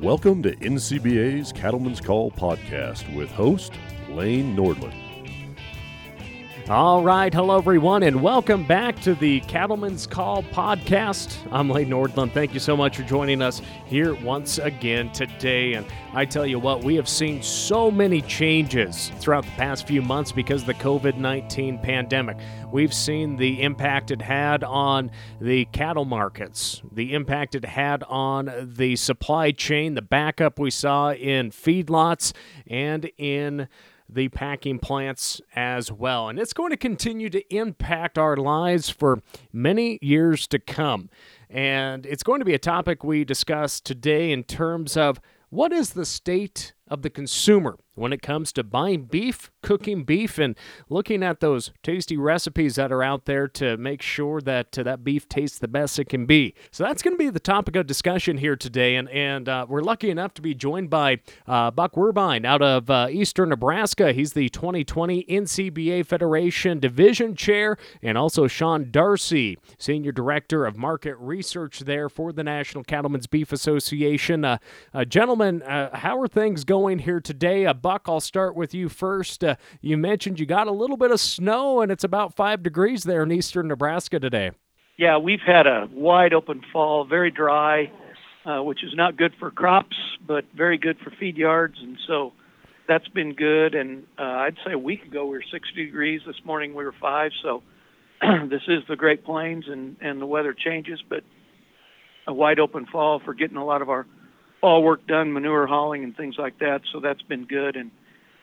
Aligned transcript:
Welcome 0.00 0.44
to 0.44 0.54
NCBA's 0.54 1.52
Cattleman's 1.52 2.00
Call 2.00 2.30
podcast 2.30 3.12
with 3.16 3.32
host 3.32 3.72
Lane 4.08 4.54
Nordlund. 4.56 5.07
All 6.70 7.02
right, 7.02 7.32
hello 7.32 7.56
everyone, 7.56 8.02
and 8.02 8.20
welcome 8.20 8.62
back 8.62 9.00
to 9.00 9.14
the 9.14 9.40
Cattleman's 9.40 10.06
Call 10.06 10.42
podcast. 10.42 11.34
I'm 11.50 11.70
Lane 11.70 11.88
Nordlund. 11.88 12.32
Thank 12.32 12.52
you 12.52 12.60
so 12.60 12.76
much 12.76 12.98
for 12.98 13.04
joining 13.04 13.40
us 13.40 13.62
here 13.86 14.12
once 14.16 14.58
again 14.58 15.10
today. 15.12 15.72
And 15.72 15.86
I 16.12 16.26
tell 16.26 16.44
you 16.44 16.58
what, 16.58 16.84
we 16.84 16.94
have 16.96 17.08
seen 17.08 17.42
so 17.42 17.90
many 17.90 18.20
changes 18.20 19.10
throughout 19.18 19.46
the 19.46 19.50
past 19.52 19.86
few 19.86 20.02
months 20.02 20.30
because 20.30 20.60
of 20.60 20.66
the 20.66 20.74
COVID 20.74 21.16
19 21.16 21.78
pandemic. 21.78 22.36
We've 22.70 22.92
seen 22.92 23.36
the 23.36 23.62
impact 23.62 24.10
it 24.10 24.20
had 24.20 24.62
on 24.62 25.10
the 25.40 25.64
cattle 25.66 26.04
markets, 26.04 26.82
the 26.92 27.14
impact 27.14 27.54
it 27.54 27.64
had 27.64 28.02
on 28.02 28.52
the 28.76 28.96
supply 28.96 29.52
chain, 29.52 29.94
the 29.94 30.02
backup 30.02 30.58
we 30.58 30.70
saw 30.70 31.14
in 31.14 31.50
feedlots, 31.50 32.34
and 32.66 33.10
in 33.16 33.68
the 34.08 34.28
packing 34.28 34.78
plants 34.78 35.40
as 35.54 35.92
well. 35.92 36.28
And 36.28 36.38
it's 36.38 36.52
going 36.52 36.70
to 36.70 36.76
continue 36.76 37.28
to 37.30 37.54
impact 37.54 38.18
our 38.18 38.36
lives 38.36 38.88
for 38.88 39.22
many 39.52 39.98
years 40.00 40.46
to 40.48 40.58
come. 40.58 41.10
And 41.50 42.06
it's 42.06 42.22
going 42.22 42.40
to 42.40 42.44
be 42.44 42.54
a 42.54 42.58
topic 42.58 43.04
we 43.04 43.24
discuss 43.24 43.80
today 43.80 44.32
in 44.32 44.44
terms 44.44 44.96
of 44.96 45.20
what 45.50 45.72
is 45.72 45.90
the 45.90 46.06
state 46.06 46.72
of 46.88 47.02
the 47.02 47.10
consumer 47.10 47.78
when 47.98 48.12
it 48.12 48.22
comes 48.22 48.52
to 48.52 48.62
buying 48.62 49.04
beef, 49.04 49.50
cooking 49.62 50.04
beef, 50.04 50.38
and 50.38 50.56
looking 50.88 51.22
at 51.22 51.40
those 51.40 51.72
tasty 51.82 52.16
recipes 52.16 52.76
that 52.76 52.92
are 52.92 53.02
out 53.02 53.24
there 53.24 53.48
to 53.48 53.76
make 53.76 54.00
sure 54.02 54.40
that 54.40 54.78
uh, 54.78 54.82
that 54.82 55.04
beef 55.04 55.28
tastes 55.28 55.58
the 55.58 55.68
best 55.68 55.98
it 55.98 56.08
can 56.08 56.26
be. 56.26 56.54
So 56.70 56.84
that's 56.84 57.02
going 57.02 57.14
to 57.14 57.18
be 57.18 57.30
the 57.30 57.40
topic 57.40 57.76
of 57.76 57.86
discussion 57.86 58.38
here 58.38 58.56
today, 58.56 58.96
and 58.96 59.08
and 59.10 59.48
uh, 59.48 59.66
we're 59.68 59.82
lucky 59.82 60.10
enough 60.10 60.34
to 60.34 60.42
be 60.42 60.54
joined 60.54 60.90
by 60.90 61.20
uh, 61.46 61.70
Buck 61.70 61.94
Wehrbein 61.94 62.44
out 62.44 62.62
of 62.62 62.88
uh, 62.88 63.08
Eastern 63.10 63.48
Nebraska. 63.48 64.12
He's 64.12 64.32
the 64.32 64.48
2020 64.48 65.24
NCBA 65.24 66.06
Federation 66.06 66.78
Division 66.78 67.34
Chair, 67.34 67.76
and 68.02 68.16
also 68.16 68.46
Sean 68.46 68.90
Darcy, 68.90 69.58
Senior 69.78 70.12
Director 70.12 70.66
of 70.66 70.76
Market 70.76 71.16
Research 71.16 71.80
there 71.80 72.08
for 72.08 72.32
the 72.32 72.44
National 72.44 72.84
Cattlemen's 72.84 73.26
Beef 73.26 73.52
Association. 73.52 74.44
Uh, 74.44 74.58
uh, 74.94 75.04
gentlemen, 75.04 75.62
how 75.66 76.20
are 76.20 76.28
things 76.28 76.64
going 76.64 77.00
here 77.00 77.20
today? 77.20 77.64
Buck, 77.88 78.02
I'll 78.06 78.20
start 78.20 78.54
with 78.54 78.74
you 78.74 78.90
first. 78.90 79.42
Uh, 79.42 79.56
you 79.80 79.96
mentioned 79.96 80.38
you 80.38 80.44
got 80.44 80.66
a 80.66 80.72
little 80.72 80.98
bit 80.98 81.10
of 81.10 81.18
snow, 81.18 81.80
and 81.80 81.90
it's 81.90 82.04
about 82.04 82.36
five 82.36 82.62
degrees 82.62 83.04
there 83.04 83.22
in 83.22 83.32
eastern 83.32 83.66
Nebraska 83.66 84.20
today. 84.20 84.50
Yeah, 84.98 85.16
we've 85.16 85.40
had 85.40 85.66
a 85.66 85.88
wide 85.90 86.34
open 86.34 86.60
fall, 86.70 87.06
very 87.06 87.30
dry, 87.30 87.90
uh, 88.44 88.62
which 88.62 88.84
is 88.84 88.90
not 88.94 89.16
good 89.16 89.32
for 89.38 89.50
crops, 89.50 89.96
but 90.26 90.44
very 90.54 90.76
good 90.76 90.98
for 91.02 91.10
feed 91.18 91.38
yards, 91.38 91.76
and 91.80 91.96
so 92.06 92.34
that's 92.86 93.08
been 93.08 93.32
good. 93.32 93.74
And 93.74 94.02
uh, 94.18 94.22
I'd 94.22 94.56
say 94.66 94.74
a 94.74 94.78
week 94.78 95.06
ago 95.06 95.24
we 95.24 95.38
were 95.38 95.44
60 95.50 95.82
degrees. 95.82 96.20
This 96.26 96.44
morning 96.44 96.74
we 96.74 96.84
were 96.84 96.94
five. 97.00 97.30
So 97.42 97.62
this 98.50 98.64
is 98.68 98.82
the 98.86 98.96
Great 98.96 99.24
Plains, 99.24 99.64
and 99.66 99.96
and 100.02 100.20
the 100.20 100.26
weather 100.26 100.52
changes, 100.52 101.00
but 101.08 101.24
a 102.26 102.34
wide 102.34 102.58
open 102.58 102.84
fall 102.84 103.18
for 103.24 103.32
getting 103.32 103.56
a 103.56 103.64
lot 103.64 103.80
of 103.80 103.88
our 103.88 104.06
all 104.60 104.82
work 104.82 105.06
done, 105.06 105.32
manure 105.32 105.66
hauling 105.66 106.04
and 106.04 106.16
things 106.16 106.36
like 106.38 106.58
that. 106.58 106.82
So 106.92 107.00
that's 107.00 107.22
been 107.22 107.44
good, 107.44 107.76
and 107.76 107.90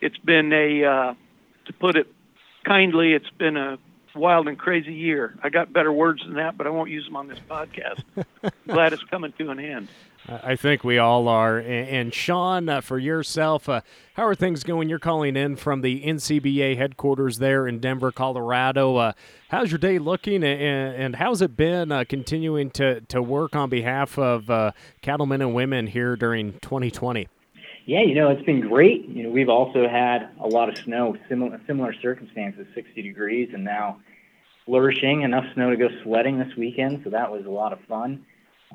it's 0.02 0.18
been 0.18 0.54
a, 0.54 0.84
uh, 0.84 1.14
to 1.66 1.74
put 1.74 1.96
it 1.96 2.08
kindly, 2.64 3.14
it's 3.14 3.30
been 3.38 3.58
a 3.58 3.78
wild 4.16 4.48
and 4.48 4.58
crazy 4.58 4.94
year. 4.94 5.36
I 5.44 5.50
got 5.50 5.74
better 5.74 5.92
words 5.92 6.24
than 6.24 6.36
that, 6.36 6.58
but 6.58 6.68
I 6.68 6.70
won't 6.70 6.90
use 6.90 7.06
them 7.06 7.16
on 7.16 7.28
this 7.28 7.40
podcast. 7.50 8.04
Glad 8.68 8.94
it's 8.94 9.04
coming 9.04 9.34
to 9.38 9.50
an 9.52 9.60
end. 9.60 9.90
I 10.28 10.56
think 10.56 10.84
we 10.84 10.98
all 10.98 11.28
are. 11.28 11.60
And, 11.60 12.12
Sean, 12.12 12.68
uh, 12.68 12.82
for 12.82 12.98
yourself, 12.98 13.70
uh, 13.70 13.82
how 14.16 14.26
are 14.26 14.34
things 14.34 14.64
going? 14.64 14.90
You're 14.90 14.98
calling 14.98 15.36
in 15.36 15.56
from 15.56 15.82
the 15.82 16.02
NCBA 16.04 16.78
headquarters 16.78 17.38
there 17.38 17.68
in 17.68 17.80
Denver, 17.80 18.12
Colorado. 18.12 18.96
Uh, 18.96 19.14
how's 19.50 19.72
your 19.72 19.78
day 19.78 20.00
looking, 20.00 20.44
and, 20.44 20.96
and 20.96 21.16
how's 21.16 21.44
it 21.44 21.56
been 21.56 21.92
uh, 21.92 22.06
continuing 22.10 22.72
to, 22.72 23.02
to 23.02 23.22
work 23.22 23.56
on 23.56 23.70
behalf 23.70 24.18
of 24.18 24.50
uh, 24.50 24.72
cattlemen 25.04 25.42
and 25.42 25.54
women 25.54 25.86
here 25.86 26.16
during 26.16 26.54
2020? 26.54 27.28
Yeah, 27.86 28.02
you 28.02 28.16
know, 28.16 28.32
it's 28.32 28.46
been 28.46 28.62
great. 28.62 29.08
You 29.08 29.24
know, 29.24 29.30
we've 29.30 29.50
also 29.50 29.88
had 29.88 30.30
a 30.42 30.48
lot 30.48 30.70
of 30.70 30.78
snow, 30.80 31.16
similar 31.30 31.62
similar 31.68 31.94
circumstances, 32.02 32.66
60 32.74 33.00
degrees, 33.04 33.52
and 33.54 33.64
now 33.64 34.02
flourishing 34.66 35.22
enough 35.22 35.46
snow 35.54 35.70
to 35.70 35.78
go 35.78 35.90
sledding 36.04 36.40
this 36.40 36.56
weekend. 36.58 37.02
So 37.04 37.12
that 37.12 37.32
was 37.32 37.46
a 37.46 37.52
lot 37.52 37.74
of 37.74 37.80
fun. 37.82 38.26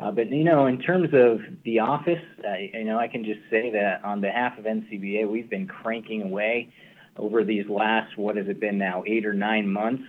Uh, 0.01 0.11
but 0.11 0.31
you 0.31 0.45
know, 0.45 0.67
in 0.67 0.81
terms 0.81 1.11
of 1.13 1.41
the 1.65 1.79
office, 1.79 2.23
uh, 2.49 2.57
you 2.57 2.85
know, 2.85 2.99
I 2.99 3.07
can 3.07 3.25
just 3.25 3.41
say 3.51 3.71
that 3.71 4.03
on 4.03 4.21
behalf 4.21 4.59
of 4.59 4.65
NCBA, 4.65 5.29
we've 5.29 5.51
been 5.51 5.67
cranking 5.67 6.23
away 6.23 6.73
over 7.17 7.45
these 7.45 7.69
last 7.69 8.17
what 8.17 8.37
has 8.37 8.49
it 8.49 8.61
been 8.61 8.79
now 8.79 9.05
eight 9.07 9.27
or 9.27 9.35
nine 9.35 9.71
months. 9.71 10.05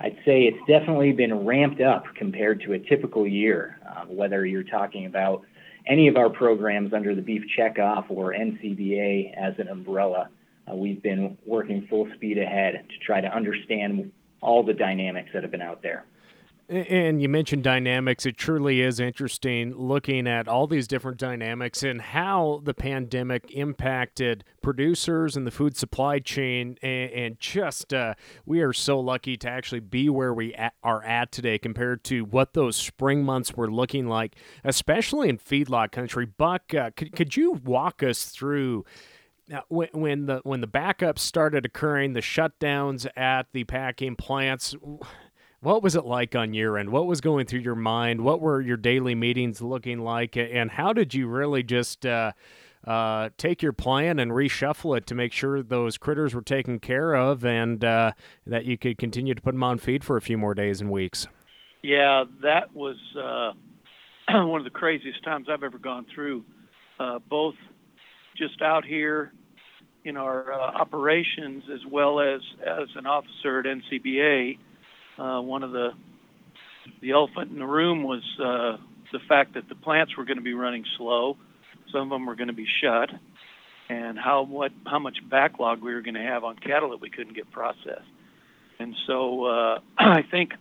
I'd 0.00 0.16
say 0.24 0.42
it's 0.42 0.58
definitely 0.68 1.12
been 1.12 1.44
ramped 1.44 1.80
up 1.80 2.04
compared 2.16 2.60
to 2.62 2.74
a 2.74 2.78
typical 2.78 3.26
year. 3.26 3.78
Uh, 3.88 4.04
whether 4.04 4.46
you're 4.46 4.62
talking 4.62 5.06
about 5.06 5.42
any 5.86 6.08
of 6.08 6.16
our 6.16 6.30
programs 6.30 6.92
under 6.92 7.14
the 7.14 7.22
Beef 7.22 7.42
Checkoff 7.58 8.04
or 8.08 8.32
NCBA 8.32 9.34
as 9.36 9.54
an 9.58 9.68
umbrella, 9.68 10.28
uh, 10.70 10.74
we've 10.74 11.02
been 11.02 11.36
working 11.44 11.86
full 11.88 12.08
speed 12.14 12.38
ahead 12.38 12.84
to 12.88 12.98
try 13.04 13.20
to 13.20 13.28
understand 13.28 14.12
all 14.40 14.62
the 14.62 14.74
dynamics 14.74 15.30
that 15.32 15.42
have 15.42 15.50
been 15.50 15.62
out 15.62 15.82
there. 15.82 16.04
And 16.66 17.20
you 17.20 17.28
mentioned 17.28 17.62
dynamics. 17.62 18.24
It 18.24 18.38
truly 18.38 18.80
is 18.80 18.98
interesting 18.98 19.74
looking 19.76 20.26
at 20.26 20.48
all 20.48 20.66
these 20.66 20.88
different 20.88 21.18
dynamics 21.18 21.82
and 21.82 22.00
how 22.00 22.62
the 22.64 22.72
pandemic 22.72 23.50
impacted 23.50 24.44
producers 24.62 25.36
and 25.36 25.46
the 25.46 25.50
food 25.50 25.76
supply 25.76 26.20
chain. 26.20 26.78
And, 26.82 27.38
just, 27.38 27.92
uh, 27.92 28.14
we 28.46 28.62
are 28.62 28.72
so 28.72 28.98
lucky 28.98 29.36
to 29.36 29.50
actually 29.50 29.80
be 29.80 30.08
where 30.08 30.32
we 30.32 30.54
are 30.82 31.04
at 31.04 31.32
today 31.32 31.58
compared 31.58 32.02
to 32.04 32.24
what 32.24 32.54
those 32.54 32.76
spring 32.76 33.24
months 33.24 33.54
were 33.54 33.70
looking 33.70 34.06
like, 34.06 34.36
especially 34.64 35.28
in 35.28 35.36
feedlot 35.36 35.92
country. 35.92 36.24
Buck, 36.24 36.72
uh, 36.72 36.92
could, 36.96 37.12
could 37.12 37.36
you 37.36 37.60
walk 37.64 38.02
us 38.02 38.24
through? 38.24 38.86
Now, 39.46 39.64
when, 39.68 39.88
when 39.92 40.24
the 40.24 40.40
when 40.44 40.62
the 40.62 40.66
backups 40.66 41.18
started 41.18 41.66
occurring, 41.66 42.14
the 42.14 42.20
shutdowns 42.20 43.06
at 43.14 43.48
the 43.52 43.64
packing 43.64 44.16
plants, 44.16 44.74
what 45.64 45.82
was 45.82 45.96
it 45.96 46.04
like 46.04 46.36
on 46.36 46.52
your 46.52 46.76
end? 46.76 46.90
What 46.90 47.06
was 47.06 47.20
going 47.20 47.46
through 47.46 47.60
your 47.60 47.74
mind? 47.74 48.20
What 48.20 48.40
were 48.40 48.60
your 48.60 48.76
daily 48.76 49.14
meetings 49.14 49.62
looking 49.62 50.00
like? 50.00 50.36
And 50.36 50.70
how 50.70 50.92
did 50.92 51.14
you 51.14 51.26
really 51.26 51.62
just 51.62 52.04
uh, 52.04 52.32
uh, 52.86 53.30
take 53.38 53.62
your 53.62 53.72
plan 53.72 54.18
and 54.18 54.30
reshuffle 54.30 54.96
it 54.96 55.06
to 55.06 55.14
make 55.14 55.32
sure 55.32 55.62
those 55.62 55.96
critters 55.96 56.34
were 56.34 56.42
taken 56.42 56.78
care 56.78 57.14
of 57.14 57.44
and 57.44 57.82
uh, 57.82 58.12
that 58.46 58.66
you 58.66 58.76
could 58.76 58.98
continue 58.98 59.34
to 59.34 59.40
put 59.40 59.52
them 59.52 59.62
on 59.62 59.78
feed 59.78 60.04
for 60.04 60.16
a 60.16 60.20
few 60.20 60.36
more 60.36 60.54
days 60.54 60.82
and 60.82 60.90
weeks? 60.90 61.26
Yeah, 61.82 62.24
that 62.42 62.74
was 62.74 62.96
uh, 63.18 63.52
one 64.46 64.60
of 64.60 64.64
the 64.64 64.70
craziest 64.70 65.24
times 65.24 65.46
I've 65.50 65.62
ever 65.62 65.78
gone 65.78 66.04
through, 66.14 66.44
uh, 67.00 67.20
both 67.30 67.54
just 68.36 68.60
out 68.60 68.84
here 68.84 69.32
in 70.04 70.18
our 70.18 70.52
uh, 70.52 70.58
operations 70.58 71.64
as 71.72 71.80
well 71.90 72.20
as 72.20 72.42
as 72.60 72.88
an 72.96 73.06
officer 73.06 73.60
at 73.60 73.64
NCBA 73.64 74.58
uh, 75.18 75.40
one 75.40 75.62
of 75.62 75.72
the 75.72 75.90
the 77.00 77.12
elephant 77.12 77.50
in 77.50 77.58
the 77.58 77.66
room 77.66 78.02
was 78.02 78.22
uh, 78.38 78.76
the 79.12 79.18
fact 79.28 79.54
that 79.54 79.68
the 79.68 79.74
plants 79.74 80.16
were 80.16 80.24
going 80.24 80.36
to 80.36 80.42
be 80.42 80.54
running 80.54 80.84
slow. 80.96 81.36
Some 81.92 82.02
of 82.02 82.10
them 82.10 82.26
were 82.26 82.34
going 82.34 82.48
to 82.48 82.54
be 82.54 82.66
shut, 82.82 83.10
and 83.88 84.18
how 84.18 84.42
what 84.42 84.72
how 84.86 84.98
much 84.98 85.18
backlog 85.28 85.82
we 85.82 85.94
were 85.94 86.02
going 86.02 86.14
to 86.14 86.22
have 86.22 86.44
on 86.44 86.56
cattle 86.56 86.90
that 86.90 87.00
we 87.00 87.10
couldn't 87.10 87.34
get 87.34 87.50
processed. 87.50 88.02
And 88.78 88.94
so 89.06 89.44
uh, 89.44 89.78
I 89.98 90.22
think 90.22 90.52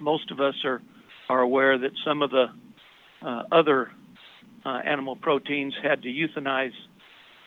most 0.00 0.30
of 0.30 0.40
us 0.40 0.54
are 0.64 0.82
are 1.28 1.40
aware 1.40 1.78
that 1.78 1.92
some 2.04 2.22
of 2.22 2.30
the 2.30 2.46
uh, 3.22 3.42
other 3.52 3.90
uh, 4.64 4.80
animal 4.84 5.16
proteins 5.16 5.74
had 5.82 6.02
to 6.02 6.08
euthanize 6.08 6.72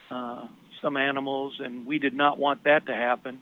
uh, 0.10 0.48
some 0.82 0.98
animals, 0.98 1.56
and 1.60 1.86
we 1.86 2.00
did 2.00 2.14
not 2.14 2.38
want 2.38 2.64
that 2.64 2.86
to 2.88 2.94
happen. 2.94 3.40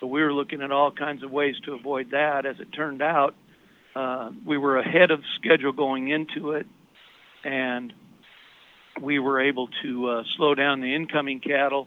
So 0.00 0.06
we 0.06 0.22
were 0.22 0.32
looking 0.32 0.62
at 0.62 0.72
all 0.72 0.90
kinds 0.90 1.22
of 1.22 1.30
ways 1.30 1.54
to 1.66 1.74
avoid 1.74 2.12
that. 2.12 2.46
As 2.46 2.56
it 2.58 2.72
turned 2.72 3.02
out, 3.02 3.34
uh, 3.94 4.30
we 4.46 4.56
were 4.56 4.78
ahead 4.78 5.10
of 5.10 5.20
schedule 5.36 5.72
going 5.72 6.08
into 6.08 6.52
it, 6.52 6.66
and 7.44 7.92
we 9.00 9.18
were 9.18 9.40
able 9.40 9.68
to 9.82 10.08
uh, 10.08 10.22
slow 10.36 10.54
down 10.54 10.80
the 10.80 10.94
incoming 10.94 11.40
cattle. 11.40 11.86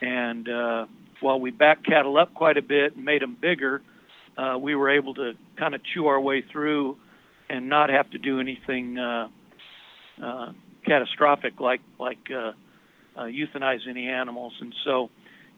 And 0.00 0.48
uh, 0.48 0.86
while 1.20 1.38
we 1.38 1.50
backed 1.50 1.86
cattle 1.86 2.16
up 2.16 2.32
quite 2.32 2.56
a 2.56 2.62
bit 2.62 2.96
and 2.96 3.04
made 3.04 3.20
them 3.20 3.36
bigger, 3.40 3.82
uh, 4.38 4.56
we 4.58 4.74
were 4.74 4.90
able 4.90 5.14
to 5.14 5.32
kind 5.58 5.74
of 5.74 5.82
chew 5.92 6.06
our 6.06 6.20
way 6.20 6.42
through 6.50 6.96
and 7.50 7.68
not 7.68 7.90
have 7.90 8.10
to 8.10 8.18
do 8.18 8.40
anything 8.40 8.98
uh, 8.98 9.28
uh, 10.22 10.52
catastrophic 10.86 11.60
like 11.60 11.80
like 11.98 12.18
uh, 12.34 12.52
uh, 13.16 13.24
euthanize 13.24 13.86
any 13.88 14.08
animals. 14.08 14.54
And 14.60 14.74
so 14.84 15.10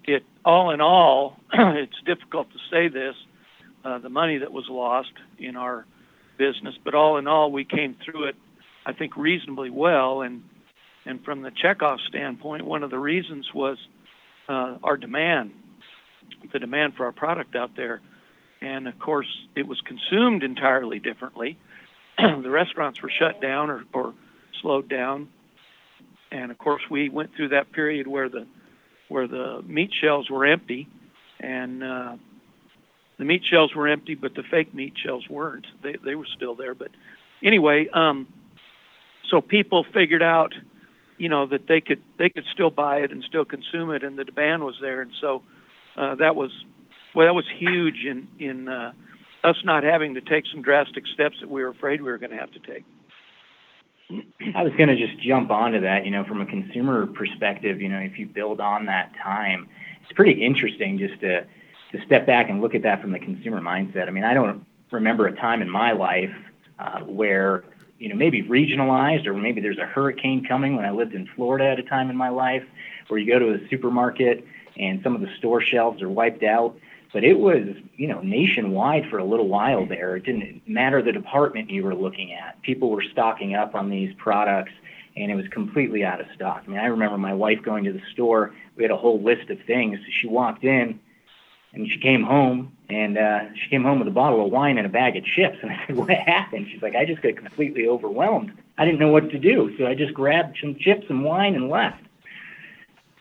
it 0.06 0.25
all 0.44 0.70
in 0.70 0.81
all, 0.81 1.37
it's 1.53 2.00
difficult 2.05 2.49
to 2.53 2.58
say 2.70 2.88
this, 2.88 3.14
uh, 3.85 3.99
the 3.99 4.08
money 4.08 4.38
that 4.38 4.53
was 4.53 4.64
lost 4.69 5.12
in 5.38 5.56
our 5.56 5.85
business, 6.38 6.75
but 6.85 6.94
all 6.94 7.17
in 7.19 7.26
all, 7.26 7.50
we 7.50 7.64
came 7.64 7.97
through 8.05 8.25
it, 8.25 8.37
I 8.85 8.93
think, 8.93 9.17
reasonably 9.17 9.70
well. 9.70 10.23
And 10.23 10.43
And 11.05 11.25
from 11.25 11.43
the 11.43 11.50
checkoff 11.50 12.00
standpoint, 12.08 12.64
one 12.64 12.82
of 12.82 12.91
the 12.91 12.99
reasons 12.99 13.53
was 13.55 13.79
uh, 14.49 14.76
our 14.82 14.97
demand, 14.97 15.53
the 16.52 16.59
demand 16.59 16.94
for 16.94 17.06
our 17.06 17.12
product 17.12 17.56
out 17.56 17.76
there. 17.76 18.00
And 18.61 18.88
of 18.88 18.99
course, 18.99 19.29
it 19.55 19.67
was 19.67 19.81
consumed 19.81 20.43
entirely 20.43 20.99
differently. 20.99 21.56
the 22.19 22.50
restaurants 22.50 23.02
were 23.02 23.11
shut 23.11 23.41
down 23.41 23.70
or, 23.70 23.85
or 23.93 24.14
slowed 24.61 24.88
down. 24.88 25.29
And 26.31 26.50
of 26.50 26.59
course, 26.59 26.82
we 26.91 27.09
went 27.09 27.35
through 27.35 27.50
that 27.50 27.73
period 27.73 28.06
where 28.06 28.29
the 28.29 28.47
where 29.08 29.26
the 29.29 29.62
meat 29.67 29.91
shelves 30.00 30.31
were 30.31 30.47
empty, 30.47 30.88
and 31.41 31.82
uh, 31.82 32.17
the 33.19 33.25
meat 33.25 33.43
shelves 33.49 33.75
were 33.75 33.88
empty, 33.88 34.14
but 34.14 34.35
the 34.35 34.43
fake 34.50 34.75
meat 34.75 34.94
shelves 35.03 35.29
weren't. 35.29 35.67
They 35.82 35.97
they 36.05 36.14
were 36.14 36.26
still 36.37 36.55
there. 36.55 36.75
But 36.75 36.91
anyway, 37.43 37.88
um, 37.93 38.26
so 39.31 39.41
people 39.41 39.85
figured 39.94 40.23
out, 40.23 40.55
you 41.19 41.29
know, 41.29 41.47
that 41.47 41.67
they 41.69 41.81
could 41.81 42.03
they 42.19 42.29
could 42.29 42.44
still 42.53 42.70
buy 42.70 42.99
it 42.99 43.12
and 43.12 43.23
still 43.25 43.44
consume 43.44 43.91
it, 43.91 44.03
and 44.03 44.19
the 44.19 44.25
demand 44.25 44.64
was 44.64 44.76
there, 44.81 45.00
and 45.00 45.12
so 45.20 45.43
uh, 45.97 46.14
that 46.17 46.37
was 46.37 46.50
well, 47.14 47.26
that 47.26 47.35
was 47.35 47.47
huge 47.59 48.05
in 48.05 48.29
in 48.38 48.69
uh, 48.69 48.93
us 49.44 49.56
not 49.64 49.85
having 49.85 50.14
to 50.14 50.20
take 50.20 50.44
some 50.52 50.62
drastic 50.62 51.05
steps 51.06 51.37
that 51.41 51.50
we 51.50 51.62
were 51.62 51.69
afraid 51.69 52.02
we 52.02 52.11
were 52.11 52.19
going 52.19 52.32
to 52.32 52.38
have 52.38 52.52
to 52.52 52.61
take. 52.61 52.85
I 54.55 54.62
was 54.62 54.73
going 54.75 54.88
to 54.88 54.97
just 54.97 55.19
jump 55.20 55.50
onto 55.50 55.81
that. 55.81 56.05
You 56.05 56.11
know, 56.12 56.25
from 56.25 56.41
a 56.41 56.47
consumer 56.47 57.06
perspective, 57.06 57.81
you 57.81 57.88
know, 57.88 57.99
if 57.99 58.19
you 58.19 58.26
build 58.26 58.61
on 58.61 58.87
that 58.87 59.12
time, 59.23 59.69
it's 60.03 60.12
pretty 60.12 60.44
interesting 60.44 60.99
just 60.99 61.20
to 61.20 61.47
to 61.93 62.05
step 62.05 62.26
back 62.26 62.50
and 62.50 62.61
look 62.61 62.75
at 62.75 62.82
that 62.82 63.00
from 63.00 63.12
the 63.12 63.19
consumer 63.19 63.61
mindset. 63.61 64.08
I 64.08 64.11
mean, 64.11 64.25
I 64.25 64.35
don't 64.35 64.64
remember 64.91 65.26
a 65.26 65.37
time 65.37 65.62
in 65.62 65.70
my 65.70 65.93
life 65.93 66.35
uh, 66.79 67.00
where 67.00 67.64
you 67.99 68.08
know 68.08 68.17
maybe 68.17 68.43
regionalized 68.43 69.26
or 69.26 69.35
maybe 69.35 69.61
there's 69.61 69.79
a 69.79 69.87
hurricane 69.87 70.44
coming 70.44 70.76
when 70.76 70.85
I 70.85 70.91
lived 70.91 71.14
in 71.14 71.29
Florida 71.35 71.64
at 71.64 71.79
a 71.79 71.82
time 71.82 72.11
in 72.11 72.17
my 72.17 72.29
life 72.29 72.64
where 73.09 73.19
you 73.19 73.26
go 73.26 73.38
to 73.38 73.55
a 73.55 73.69
supermarket 73.69 74.44
and 74.76 75.00
some 75.02 75.14
of 75.14 75.20
the 75.20 75.29
store 75.38 75.61
shelves 75.61 76.02
are 76.02 76.09
wiped 76.09 76.43
out 76.43 76.79
but 77.12 77.25
it 77.25 77.38
was 77.38 77.62
you 77.97 78.08
know 78.08 78.20
nationwide 78.20 79.08
for 79.11 79.19
a 79.19 79.25
little 79.25 79.49
while 79.49 79.87
there. 79.87 80.17
It 80.17 80.25
didn't 80.25 80.62
matter 80.67 81.03
the 81.03 81.12
department 81.12 81.70
you 81.70 81.82
were 81.82 81.94
looking 81.94 82.32
at. 82.32 82.61
People 82.62 82.91
were 82.91 83.03
stocking 83.03 83.55
up 83.55 83.75
on 83.75 83.91
these 83.91 84.12
products 84.19 84.73
and 85.17 85.31
it 85.31 85.35
was 85.35 85.49
completely 85.49 86.05
out 86.05 86.20
of 86.20 86.26
stock. 86.35 86.62
I 86.67 86.70
mean 86.70 86.79
i 86.79 86.87
remember 86.87 87.19
my 87.19 87.35
wife 87.35 87.62
going 87.62 87.85
to 87.85 87.93
the 87.93 88.03
store. 88.12 88.55
We 88.76 88.82
had 88.82 88.91
a 88.91 88.97
whole 88.97 89.23
list 89.23 89.50
of 89.50 89.58
things. 89.67 89.99
She 90.11 90.26
walked 90.26 90.64
in 90.64 91.00
and 91.73 91.88
she 91.91 91.99
came 91.99 92.23
home 92.23 92.73
and 92.88 93.19
uh, 93.19 93.41
she 93.55 93.69
came 93.70 93.82
home 93.82 93.99
with 93.99 94.09
a 94.09 94.12
bottle 94.12 94.44
of 94.44 94.52
wine 94.52 94.79
and 94.79 94.87
a 94.87 94.91
bag 94.91 95.17
of 95.17 95.25
chips. 95.25 95.59
And 95.62 95.73
i 95.73 95.87
said 95.87 95.97
what 95.97 96.11
happened? 96.11 96.69
She's 96.70 96.82
like 96.82 96.97
i 96.97 97.05
just 97.05 97.23
got 97.23 97.37
completely 97.37 97.88
overwhelmed. 97.88 98.52
I 98.79 98.85
didn't 98.85 99.00
know 99.00 99.09
what 99.09 99.31
to 99.31 99.38
do 99.38 99.75
so 99.79 99.87
i 99.87 99.94
just 99.94 100.12
grabbed 100.12 100.59
some 100.61 100.76
chips 100.79 101.06
and 101.09 101.25
wine 101.25 101.55
and 101.55 101.69
left. 101.69 102.02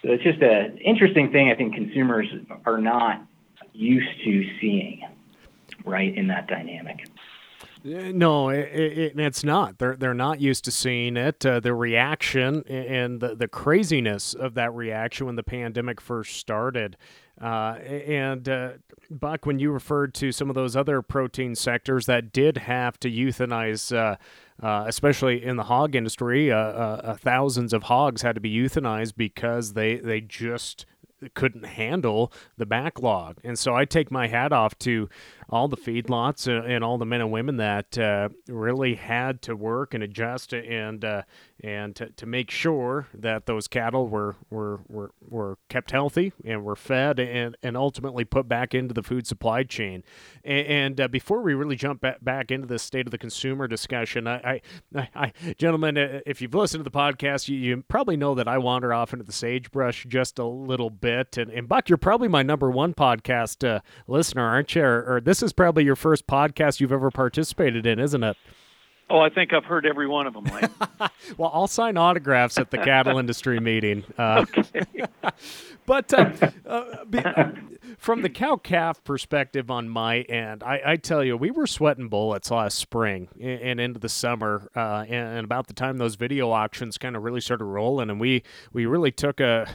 So 0.02 0.12
it's 0.12 0.24
just 0.24 0.42
an 0.42 0.78
interesting 0.80 1.31
thing. 1.31 1.50
I 1.50 1.56
think 1.56 1.74
consumers 1.74 2.28
are 2.66 2.78
not 2.78 3.26
used 3.75 4.24
to 4.24 4.44
seeing, 4.60 5.01
right, 5.86 6.16
in 6.16 6.27
that 6.27 6.48
dynamic. 6.48 7.07
Uh, 7.86 8.12
no, 8.13 8.50
it, 8.50 8.68
it, 8.74 9.19
it's 9.19 9.44
not. 9.44 9.77
They're 9.77 9.95
they're 9.95 10.16
not 10.16 10.42
used 10.42 10.66
to 10.66 10.72
seeing 10.72 11.18
it. 11.18 11.45
Uh, 11.45 11.60
the 11.60 11.74
reaction 11.74 12.63
and 12.68 13.19
the, 13.19 13.36
the 13.36 13.48
craziness 13.48 14.33
of 14.33 14.56
that 14.56 14.74
reaction 14.74 15.27
when 15.27 15.36
the 15.36 15.44
pandemic 15.44 16.01
first 16.01 16.38
started. 16.38 16.98
Uh, 17.39 17.77
and 17.83 18.48
uh, 18.50 18.72
Buck, 19.12 19.45
when 19.45 19.60
you 19.60 19.72
referred 19.72 20.13
to 20.16 20.31
some 20.31 20.50
of 20.50 20.56
those 20.56 20.75
other 20.75 21.01
protein 21.01 21.54
sectors 21.54 22.06
that 22.06 22.31
did 22.31 22.57
have 22.57 22.98
to 23.01 23.12
euthanize, 23.12 23.95
uh, 23.95 24.16
uh 24.66 24.86
especially 24.88 25.44
in 25.44 25.57
the 25.57 25.63
hog 25.63 25.95
industry, 25.95 26.50
thousands 27.18 27.71
of 27.71 27.83
hogs 27.83 28.24
had 28.24 28.36
to 28.36 28.42
be 28.42 28.56
euthanized 28.56 29.16
because 29.16 29.74
they 29.74 29.98
they 29.98 30.21
just 30.21 30.86
couldn't 31.33 31.66
handle 31.66 32.31
the 32.57 32.66
backlog. 32.66 33.38
And 33.44 33.57
so 33.57 33.75
I 33.75 33.86
take 33.86 34.12
my 34.12 34.27
hat 34.27 34.54
off 34.54 34.77
to 34.80 35.10
all 35.50 35.68
the 35.68 35.77
feedlots 35.77 36.48
and 36.48 36.83
all 36.83 36.98
the 36.98 37.06
men 37.06 37.22
and 37.22 37.31
women 37.31 37.57
that 37.57 37.98
uh, 37.98 38.30
really 38.48 38.95
had 38.95 39.42
to 39.44 39.56
work 39.56 39.94
and 39.94 40.04
adjust 40.04 40.54
and 40.54 41.04
uh, 41.04 41.24
and 41.63 41.96
to, 41.96 42.10
to 42.10 42.25
make 42.25 42.52
sure 42.52 43.07
that 43.13 43.46
those 43.46 43.68
cattle 43.68 44.07
were, 44.07 44.36
were 44.50 44.81
were 44.88 45.12
were 45.22 45.57
kept 45.69 45.92
healthy 45.92 46.34
and 46.44 46.63
were 46.63 46.75
fed 46.75 47.19
and, 47.19 47.56
and 47.63 47.78
ultimately 47.78 48.25
put 48.25 48.48
back 48.48 48.74
into 48.74 48.94
the 48.94 49.02
food 49.02 49.25
supply 49.25 49.63
chain. 49.63 50.04
And, 50.44 50.68
and 50.68 51.02
uh, 51.02 51.07
before 51.07 51.42
we 51.42 51.54
really 51.54 51.75
jump 51.75 52.04
back 52.22 52.52
into 52.52 52.68
the 52.68 52.80
state 52.80 53.07
of 53.07 53.12
the 53.12 53.18
consumer 53.18 53.68
discussion, 53.68 54.28
I, 54.28 54.62
I, 54.94 55.10
I 55.16 55.34
gentlemen, 55.57 55.98
uh, 55.98 56.19
if 56.25 56.42
you've 56.42 56.54
listened 56.54 56.84
to 56.84 56.90
the 56.90 56.96
podcast, 56.96 57.48
you, 57.48 57.57
you, 57.57 57.84
probably 57.88 58.18
know 58.18 58.36
that 58.36 58.48
I 58.48 58.57
wander 58.57 58.94
off 58.94 59.13
into 59.13 59.25
the 59.25 59.31
sagebrush 59.31 60.06
just 60.07 60.40
a 60.40 60.46
little 60.46 60.90
bit. 60.90 61.38
And, 61.38 61.52
and 61.52 61.68
Buck, 61.68 61.90
you're 61.90 61.98
probably 61.98 62.28
my 62.28 62.44
number 62.44 62.69
one 62.69 62.94
podcast 62.94 63.68
uh, 63.68 63.80
listener, 64.07 64.44
aren't 64.44 64.75
you? 64.75 64.84
Or, 64.84 65.16
or 65.16 65.22
this 65.22 65.42
is 65.42 65.54
probably 65.54 65.84
your 65.84 65.96
first 65.96 66.28
podcast 66.28 66.80
you've 66.80 66.92
ever 66.92 67.12
participated 67.12 67.86
in, 67.86 68.00
isn't 68.00 68.24
it? 68.24 68.38
Oh, 69.07 69.19
I 69.19 69.30
think 69.30 69.54
I've 69.54 69.66
heard 69.66 69.86
every 69.86 70.07
one 70.07 70.25
of 70.25 70.34
them. 70.34 70.46
well, 71.38 71.52
I'll 71.54 71.68
sign 71.68 71.96
autographs 71.96 72.57
at 72.57 72.72
the 72.72 72.80
cattle 72.80 73.19
industry 73.19 73.60
meeting. 73.60 74.04
Uh, 74.18 74.46
okay. 74.57 74.81
but 75.86 76.12
uh, 76.12 76.31
uh, 76.66 77.06
be, 77.06 77.22
from 78.00 78.24
the 78.24 78.30
cow 78.30 78.56
calf 78.56 79.04
perspective 79.04 79.69
on 79.69 79.90
my 79.90 80.22
end, 80.22 80.63
I, 80.63 80.81
I, 80.84 80.96
tell 80.96 81.24
you, 81.24 81.38
we 81.38 81.52
were 81.52 81.68
sweating 81.68 82.10
bullets 82.10 82.50
last 82.50 82.80
spring 82.80 83.28
and, 83.40 83.62
and 83.62 83.80
into 83.80 84.00
the 84.00 84.10
summer, 84.10 84.69
uh, 84.75 85.06
and, 85.07 85.38
and, 85.38 85.46
about 85.46 85.68
the 85.68 85.74
time 85.74 86.00
those 86.00 86.16
video 86.16 86.50
auctions 86.50 86.98
kind 86.98 87.16
of 87.16 87.22
really 87.22 87.42
started 87.42 87.66
rolling, 87.66 88.10
and 88.10 88.19
we 88.19 88.42
we 88.74 88.88
really 88.88 89.12
took 89.12 89.40
a 89.40 89.68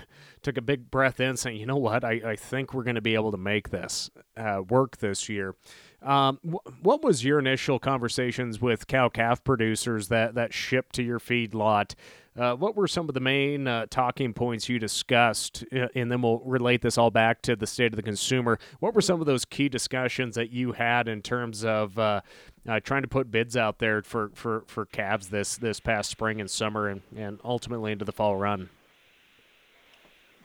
took 0.42 0.56
a 0.56 0.62
big 0.62 0.90
breath 0.90 1.20
in, 1.20 1.36
saying, 1.36 1.58
you 1.58 1.66
know 1.66 1.76
what, 1.76 2.02
I, 2.02 2.20
I 2.24 2.36
think 2.36 2.74
we're 2.74 2.82
going 2.82 2.94
to 2.94 3.00
be 3.00 3.14
able 3.14 3.30
to 3.30 3.36
make 3.36 3.70
this 3.70 4.10
uh, 4.36 4.62
work 4.68 4.96
this 4.98 5.28
year. 5.28 5.54
Um, 6.02 6.38
wh- 6.42 6.84
what 6.84 7.02
was 7.02 7.24
your 7.24 7.38
initial 7.38 7.78
conversations 7.78 8.60
with 8.60 8.86
cow 8.86 9.08
calf 9.08 9.44
producers 9.44 10.08
that 10.08 10.34
that 10.34 10.54
shipped 10.54 10.94
to 10.96 11.02
your 11.02 11.18
feed 11.18 11.54
lot? 11.54 11.94
Uh, 12.38 12.54
what 12.54 12.76
were 12.76 12.86
some 12.86 13.08
of 13.08 13.14
the 13.14 13.20
main 13.20 13.66
uh, 13.66 13.86
talking 13.90 14.32
points 14.32 14.68
you 14.68 14.78
discussed? 14.78 15.64
Uh, 15.74 15.88
and 15.94 16.10
then 16.10 16.22
we'll 16.22 16.38
relate 16.38 16.80
this 16.80 16.96
all 16.96 17.10
back 17.10 17.42
to 17.42 17.56
the 17.56 17.66
state 17.66 17.92
of 17.92 17.96
the 17.96 18.02
consumer. 18.02 18.58
What 18.78 18.94
were 18.94 19.00
some 19.00 19.20
of 19.20 19.26
those 19.26 19.44
key 19.44 19.68
discussions 19.68 20.36
that 20.36 20.50
you 20.50 20.72
had 20.72 21.08
in 21.08 21.22
terms 21.22 21.64
of 21.64 21.98
uh, 21.98 22.20
uh, 22.68 22.80
trying 22.80 23.02
to 23.02 23.08
put 23.08 23.30
bids 23.30 23.56
out 23.56 23.78
there 23.78 24.02
for, 24.02 24.30
for, 24.34 24.64
for 24.68 24.86
calves 24.86 25.28
this 25.28 25.56
this 25.56 25.80
past 25.80 26.10
spring 26.10 26.40
and 26.40 26.50
summer, 26.50 26.88
and, 26.88 27.02
and 27.16 27.40
ultimately 27.44 27.92
into 27.92 28.04
the 28.04 28.12
fall 28.12 28.36
run? 28.36 28.70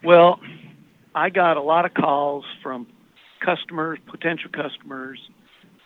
Well, 0.04 0.40
I 1.14 1.30
got 1.30 1.56
a 1.56 1.62
lot 1.62 1.86
of 1.86 1.94
calls 1.94 2.46
from 2.62 2.88
customers, 3.40 4.00
potential 4.10 4.50
customers, 4.52 5.20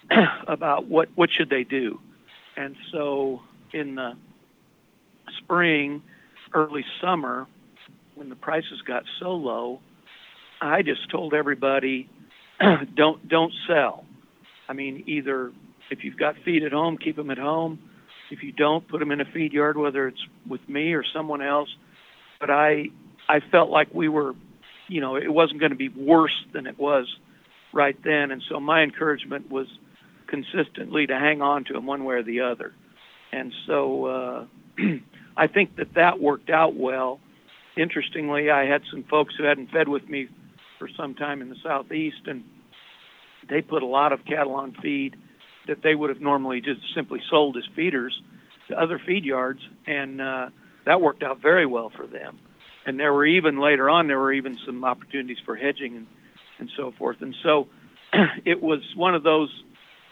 about 0.47 0.87
what 0.87 1.09
what 1.15 1.29
should 1.35 1.49
they 1.49 1.63
do. 1.63 1.99
And 2.57 2.75
so 2.91 3.41
in 3.73 3.95
the 3.95 4.13
spring, 5.37 6.01
early 6.53 6.83
summer, 7.01 7.47
when 8.15 8.29
the 8.29 8.35
prices 8.35 8.81
got 8.85 9.03
so 9.19 9.31
low, 9.31 9.79
I 10.61 10.81
just 10.81 11.09
told 11.09 11.33
everybody 11.33 12.09
don't 12.95 13.27
don't 13.27 13.53
sell. 13.67 14.05
I 14.67 14.73
mean, 14.73 15.03
either 15.07 15.51
if 15.89 16.03
you've 16.03 16.17
got 16.17 16.35
feed 16.45 16.63
at 16.63 16.71
home, 16.71 16.97
keep 16.97 17.15
them 17.15 17.31
at 17.31 17.37
home. 17.37 17.79
If 18.31 18.43
you 18.43 18.51
don't, 18.51 18.87
put 18.87 18.99
them 18.99 19.11
in 19.11 19.21
a 19.21 19.25
feed 19.25 19.53
yard, 19.53 19.77
whether 19.77 20.07
it's 20.07 20.23
with 20.47 20.61
me 20.67 20.93
or 20.93 21.03
someone 21.13 21.41
else. 21.41 21.69
But 22.39 22.49
I 22.49 22.85
I 23.27 23.39
felt 23.51 23.69
like 23.69 23.93
we 23.93 24.09
were, 24.09 24.33
you 24.87 25.01
know, 25.01 25.15
it 25.15 25.31
wasn't 25.31 25.59
going 25.59 25.71
to 25.71 25.77
be 25.77 25.89
worse 25.89 26.35
than 26.53 26.67
it 26.67 26.77
was 26.77 27.07
right 27.73 27.97
then, 28.03 28.31
and 28.31 28.41
so 28.49 28.59
my 28.59 28.81
encouragement 28.81 29.49
was 29.49 29.67
consistently 30.29 31.07
to 31.07 31.13
hang 31.13 31.41
on 31.41 31.65
to 31.65 31.73
them 31.73 31.85
one 31.85 32.05
way 32.05 32.15
or 32.15 32.23
the 32.23 32.41
other. 32.41 32.73
And 33.31 33.51
so 33.67 34.05
uh, 34.05 34.45
I 35.37 35.47
think 35.47 35.75
that 35.77 35.93
that 35.95 36.19
worked 36.19 36.49
out 36.49 36.75
well. 36.75 37.19
Interestingly, 37.77 38.49
I 38.49 38.65
had 38.65 38.81
some 38.91 39.03
folks 39.09 39.33
who 39.37 39.43
hadn't 39.43 39.71
fed 39.71 39.87
with 39.87 40.07
me 40.07 40.27
for 40.77 40.89
some 40.97 41.15
time 41.15 41.41
in 41.41 41.49
the 41.49 41.55
southeast, 41.63 42.21
and 42.25 42.43
they 43.49 43.61
put 43.61 43.83
a 43.83 43.85
lot 43.85 44.11
of 44.11 44.25
cattle 44.25 44.53
on 44.53 44.75
feed 44.81 45.15
that 45.67 45.83
they 45.83 45.95
would 45.95 46.09
have 46.09 46.21
normally 46.21 46.61
just 46.61 46.81
simply 46.95 47.19
sold 47.29 47.57
as 47.57 47.63
feeders 47.75 48.19
to 48.69 48.75
other 48.79 48.99
feed 49.05 49.23
yards, 49.23 49.59
and 49.87 50.21
uh, 50.21 50.49
that 50.85 51.01
worked 51.01 51.23
out 51.23 51.41
very 51.41 51.65
well 51.65 51.91
for 51.95 52.07
them. 52.07 52.39
And 52.85 52.99
there 52.99 53.13
were 53.13 53.25
even 53.25 53.59
later 53.59 53.89
on, 53.89 54.07
there 54.07 54.19
were 54.19 54.33
even 54.33 54.57
some 54.65 54.83
opportunities 54.83 55.37
for 55.45 55.55
hedging 55.55 55.95
and, 55.97 56.07
and 56.59 56.69
so 56.75 56.91
forth. 56.97 57.17
And 57.21 57.35
so 57.43 57.67
it 58.45 58.61
was 58.61 58.79
one 58.95 59.15
of 59.15 59.23
those 59.23 59.49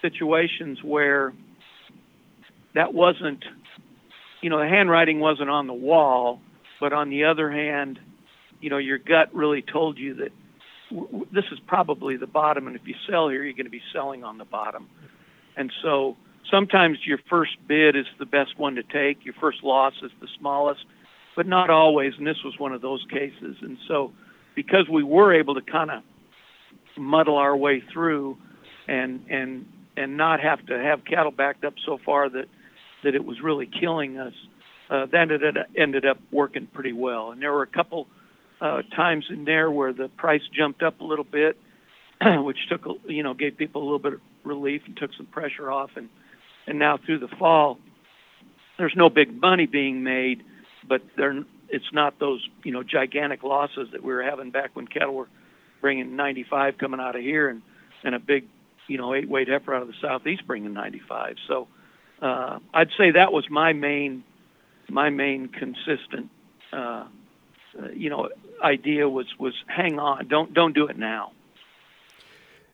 situations 0.01 0.79
where 0.83 1.33
that 2.75 2.93
wasn't, 2.93 3.43
you 4.41 4.49
know, 4.49 4.59
the 4.59 4.67
handwriting 4.67 5.19
wasn't 5.19 5.49
on 5.49 5.67
the 5.67 5.73
wall, 5.73 6.39
but 6.79 6.93
on 6.93 7.09
the 7.09 7.25
other 7.25 7.49
hand, 7.49 7.99
you 8.61 8.69
know, 8.69 8.77
your 8.77 8.97
gut 8.97 9.33
really 9.33 9.61
told 9.61 9.97
you 9.97 10.15
that 10.15 10.31
w- 10.91 11.25
this 11.31 11.45
is 11.51 11.59
probably 11.67 12.17
the 12.17 12.27
bottom, 12.27 12.67
and 12.67 12.75
if 12.75 12.83
you 12.85 12.95
sell 13.09 13.29
here, 13.29 13.43
you're 13.43 13.53
going 13.53 13.65
to 13.65 13.71
be 13.71 13.81
selling 13.93 14.23
on 14.23 14.37
the 14.37 14.45
bottom. 14.45 14.87
And 15.55 15.71
so 15.81 16.17
sometimes 16.51 16.99
your 17.05 17.19
first 17.29 17.57
bid 17.67 17.95
is 17.95 18.05
the 18.19 18.25
best 18.25 18.57
one 18.57 18.75
to 18.75 18.83
take, 18.83 19.25
your 19.25 19.33
first 19.39 19.63
loss 19.63 19.93
is 20.03 20.11
the 20.21 20.27
smallest, 20.39 20.85
but 21.35 21.47
not 21.47 21.69
always. 21.69 22.13
And 22.17 22.25
this 22.25 22.43
was 22.43 22.57
one 22.57 22.73
of 22.73 22.81
those 22.81 23.05
cases. 23.11 23.57
And 23.61 23.77
so, 23.87 24.11
because 24.55 24.87
we 24.89 25.03
were 25.03 25.33
able 25.33 25.55
to 25.55 25.61
kind 25.61 25.91
of 25.91 26.03
muddle 26.97 27.37
our 27.37 27.55
way 27.55 27.83
through, 27.93 28.37
and 28.87 29.23
and 29.29 29.65
and 29.97 30.15
not 30.15 30.39
have 30.39 30.65
to 30.67 30.77
have 30.77 31.03
cattle 31.03 31.31
backed 31.31 31.65
up 31.65 31.73
so 31.85 31.97
far 32.05 32.29
that 32.29 32.45
that 33.03 33.15
it 33.15 33.25
was 33.25 33.41
really 33.41 33.67
killing 33.79 34.17
us, 34.17 34.33
uh, 34.89 35.05
that 35.07 35.31
ended 35.31 35.57
ended 35.75 36.05
up 36.05 36.19
working 36.31 36.67
pretty 36.67 36.93
well. 36.93 37.31
And 37.31 37.41
there 37.41 37.51
were 37.51 37.63
a 37.63 37.67
couple 37.67 38.07
uh, 38.61 38.83
times 38.95 39.25
in 39.29 39.45
there 39.45 39.69
where 39.69 39.93
the 39.93 40.09
price 40.09 40.41
jumped 40.55 40.81
up 40.81 41.01
a 41.01 41.03
little 41.03 41.25
bit, 41.25 41.57
which 42.21 42.57
took 42.69 42.85
you 43.07 43.23
know 43.23 43.33
gave 43.33 43.57
people 43.57 43.81
a 43.81 43.85
little 43.85 43.99
bit 43.99 44.13
of 44.13 44.21
relief 44.43 44.83
and 44.85 44.95
took 44.95 45.11
some 45.17 45.25
pressure 45.25 45.71
off. 45.71 45.91
And 45.95 46.09
and 46.67 46.79
now 46.79 46.97
through 47.03 47.19
the 47.19 47.29
fall, 47.39 47.79
there's 48.77 48.95
no 48.95 49.09
big 49.09 49.41
money 49.41 49.65
being 49.65 50.03
made, 50.03 50.43
but 50.87 51.01
there 51.17 51.43
it's 51.69 51.91
not 51.91 52.19
those 52.19 52.47
you 52.63 52.71
know 52.71 52.83
gigantic 52.83 53.43
losses 53.43 53.89
that 53.91 54.03
we 54.03 54.13
were 54.13 54.23
having 54.23 54.51
back 54.51 54.75
when 54.75 54.87
cattle 54.87 55.15
were 55.15 55.27
bringing 55.81 56.15
95 56.15 56.77
coming 56.77 56.99
out 56.99 57.15
of 57.15 57.21
here 57.21 57.49
and 57.49 57.61
and 58.03 58.15
a 58.15 58.19
big 58.19 58.47
you 58.87 58.97
know 58.97 59.13
eight 59.13 59.29
weight 59.29 59.47
heifer 59.47 59.73
out 59.73 59.81
of 59.81 59.87
the 59.87 59.93
southeast 60.01 60.45
bringing 60.47 60.73
95. 60.73 61.35
So 61.47 61.67
uh, 62.21 62.59
I'd 62.73 62.89
say 62.97 63.11
that 63.11 63.31
was 63.31 63.45
my 63.49 63.73
main 63.73 64.23
my 64.89 65.09
main 65.09 65.49
consistent 65.49 66.29
uh, 66.73 66.77
uh, 66.77 67.07
you 67.93 68.09
know 68.09 68.29
idea 68.63 69.07
was 69.07 69.27
was 69.39 69.53
hang 69.67 69.99
on 69.99 70.27
don't 70.27 70.53
don't 70.53 70.73
do 70.73 70.87
it 70.87 70.97
now 70.97 71.31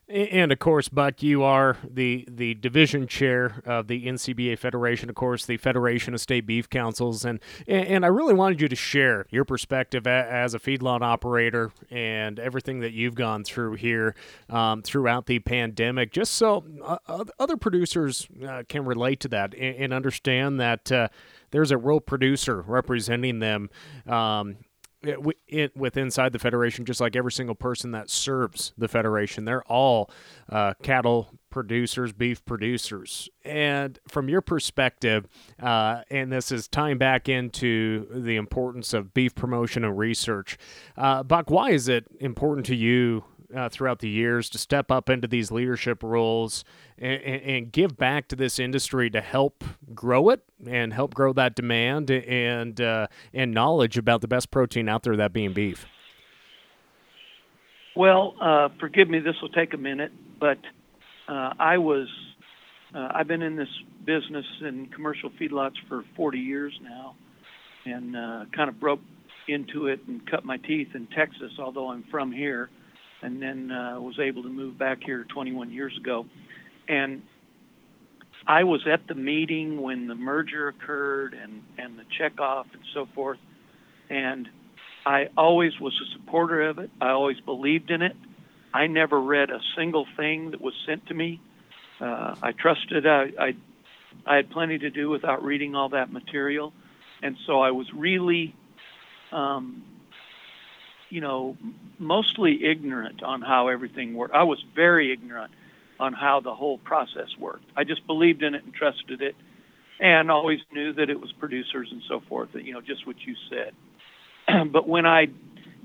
and 0.08 0.52
of 0.52 0.58
course, 0.58 0.88
Buck, 0.88 1.22
you 1.22 1.42
are 1.42 1.78
the 1.82 2.26
the 2.30 2.54
division 2.54 3.06
chair 3.06 3.62
of 3.64 3.88
the 3.88 4.06
NCBA 4.06 4.58
Federation, 4.58 5.08
of 5.08 5.14
course, 5.14 5.46
the 5.46 5.56
Federation 5.56 6.12
of 6.12 6.20
State 6.20 6.46
Beef 6.46 6.68
Councils, 6.68 7.24
and 7.24 7.40
and 7.66 8.04
I 8.04 8.08
really 8.08 8.34
wanted 8.34 8.60
you 8.60 8.68
to 8.68 8.76
share 8.76 9.26
your 9.30 9.44
perspective 9.44 10.06
as 10.06 10.52
a 10.52 10.58
feedlot 10.58 11.00
operator 11.00 11.72
and 11.90 12.38
everything 12.38 12.80
that 12.80 12.92
you've 12.92 13.14
gone 13.14 13.44
through 13.44 13.74
here 13.74 14.14
um, 14.50 14.82
throughout 14.82 15.26
the 15.26 15.38
pandemic, 15.38 16.12
just 16.12 16.34
so 16.34 16.64
uh, 16.84 17.24
other 17.38 17.56
producers 17.56 18.28
uh, 18.46 18.62
can 18.68 18.84
relate 18.84 19.20
to 19.20 19.28
that 19.28 19.54
and, 19.54 19.76
and 19.76 19.92
understand 19.94 20.60
that 20.60 20.92
uh, 20.92 21.08
there's 21.50 21.70
a 21.70 21.78
real 21.78 22.00
producer 22.00 22.60
representing 22.60 23.38
them. 23.38 23.70
Um, 24.06 24.56
it, 25.06 25.76
with 25.76 25.96
inside 25.96 26.32
the 26.32 26.38
federation, 26.38 26.84
just 26.84 27.00
like 27.00 27.16
every 27.16 27.32
single 27.32 27.54
person 27.54 27.92
that 27.92 28.10
serves 28.10 28.72
the 28.76 28.88
federation, 28.88 29.44
they're 29.44 29.64
all 29.64 30.10
uh, 30.48 30.74
cattle 30.82 31.30
producers, 31.50 32.12
beef 32.12 32.44
producers. 32.44 33.28
And 33.44 33.98
from 34.08 34.28
your 34.28 34.40
perspective, 34.40 35.26
uh, 35.62 36.02
and 36.10 36.32
this 36.32 36.50
is 36.50 36.66
tying 36.66 36.98
back 36.98 37.28
into 37.28 38.08
the 38.10 38.36
importance 38.36 38.92
of 38.92 39.14
beef 39.14 39.34
promotion 39.34 39.84
and 39.84 39.96
research, 39.96 40.58
uh, 40.96 41.22
Buck, 41.22 41.50
why 41.50 41.70
is 41.70 41.88
it 41.88 42.06
important 42.18 42.66
to 42.66 42.74
you 42.74 43.24
uh, 43.54 43.68
throughout 43.68 44.00
the 44.00 44.08
years 44.08 44.48
to 44.50 44.58
step 44.58 44.90
up 44.90 45.08
into 45.08 45.28
these 45.28 45.50
leadership 45.50 46.02
roles 46.02 46.64
and, 46.98 47.22
and, 47.22 47.72
give 47.72 47.96
back 47.96 48.28
to 48.28 48.36
this 48.36 48.58
industry 48.58 49.10
to 49.10 49.20
help 49.20 49.64
grow 49.94 50.30
it 50.30 50.42
and 50.66 50.92
help 50.92 51.14
grow 51.14 51.32
that 51.32 51.54
demand 51.54 52.10
and 52.10 52.80
uh, 52.80 53.06
and 53.32 53.52
knowledge 53.52 53.96
about 53.96 54.20
the 54.20 54.28
best 54.28 54.50
protein 54.50 54.88
out 54.88 55.02
there, 55.02 55.16
that 55.16 55.32
being 55.32 55.52
beef. 55.52 55.86
Well, 57.96 58.34
uh, 58.40 58.68
forgive 58.80 59.08
me, 59.08 59.20
this 59.20 59.36
will 59.40 59.50
take 59.50 59.72
a 59.74 59.78
minute, 59.78 60.12
but 60.40 60.58
uh, 61.28 61.54
I 61.58 61.78
was 61.78 62.08
uh, 62.94 63.08
I've 63.14 63.28
been 63.28 63.42
in 63.42 63.56
this 63.56 63.68
business 64.04 64.46
in 64.60 64.86
commercial 64.86 65.30
feedlots 65.30 65.74
for 65.88 66.04
40 66.16 66.38
years 66.38 66.72
now, 66.82 67.16
and 67.84 68.16
uh, 68.16 68.44
kind 68.54 68.68
of 68.68 68.78
broke 68.78 69.00
into 69.46 69.88
it 69.88 70.00
and 70.06 70.28
cut 70.30 70.44
my 70.44 70.56
teeth 70.56 70.88
in 70.94 71.06
Texas, 71.08 71.52
although 71.58 71.90
I'm 71.90 72.04
from 72.10 72.32
here 72.32 72.70
and 73.24 73.40
then 73.40 73.70
uh, 73.70 73.98
was 74.00 74.18
able 74.18 74.42
to 74.42 74.48
move 74.48 74.78
back 74.78 75.02
here 75.02 75.24
21 75.24 75.72
years 75.72 75.96
ago. 75.96 76.26
And 76.86 77.22
I 78.46 78.64
was 78.64 78.86
at 78.86 79.06
the 79.06 79.14
meeting 79.14 79.80
when 79.80 80.06
the 80.06 80.14
merger 80.14 80.68
occurred 80.68 81.34
and, 81.34 81.62
and 81.78 81.98
the 81.98 82.04
checkoff 82.20 82.66
and 82.72 82.82
so 82.92 83.06
forth. 83.14 83.38
And 84.10 84.48
I 85.06 85.28
always 85.36 85.72
was 85.80 85.94
a 85.94 86.18
supporter 86.18 86.62
of 86.62 86.78
it. 86.78 86.90
I 87.00 87.10
always 87.10 87.40
believed 87.40 87.90
in 87.90 88.02
it. 88.02 88.16
I 88.72 88.86
never 88.86 89.20
read 89.20 89.50
a 89.50 89.60
single 89.76 90.06
thing 90.16 90.50
that 90.50 90.60
was 90.60 90.74
sent 90.86 91.06
to 91.06 91.14
me. 91.14 91.40
Uh, 92.00 92.34
I 92.42 92.52
trusted. 92.52 93.06
I, 93.06 93.30
I 93.38 93.56
I 94.26 94.36
had 94.36 94.50
plenty 94.50 94.78
to 94.78 94.90
do 94.90 95.10
without 95.10 95.42
reading 95.42 95.74
all 95.74 95.90
that 95.90 96.12
material, 96.12 96.72
and 97.22 97.36
so 97.46 97.60
I 97.60 97.72
was 97.72 97.86
really 97.92 98.54
um, 99.32 99.82
you 101.14 101.20
know, 101.20 101.56
mostly 102.00 102.64
ignorant 102.64 103.22
on 103.22 103.40
how 103.40 103.68
everything 103.68 104.14
worked. 104.14 104.34
I 104.34 104.42
was 104.42 104.58
very 104.74 105.12
ignorant 105.12 105.52
on 106.00 106.12
how 106.12 106.40
the 106.40 106.52
whole 106.52 106.78
process 106.78 107.28
worked. 107.38 107.66
I 107.76 107.84
just 107.84 108.04
believed 108.08 108.42
in 108.42 108.56
it 108.56 108.64
and 108.64 108.74
trusted 108.74 109.22
it, 109.22 109.36
and 110.00 110.28
always 110.28 110.58
knew 110.72 110.92
that 110.94 111.10
it 111.10 111.20
was 111.20 111.30
producers 111.30 111.86
and 111.92 112.02
so 112.08 112.20
forth. 112.28 112.48
You 112.54 112.72
know, 112.72 112.80
just 112.80 113.06
what 113.06 113.14
you 113.20 113.36
said. 113.48 114.72
but 114.72 114.88
when 114.88 115.06
I 115.06 115.28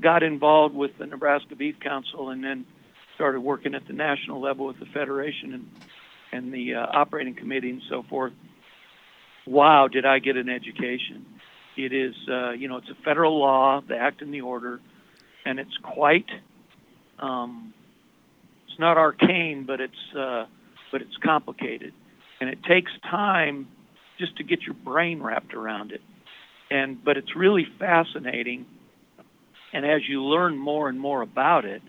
got 0.01 0.23
involved 0.23 0.73
with 0.73 0.97
the 0.97 1.05
Nebraska 1.05 1.55
Beef 1.55 1.79
Council 1.79 2.31
and 2.31 2.43
then 2.43 2.65
started 3.13 3.41
working 3.41 3.75
at 3.75 3.85
the 3.85 3.93
national 3.93 4.41
level 4.41 4.65
with 4.65 4.79
the 4.79 4.87
federation 4.87 5.53
and 5.53 5.69
and 6.31 6.51
the 6.51 6.73
uh, 6.73 6.87
operating 6.91 7.35
committee 7.35 7.69
and 7.69 7.83
so 7.87 8.01
forth, 8.09 8.33
wow, 9.45 9.87
did 9.87 10.07
I 10.07 10.17
get 10.17 10.37
an 10.37 10.49
education? 10.49 11.23
It 11.77 11.93
is, 11.93 12.15
uh, 12.27 12.51
you 12.51 12.67
know, 12.67 12.77
it's 12.77 12.89
a 12.89 13.03
federal 13.05 13.39
law, 13.39 13.81
the 13.87 13.95
act 13.95 14.23
and 14.23 14.33
the 14.33 14.41
order 14.41 14.79
and 15.49 15.59
it's 15.59 15.77
quite 15.81 16.29
um, 17.17 17.73
it's 18.67 18.79
not 18.79 18.97
arcane, 18.97 19.65
but 19.65 19.81
it's 19.81 20.15
uh, 20.17 20.45
but 20.91 21.01
it's 21.01 21.17
complicated, 21.23 21.91
and 22.39 22.49
it 22.49 22.59
takes 22.63 22.91
time 23.09 23.67
just 24.19 24.37
to 24.37 24.43
get 24.43 24.61
your 24.61 24.75
brain 24.75 25.21
wrapped 25.23 25.55
around 25.55 25.91
it. 25.91 26.01
And 26.69 27.03
but 27.03 27.17
it's 27.17 27.35
really 27.35 27.65
fascinating, 27.79 28.67
and 29.73 29.85
as 29.85 30.01
you 30.07 30.23
learn 30.23 30.55
more 30.55 30.87
and 30.87 30.99
more 30.99 31.23
about 31.23 31.65
it, 31.65 31.81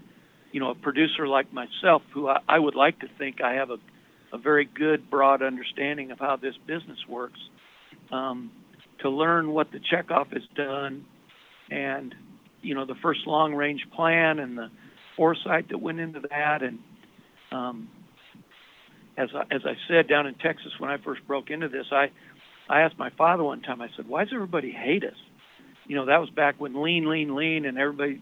you 0.53 0.61
know, 0.61 0.71
a 0.71 0.75
producer 0.75 1.29
like 1.29 1.53
myself, 1.53 2.03
who 2.15 2.29
I, 2.29 2.39
I 2.49 2.59
would 2.59 2.75
like 2.75 2.99
to 3.01 3.09
think 3.19 3.43
I 3.43 3.55
have 3.55 3.71
a 3.71 3.77
a 4.33 4.39
very 4.39 4.65
good 4.65 5.11
broad 5.11 5.43
understanding 5.43 6.13
of 6.13 6.19
how 6.19 6.37
this 6.37 6.55
business 6.67 6.99
works, 7.09 7.41
um, 8.11 8.51
to 9.01 9.11
learn 9.11 9.51
what 9.51 9.71
the 9.71 9.81
checkoff 9.81 10.33
has 10.33 10.45
done, 10.57 11.05
and 11.71 12.15
you 12.63 12.75
know 12.75 12.85
the 12.85 12.95
first 13.03 13.27
long 13.27 13.55
range 13.55 13.87
plan 13.95 14.39
and 14.39 14.57
the 14.57 14.71
foresight 15.17 15.69
that 15.69 15.79
went 15.79 16.01
into 16.01 16.21
that. 16.31 16.63
And 16.63 16.79
um, 17.53 17.89
as 19.17 19.29
I, 19.35 19.43
as 19.55 19.63
I 19.65 19.75
said 19.89 20.09
down 20.09 20.27
in 20.27 20.35
Texas 20.35 20.73
when 20.79 20.91
I 20.91 20.99
first 20.99 21.27
broke 21.27 21.51
into 21.51 21.69
this 21.69 21.87
I 21.93 22.11
I 22.69 22.83
asked 22.83 22.99
my 22.99 23.11
father 23.11 23.45
one 23.45 23.63
time 23.63 23.81
I 23.81 23.89
said 23.97 24.09
why 24.09 24.25
does 24.25 24.33
everybody 24.35 24.71
hate 24.71 25.05
us? 25.05 25.19
You 25.87 25.97
know 25.97 26.07
that 26.07 26.21
was 26.21 26.31
back 26.31 26.57
when 26.59 26.83
lean 26.83 27.09
lean 27.09 27.35
lean 27.35 27.65
and 27.65 27.79
everybody 27.79 28.21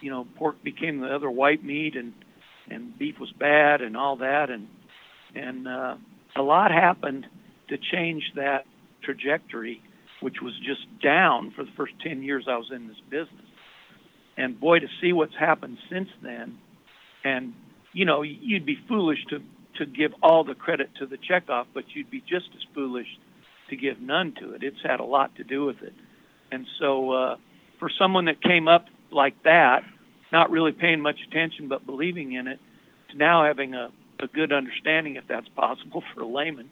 you 0.00 0.10
know 0.10 0.26
pork 0.36 0.62
became 0.62 1.00
the 1.00 1.14
other 1.14 1.30
white 1.30 1.64
meat 1.64 1.96
and 1.96 2.12
and 2.68 2.98
beef 2.98 3.18
was 3.20 3.32
bad 3.32 3.80
and 3.80 3.96
all 3.96 4.16
that. 4.16 4.50
And 4.50 4.68
and 5.34 5.68
uh, 5.68 5.96
a 6.36 6.42
lot 6.42 6.70
happened 6.70 7.26
to 7.68 7.76
change 7.78 8.22
that 8.36 8.66
trajectory 9.02 9.82
which 10.20 10.40
was 10.42 10.54
just 10.58 10.80
down 11.02 11.52
for 11.54 11.64
the 11.64 11.70
first 11.76 11.92
10 12.02 12.22
years 12.22 12.46
I 12.48 12.56
was 12.56 12.70
in 12.74 12.88
this 12.88 12.96
business 13.10 13.45
and 14.36 14.58
boy, 14.58 14.80
to 14.80 14.88
see 15.00 15.12
what's 15.12 15.36
happened 15.36 15.78
since 15.90 16.08
then, 16.22 16.58
and 17.24 17.54
you 17.92 18.04
know, 18.04 18.22
you'd 18.22 18.66
be 18.66 18.78
foolish 18.88 19.24
to 19.30 19.42
to 19.78 19.86
give 19.86 20.12
all 20.22 20.44
the 20.44 20.54
credit 20.54 20.88
to 20.98 21.06
the 21.06 21.18
checkoff, 21.18 21.66
but 21.74 21.84
you'd 21.94 22.10
be 22.10 22.20
just 22.20 22.48
as 22.54 22.62
foolish 22.74 23.06
to 23.68 23.76
give 23.76 24.00
none 24.00 24.32
to 24.40 24.52
it. 24.52 24.62
It's 24.62 24.80
had 24.82 25.00
a 25.00 25.04
lot 25.04 25.34
to 25.36 25.44
do 25.44 25.64
with 25.64 25.82
it, 25.82 25.94
and 26.50 26.66
so 26.78 27.12
uh, 27.12 27.36
for 27.78 27.90
someone 27.98 28.26
that 28.26 28.42
came 28.42 28.68
up 28.68 28.86
like 29.10 29.42
that, 29.44 29.82
not 30.32 30.50
really 30.50 30.72
paying 30.72 31.00
much 31.00 31.18
attention 31.28 31.68
but 31.68 31.86
believing 31.86 32.32
in 32.32 32.46
it, 32.46 32.58
to 33.10 33.16
now 33.16 33.44
having 33.44 33.74
a, 33.74 33.90
a 34.20 34.26
good 34.26 34.52
understanding, 34.52 35.16
if 35.16 35.24
that's 35.28 35.48
possible 35.48 36.02
for 36.14 36.22
a 36.22 36.26
layman, 36.26 36.70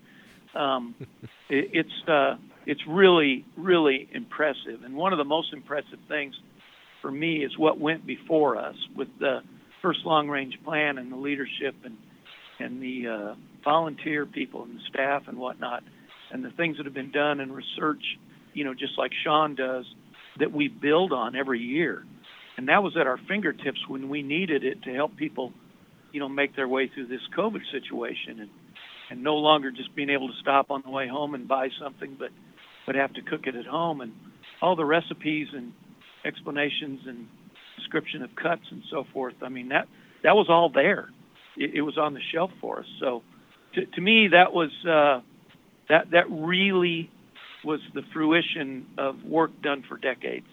um, 0.54 0.94
it, 1.48 1.70
it's 1.72 2.08
uh, 2.08 2.36
it's 2.66 2.86
really 2.86 3.44
really 3.56 4.08
impressive. 4.12 4.82
And 4.84 4.94
one 4.94 5.12
of 5.12 5.18
the 5.18 5.24
most 5.24 5.52
impressive 5.52 5.98
things 6.08 6.34
for 7.04 7.10
me 7.10 7.44
is 7.44 7.52
what 7.58 7.78
went 7.78 8.06
before 8.06 8.56
us 8.56 8.76
with 8.96 9.08
the 9.20 9.40
first 9.82 9.98
long 10.06 10.26
range 10.26 10.54
plan 10.64 10.96
and 10.96 11.12
the 11.12 11.16
leadership 11.16 11.74
and 11.84 11.98
and 12.58 12.80
the 12.80 13.06
uh, 13.06 13.34
volunteer 13.62 14.24
people 14.24 14.62
and 14.62 14.76
the 14.76 14.80
staff 14.88 15.24
and 15.26 15.36
whatnot. 15.36 15.82
And 16.32 16.42
the 16.42 16.50
things 16.50 16.78
that 16.78 16.86
have 16.86 16.94
been 16.94 17.10
done 17.10 17.40
in 17.40 17.52
research 17.52 18.02
you 18.54 18.64
know 18.64 18.72
just 18.72 18.94
like 18.96 19.10
Sean 19.22 19.54
does 19.54 19.84
that 20.38 20.50
we 20.50 20.68
build 20.68 21.12
on 21.12 21.36
every 21.36 21.60
year. 21.60 22.06
And 22.56 22.68
that 22.68 22.82
was 22.82 22.96
at 22.98 23.06
our 23.06 23.18
fingertips 23.28 23.80
when 23.86 24.08
we 24.08 24.22
needed 24.22 24.64
it 24.64 24.82
to 24.84 24.94
help 24.94 25.14
people 25.16 25.52
you 26.10 26.20
know 26.20 26.28
make 26.30 26.56
their 26.56 26.68
way 26.68 26.90
through 26.92 27.08
this 27.08 27.26
covid 27.36 27.60
situation 27.70 28.40
and 28.40 28.50
and 29.10 29.22
no 29.22 29.34
longer 29.34 29.70
just 29.70 29.94
being 29.94 30.08
able 30.08 30.28
to 30.28 30.34
stop 30.40 30.70
on 30.70 30.82
the 30.86 30.90
way 30.90 31.06
home 31.06 31.34
and 31.34 31.46
buy 31.46 31.68
something 31.82 32.16
but 32.18 32.30
but 32.86 32.94
have 32.94 33.12
to 33.12 33.20
cook 33.20 33.42
it 33.44 33.56
at 33.56 33.66
home 33.66 34.00
and 34.00 34.12
all 34.62 34.76
the 34.76 34.84
recipes 34.84 35.48
and 35.52 35.72
explanations 36.24 37.00
and 37.06 37.26
description 37.76 38.22
of 38.22 38.30
cuts 38.36 38.62
and 38.70 38.82
so 38.90 39.04
forth. 39.12 39.34
I 39.42 39.48
mean 39.48 39.68
that 39.68 39.88
that 40.22 40.34
was 40.34 40.46
all 40.48 40.70
there. 40.70 41.10
It, 41.56 41.74
it 41.74 41.82
was 41.82 41.98
on 41.98 42.14
the 42.14 42.20
shelf 42.32 42.50
for 42.60 42.80
us. 42.80 42.86
So 43.00 43.22
to, 43.74 43.86
to 43.86 44.00
me, 44.00 44.28
that 44.28 44.52
was 44.52 44.70
uh, 44.88 45.20
that 45.88 46.10
that 46.10 46.30
really 46.30 47.10
was 47.64 47.80
the 47.94 48.02
fruition 48.12 48.86
of 48.98 49.22
work 49.24 49.50
done 49.62 49.84
for 49.88 49.96
decades. 49.96 50.46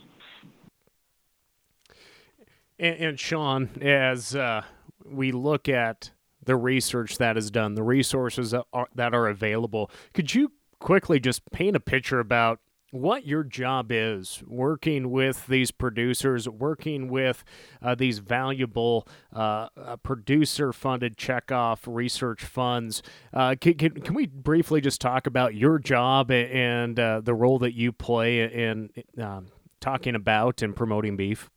And, 2.79 2.95
and 2.97 3.19
Sean, 3.19 3.69
as 3.81 4.35
uh, 4.35 4.63
we 5.05 5.31
look 5.31 5.67
at 5.67 6.11
the 6.43 6.55
research 6.55 7.17
that 7.17 7.37
is 7.37 7.51
done, 7.51 7.75
the 7.75 7.83
resources 7.83 8.51
that 8.51 8.65
are, 8.73 8.87
that 8.95 9.13
are 9.13 9.27
available, 9.27 9.91
could 10.13 10.33
you 10.33 10.51
quickly 10.79 11.19
just 11.19 11.49
paint 11.51 11.75
a 11.75 11.79
picture 11.79 12.19
about 12.19 12.59
what 12.91 13.25
your 13.25 13.43
job 13.43 13.87
is 13.89 14.43
working 14.45 15.09
with 15.09 15.47
these 15.47 15.71
producers, 15.71 16.47
working 16.47 17.07
with 17.07 17.43
uh, 17.81 17.95
these 17.95 18.19
valuable 18.19 19.07
uh, 19.33 19.69
uh, 19.77 19.95
producer 19.97 20.73
funded 20.73 21.17
checkoff 21.17 21.79
research 21.87 22.43
funds. 22.43 23.01
Uh, 23.33 23.55
can, 23.59 23.73
can, 23.75 24.01
can, 24.01 24.13
we 24.13 24.27
briefly 24.27 24.81
just 24.81 24.99
talk 24.99 25.25
about 25.25 25.55
your 25.55 25.79
job 25.79 26.29
and 26.31 26.99
uh, 26.99 27.21
the 27.21 27.33
role 27.33 27.59
that 27.59 27.73
you 27.73 27.93
play 27.93 28.41
in 28.41 28.89
um, 29.17 29.47
talking 29.79 30.15
about 30.15 30.61
and 30.61 30.75
promoting 30.75 31.15
beef? 31.15 31.49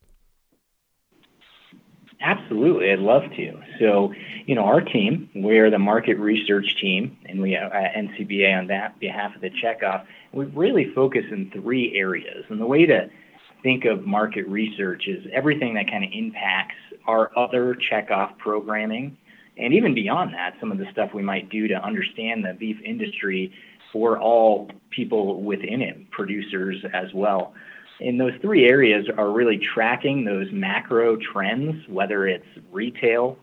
Absolutely, 2.20 2.90
I'd 2.90 3.00
love 3.00 3.24
to. 3.36 3.60
So, 3.78 4.14
you 4.46 4.54
know, 4.54 4.64
our 4.64 4.80
team, 4.80 5.28
we're 5.34 5.70
the 5.70 5.78
market 5.78 6.14
research 6.14 6.76
team, 6.80 7.18
and 7.26 7.42
we 7.42 7.52
have 7.52 7.70
uh, 7.70 7.74
NCBA 7.74 8.58
on 8.58 8.66
that 8.68 8.98
behalf 8.98 9.34
of 9.34 9.42
the 9.42 9.50
checkoff. 9.50 10.06
We 10.34 10.46
really 10.46 10.92
focus 10.94 11.22
in 11.30 11.50
three 11.52 11.94
areas, 11.96 12.44
and 12.48 12.60
the 12.60 12.66
way 12.66 12.86
to 12.86 13.08
think 13.62 13.84
of 13.84 14.04
market 14.04 14.48
research 14.48 15.04
is 15.06 15.24
everything 15.32 15.74
that 15.74 15.88
kind 15.88 16.02
of 16.02 16.10
impacts 16.12 16.74
our 17.06 17.30
other 17.38 17.76
checkoff 17.90 18.36
programming, 18.38 19.16
and 19.56 19.72
even 19.72 19.94
beyond 19.94 20.34
that, 20.34 20.54
some 20.58 20.72
of 20.72 20.78
the 20.78 20.86
stuff 20.90 21.10
we 21.14 21.22
might 21.22 21.48
do 21.50 21.68
to 21.68 21.74
understand 21.74 22.44
the 22.44 22.54
beef 22.58 22.76
industry 22.84 23.52
for 23.92 24.18
all 24.18 24.68
people 24.90 25.40
within 25.42 25.80
it, 25.80 26.10
producers 26.10 26.84
as 26.92 27.06
well. 27.14 27.54
And 28.00 28.18
those 28.18 28.32
three 28.42 28.66
areas 28.66 29.06
are 29.16 29.30
really 29.30 29.60
tracking 29.72 30.24
those 30.24 30.48
macro 30.50 31.16
trends, 31.16 31.76
whether 31.88 32.26
it's 32.26 32.44
retail, 32.72 33.38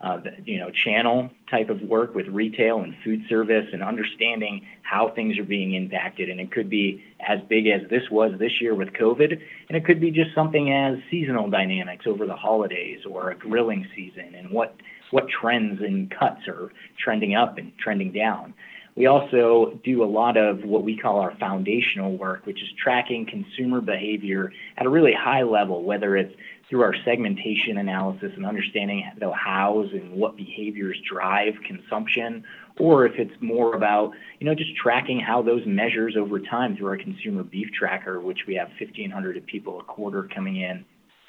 uh, 0.00 0.18
you 0.44 0.58
know, 0.58 0.70
channel 0.84 1.30
type 1.50 1.70
of 1.70 1.80
work 1.80 2.14
with 2.14 2.26
retail 2.28 2.80
and 2.80 2.94
food 3.02 3.20
service 3.28 3.66
and 3.72 3.82
understanding 3.82 4.60
how 4.82 5.10
things 5.14 5.38
are 5.38 5.44
being 5.44 5.74
impacted. 5.74 6.28
And 6.28 6.38
it 6.38 6.52
could 6.52 6.68
be 6.68 7.02
as 7.26 7.38
big 7.48 7.66
as 7.66 7.88
this 7.88 8.02
was 8.10 8.32
this 8.38 8.60
year 8.60 8.74
with 8.74 8.88
COVID, 8.88 9.32
and 9.32 9.76
it 9.76 9.84
could 9.84 10.00
be 10.00 10.10
just 10.10 10.34
something 10.34 10.72
as 10.72 10.98
seasonal 11.10 11.48
dynamics 11.48 12.04
over 12.06 12.26
the 12.26 12.36
holidays 12.36 13.00
or 13.08 13.30
a 13.30 13.36
grilling 13.36 13.86
season 13.94 14.34
and 14.34 14.50
what 14.50 14.76
what 15.12 15.26
trends 15.28 15.80
and 15.80 16.10
cuts 16.10 16.48
are 16.48 16.72
trending 17.02 17.34
up 17.34 17.58
and 17.58 17.72
trending 17.78 18.12
down. 18.12 18.52
We 18.96 19.06
also 19.06 19.78
do 19.84 20.02
a 20.02 20.06
lot 20.06 20.38
of 20.38 20.64
what 20.64 20.82
we 20.82 20.96
call 20.96 21.20
our 21.20 21.36
foundational 21.38 22.16
work, 22.16 22.46
which 22.46 22.62
is 22.62 22.68
tracking 22.82 23.26
consumer 23.26 23.82
behavior 23.82 24.52
at 24.78 24.86
a 24.86 24.88
really 24.88 25.12
high 25.12 25.42
level, 25.42 25.84
whether 25.84 26.16
it's 26.16 26.34
through 26.68 26.82
our 26.82 26.94
segmentation 27.04 27.78
analysis 27.78 28.32
and 28.34 28.44
understanding 28.44 29.04
the 29.20 29.30
hows 29.32 29.88
and 29.92 30.12
what 30.12 30.36
behaviors 30.36 30.98
drive 31.08 31.54
consumption, 31.64 32.42
or 32.78 33.06
if 33.06 33.14
it's 33.18 33.40
more 33.40 33.74
about, 33.74 34.12
you 34.40 34.46
know, 34.46 34.54
just 34.54 34.74
tracking 34.74 35.20
how 35.20 35.42
those 35.42 35.64
measures 35.64 36.16
over 36.16 36.40
time 36.40 36.76
through 36.76 36.88
our 36.88 36.96
consumer 36.96 37.44
beef 37.44 37.68
tracker, 37.72 38.20
which 38.20 38.40
we 38.48 38.54
have 38.56 38.68
1,500 38.80 39.46
people 39.46 39.78
a 39.78 39.84
quarter 39.84 40.28
coming 40.34 40.56
in, 40.56 40.84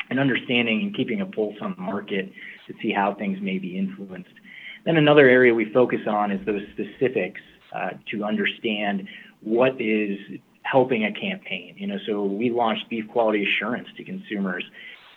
and 0.09 0.19
understanding 0.19 0.81
and 0.81 0.95
keeping 0.95 1.21
a 1.21 1.25
pulse 1.25 1.55
on 1.61 1.75
the 1.75 1.81
market 1.81 2.31
to 2.67 2.73
see 2.81 2.91
how 2.91 3.13
things 3.13 3.39
may 3.41 3.59
be 3.59 3.77
influenced. 3.77 4.33
Then 4.85 4.97
another 4.97 5.27
area 5.27 5.53
we 5.53 5.71
focus 5.71 5.99
on 6.07 6.31
is 6.31 6.43
those 6.45 6.61
specifics 6.71 7.41
uh, 7.75 7.89
to 8.11 8.23
understand 8.23 9.07
what 9.41 9.79
is 9.79 10.17
helping 10.63 11.05
a 11.05 11.11
campaign. 11.11 11.75
You 11.77 11.87
know, 11.87 11.97
so 12.05 12.23
we 12.23 12.49
launched 12.49 12.89
beef 12.89 13.07
quality 13.09 13.43
assurance 13.43 13.87
to 13.97 14.03
consumers. 14.03 14.63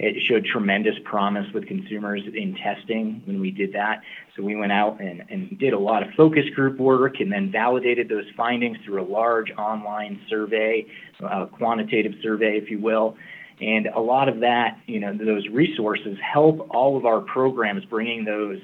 It 0.02 0.16
showed 0.26 0.46
tremendous 0.46 0.94
promise 1.04 1.46
with 1.52 1.66
consumers 1.66 2.22
in 2.34 2.56
testing 2.56 3.20
when 3.26 3.38
we 3.38 3.50
did 3.50 3.74
that. 3.74 4.00
So 4.34 4.42
we 4.42 4.56
went 4.56 4.72
out 4.72 4.98
and, 4.98 5.22
and 5.28 5.58
did 5.58 5.74
a 5.74 5.78
lot 5.78 6.02
of 6.02 6.08
focus 6.16 6.44
group 6.54 6.78
work 6.78 7.20
and 7.20 7.30
then 7.30 7.52
validated 7.52 8.08
those 8.08 8.24
findings 8.34 8.78
through 8.82 9.02
a 9.02 9.04
large 9.04 9.50
online 9.58 10.18
survey, 10.30 10.86
a 11.20 11.46
quantitative 11.46 12.12
survey, 12.22 12.56
if 12.56 12.70
you 12.70 12.80
will. 12.80 13.16
And 13.60 13.88
a 13.88 14.00
lot 14.00 14.30
of 14.30 14.40
that, 14.40 14.78
you 14.86 15.00
know, 15.00 15.12
those 15.12 15.46
resources 15.48 16.16
help 16.20 16.66
all 16.70 16.96
of 16.96 17.04
our 17.04 17.20
programs 17.20 17.84
bringing 17.84 18.24
those 18.24 18.58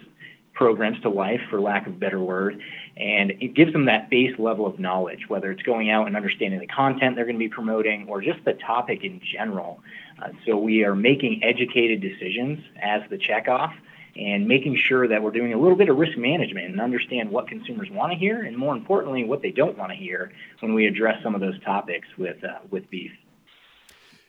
programs 0.55 0.99
to 1.03 1.11
life, 1.11 1.41
for 1.51 1.61
lack 1.61 1.87
of 1.87 1.93
a 1.93 1.97
better 1.97 2.19
word. 2.19 2.59
And 2.97 3.33
it 3.43 3.55
gives 3.55 3.75
them 3.75 3.85
that 3.85 4.09
base 4.09 4.33
level 4.39 4.67
of 4.67 4.79
knowledge, 4.79 5.29
whether 5.29 5.51
it's 5.51 5.63
going 5.63 5.91
out 5.91 6.07
and 6.07 6.17
understanding 6.17 6.59
the 6.61 6.67
content 6.67 7.15
they're 7.15 7.27
going 7.27 7.37
to 7.37 7.39
be 7.39 7.51
promoting 7.51 8.07
or 8.09 8.23
just 8.23 8.43
the 8.47 8.55
topic 8.55 9.01
in 9.05 9.21
general. 9.35 9.81
Uh, 10.23 10.29
so 10.47 10.57
we 10.57 10.85
are 10.85 10.95
making 10.95 11.43
educated 11.43 12.01
decisions 12.01 12.59
as 12.81 13.03
the 13.11 13.19
checkoff 13.19 13.75
and 14.17 14.49
making 14.49 14.77
sure 14.77 15.07
that 15.07 15.23
we're 15.23 15.31
doing 15.31 15.53
a 15.53 15.59
little 15.59 15.77
bit 15.77 15.89
of 15.89 15.97
risk 15.97 16.17
management 16.17 16.67
and 16.67 16.81
understand 16.81 17.31
what 17.31 17.49
consumers 17.49 17.91
want 17.91 18.13
to 18.13 18.19
hear 18.19 18.43
and 18.43 18.57
more 18.57 18.75
importantly 18.75 19.25
what 19.25 19.43
they 19.43 19.51
don't 19.51 19.77
want 19.77 19.91
to 19.91 19.97
hear 19.97 20.33
when 20.61 20.73
we 20.73 20.87
address 20.87 21.23
some 21.23 21.35
of 21.35 21.41
those 21.41 21.61
topics 21.63 22.09
with 22.17 22.43
uh, 22.45 22.59
with 22.71 22.89
beef. 22.91 23.13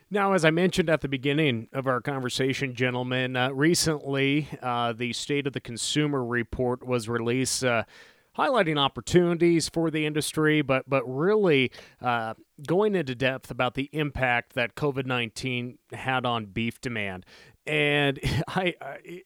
Now, 0.10 0.32
as 0.34 0.46
I 0.46 0.52
mentioned 0.52 0.90
at 0.90 1.02
the 1.02 1.10
beginning 1.10 1.68
of 1.74 1.86
our 1.86 2.00
conversation, 2.00 2.74
gentlemen, 2.74 3.36
uh, 3.36 3.52
recently 3.52 4.48
uh, 4.62 4.94
the 4.94 5.12
State 5.12 5.48
of 5.48 5.54
the 5.54 5.60
Consumer 5.60 6.24
report 6.24 6.86
was 6.86 7.10
released. 7.10 7.64
Highlighting 8.38 8.78
opportunities 8.78 9.68
for 9.70 9.90
the 9.90 10.06
industry, 10.06 10.62
but 10.62 10.88
but 10.88 11.04
really 11.06 11.72
uh, 12.02 12.36
going 12.66 12.96
into 12.96 13.16
depth 13.16 13.50
about 13.50 13.74
the 13.74 13.90
impact 13.94 14.54
that 14.54 14.76
COVID 14.76 15.06
nineteen 15.06 15.80
had 15.92 16.26
on 16.26 16.46
beef 16.46 16.80
demand. 16.80 17.26
And 17.66 18.20
I, 18.48 18.76
I 18.82 19.24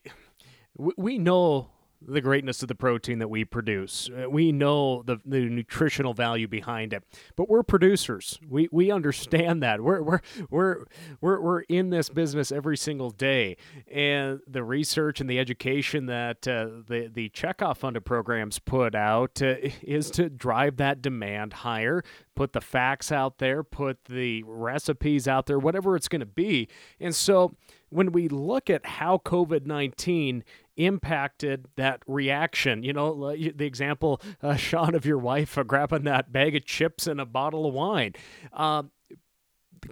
we 0.77 1.17
know 1.17 1.71
the 2.05 2.21
greatness 2.21 2.61
of 2.61 2.67
the 2.67 2.75
protein 2.75 3.19
that 3.19 3.27
we 3.27 3.45
produce. 3.45 4.09
Uh, 4.09 4.29
we 4.29 4.51
know 4.51 5.03
the, 5.03 5.17
the 5.25 5.41
nutritional 5.41 6.13
value 6.13 6.47
behind 6.47 6.93
it, 6.93 7.03
but 7.35 7.49
we're 7.49 7.63
producers. 7.63 8.39
We 8.47 8.67
we 8.71 8.91
understand 8.91 9.61
that. 9.63 9.81
We're 9.81 10.01
we're 10.01 10.21
we're 10.49 10.85
we're 11.21 11.41
we're 11.41 11.61
in 11.61 11.89
this 11.89 12.09
business 12.09 12.51
every 12.51 12.77
single 12.77 13.11
day, 13.11 13.57
and 13.91 14.39
the 14.47 14.63
research 14.63 15.21
and 15.21 15.29
the 15.29 15.39
education 15.39 16.07
that 16.07 16.47
uh, 16.47 16.67
the 16.87 17.09
the 17.13 17.29
checkoff 17.29 17.77
funded 17.77 18.05
programs 18.05 18.59
put 18.59 18.95
out 18.95 19.41
uh, 19.41 19.55
is 19.81 20.09
to 20.11 20.29
drive 20.29 20.77
that 20.77 21.01
demand 21.01 21.53
higher. 21.53 22.03
Put 22.35 22.53
the 22.53 22.61
facts 22.61 23.11
out 23.11 23.37
there. 23.37 23.63
Put 23.63 24.05
the 24.05 24.43
recipes 24.47 25.27
out 25.27 25.45
there. 25.45 25.59
Whatever 25.59 25.95
it's 25.95 26.07
going 26.07 26.21
to 26.21 26.25
be, 26.25 26.67
and 26.99 27.15
so 27.15 27.55
when 27.89 28.11
we 28.13 28.27
look 28.27 28.69
at 28.69 28.85
how 28.85 29.17
COVID 29.17 29.65
19 29.65 30.43
impacted 30.85 31.67
that 31.75 32.01
reaction. 32.07 32.83
You 32.83 32.93
know, 32.93 33.35
the 33.35 33.65
example, 33.65 34.21
uh, 34.41 34.55
Sean, 34.57 34.95
of 34.95 35.05
your 35.05 35.17
wife 35.17 35.57
uh, 35.57 35.63
grabbing 35.63 36.03
that 36.03 36.31
bag 36.31 36.55
of 36.55 36.65
chips 36.65 37.07
and 37.07 37.19
a 37.19 37.25
bottle 37.25 37.65
of 37.65 37.73
wine. 37.73 38.13
Uh, 38.53 38.83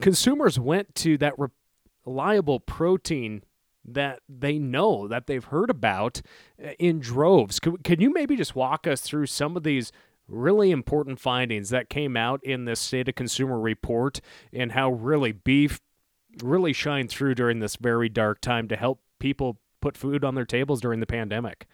consumers 0.02 0.60
went 0.60 0.96
to 0.96 1.18
that 1.18 1.34
reliable 2.06 2.60
protein 2.60 3.44
that 3.86 4.20
they 4.28 4.60
know 4.60 5.08
that 5.08 5.28
they've 5.28 5.46
heard 5.46 5.70
about 5.70 6.22
uh, 6.64 6.72
in 6.80 7.00
droves. 7.00 7.60
Can, 7.60 7.78
can 7.78 8.00
you 8.00 8.12
maybe 8.12 8.36
just 8.36 8.56
walk 8.56 8.86
us 8.86 9.02
through 9.02 9.26
some 9.28 9.58
of 9.58 9.64
these 9.64 9.92
really 10.28 10.72
important 10.72 11.20
findings 11.20 11.70
that 11.70 11.90
came 11.90 12.16
out 12.16 12.44
in 12.44 12.66
this 12.66 12.80
state 12.80 13.10
of 13.10 13.16
consumer 13.16 13.60
report 13.60 14.22
and 14.54 14.74
how 14.74 14.92
really 14.92 15.32
beef 15.32 15.80
really 16.44 16.74
shined 16.74 17.10
through 17.10 17.36
during 17.36 17.60
this 17.60 17.76
very 17.76 18.10
dark 18.10 18.40
time 18.40 18.68
to 18.68 18.76
help 18.76 19.02
people 19.20 19.60
put 19.82 19.98
food 19.98 20.24
on 20.24 20.36
their 20.36 20.46
tables 20.46 20.82
during 20.82 21.00
the 21.00 21.06
pandemic. 21.06 21.68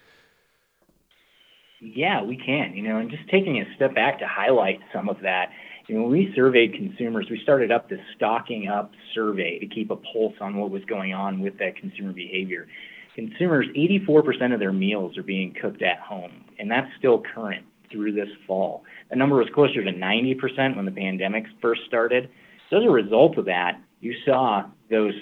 Yeah, 1.82 2.24
we 2.24 2.38
can. 2.38 2.74
You 2.76 2.84
know, 2.84 2.98
and 2.98 3.10
just 3.10 3.28
taking 3.30 3.60
a 3.60 3.76
step 3.76 3.94
back 3.94 4.20
to 4.20 4.28
highlight 4.28 4.80
some 4.94 5.10
of 5.10 5.18
that. 5.22 5.50
You 5.88 5.96
know, 5.96 6.04
when 6.04 6.12
we 6.12 6.34
surveyed 6.36 6.74
consumers, 6.74 7.28
we 7.30 7.40
started 7.44 7.72
up 7.72 7.90
this 7.90 8.00
stocking 8.16 8.68
up 8.68 8.92
survey 9.14 9.60
to 9.60 9.68
keep 9.68 9.92
a 9.92 9.96
pulse 9.96 10.34
on 10.42 10.58
what 10.58 10.72
was 10.72 10.84
going 10.86 11.14
on 11.14 11.42
with 11.42 11.60
that 11.60 11.76
consumer 11.76 12.12
behavior. 12.12 12.68
Consumers, 13.14 13.68
84% 13.78 14.54
of 14.54 14.60
their 14.60 14.74
meals 14.74 15.18
are 15.18 15.24
being 15.24 15.54
cooked 15.62 15.82
at 15.82 16.00
home, 16.00 16.44
and 16.60 16.70
that's 16.70 16.90
still 16.98 17.22
current 17.34 17.66
through 17.92 18.14
this 18.14 18.28
fall. 18.48 18.84
The 19.10 19.16
number 19.16 19.38
was 19.38 19.48
closer 19.54 19.84
to 19.84 19.92
90% 19.92 20.76
when 20.76 20.86
the 20.86 20.92
pandemic 20.92 21.46
first 21.62 21.82
started. 21.88 22.30
So 22.70 22.78
as 22.78 22.84
a 22.84 22.90
result 22.90 23.38
of 23.38 23.46
that, 23.46 23.80
you 24.02 24.16
saw 24.26 24.64
those 24.90 25.14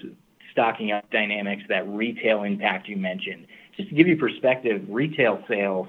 stocking 0.54 0.94
up 0.94 1.10
dynamics, 1.12 1.64
that 1.68 1.86
retail 1.90 2.44
impact 2.44 2.88
you 2.88 2.96
mentioned. 2.96 3.46
Just 3.76 3.90
to 3.90 3.96
give 3.96 4.08
you 4.08 4.16
perspective, 4.16 4.82
retail 4.88 5.44
sales 5.50 5.88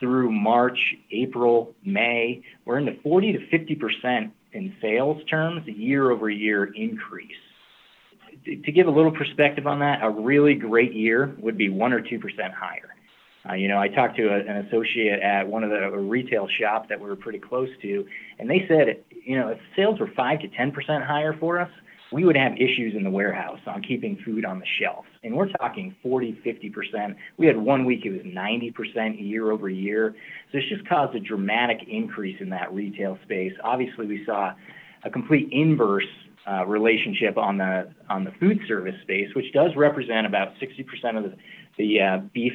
through 0.00 0.30
March, 0.30 0.78
April, 1.10 1.74
May, 1.84 2.42
we're 2.64 2.78
in 2.78 2.86
the 2.86 2.98
40 3.02 3.32
to 3.32 3.46
50 3.50 3.74
percent 3.74 4.32
in 4.52 4.74
sales 4.80 5.22
terms, 5.28 5.66
year 5.66 6.10
over 6.10 6.30
year 6.30 6.72
increase. 6.74 7.30
To 8.44 8.72
give 8.72 8.86
a 8.86 8.90
little 8.90 9.10
perspective 9.10 9.66
on 9.66 9.80
that, 9.80 10.02
a 10.02 10.10
really 10.10 10.54
great 10.54 10.92
year 10.94 11.34
would 11.40 11.58
be 11.58 11.68
1 11.68 11.92
or 11.92 12.00
2% 12.00 12.20
higher. 12.54 12.94
Uh, 13.48 13.54
you 13.54 13.68
know, 13.68 13.78
I 13.78 13.88
talked 13.88 14.16
to 14.16 14.28
a, 14.28 14.38
an 14.38 14.66
associate 14.66 15.20
at 15.20 15.46
one 15.46 15.64
of 15.64 15.70
the 15.70 15.90
retail 15.98 16.48
shops 16.60 16.88
that 16.88 17.00
we 17.00 17.08
were 17.08 17.16
pretty 17.16 17.38
close 17.38 17.68
to, 17.82 18.06
and 18.38 18.48
they 18.48 18.64
said, 18.68 19.02
you 19.24 19.38
know, 19.38 19.48
if 19.48 19.58
sales 19.74 20.00
were 20.00 20.10
5 20.16 20.40
to 20.40 20.48
10% 20.48 21.06
higher 21.06 21.36
for 21.38 21.60
us, 21.60 21.70
we 22.12 22.24
would 22.24 22.36
have 22.36 22.52
issues 22.54 22.94
in 22.96 23.02
the 23.02 23.10
warehouse 23.10 23.58
on 23.66 23.82
keeping 23.82 24.16
food 24.24 24.44
on 24.44 24.60
the 24.60 24.66
shelf. 24.80 25.04
And 25.24 25.34
we're 25.34 25.48
talking 25.48 25.94
40, 26.02 26.40
50%. 26.46 27.16
We 27.36 27.46
had 27.46 27.56
one 27.56 27.84
week 27.84 28.04
it 28.04 28.10
was 28.10 28.22
90% 28.22 29.16
year 29.18 29.50
over 29.50 29.68
year. 29.68 30.14
So 30.52 30.58
it's 30.58 30.68
just 30.68 30.88
caused 30.88 31.16
a 31.16 31.20
dramatic 31.20 31.78
increase 31.88 32.36
in 32.40 32.50
that 32.50 32.72
retail 32.72 33.18
space. 33.24 33.52
Obviously, 33.64 34.06
we 34.06 34.24
saw 34.24 34.52
a 35.04 35.10
complete 35.10 35.48
inverse 35.50 36.06
uh, 36.48 36.64
relationship 36.64 37.36
on 37.36 37.58
the 37.58 37.92
on 38.08 38.22
the 38.22 38.30
food 38.38 38.60
service 38.68 38.94
space, 39.02 39.28
which 39.34 39.52
does 39.52 39.72
represent 39.74 40.26
about 40.26 40.52
60% 40.62 41.18
of 41.18 41.24
the, 41.24 41.36
the 41.76 42.00
uh, 42.00 42.18
beef 42.32 42.52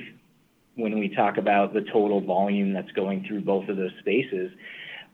when 0.75 0.97
we 0.97 1.09
talk 1.09 1.37
about 1.37 1.73
the 1.73 1.81
total 1.81 2.21
volume 2.21 2.73
that's 2.73 2.91
going 2.93 3.25
through 3.27 3.41
both 3.41 3.67
of 3.67 3.75
those 3.75 3.91
spaces. 3.99 4.49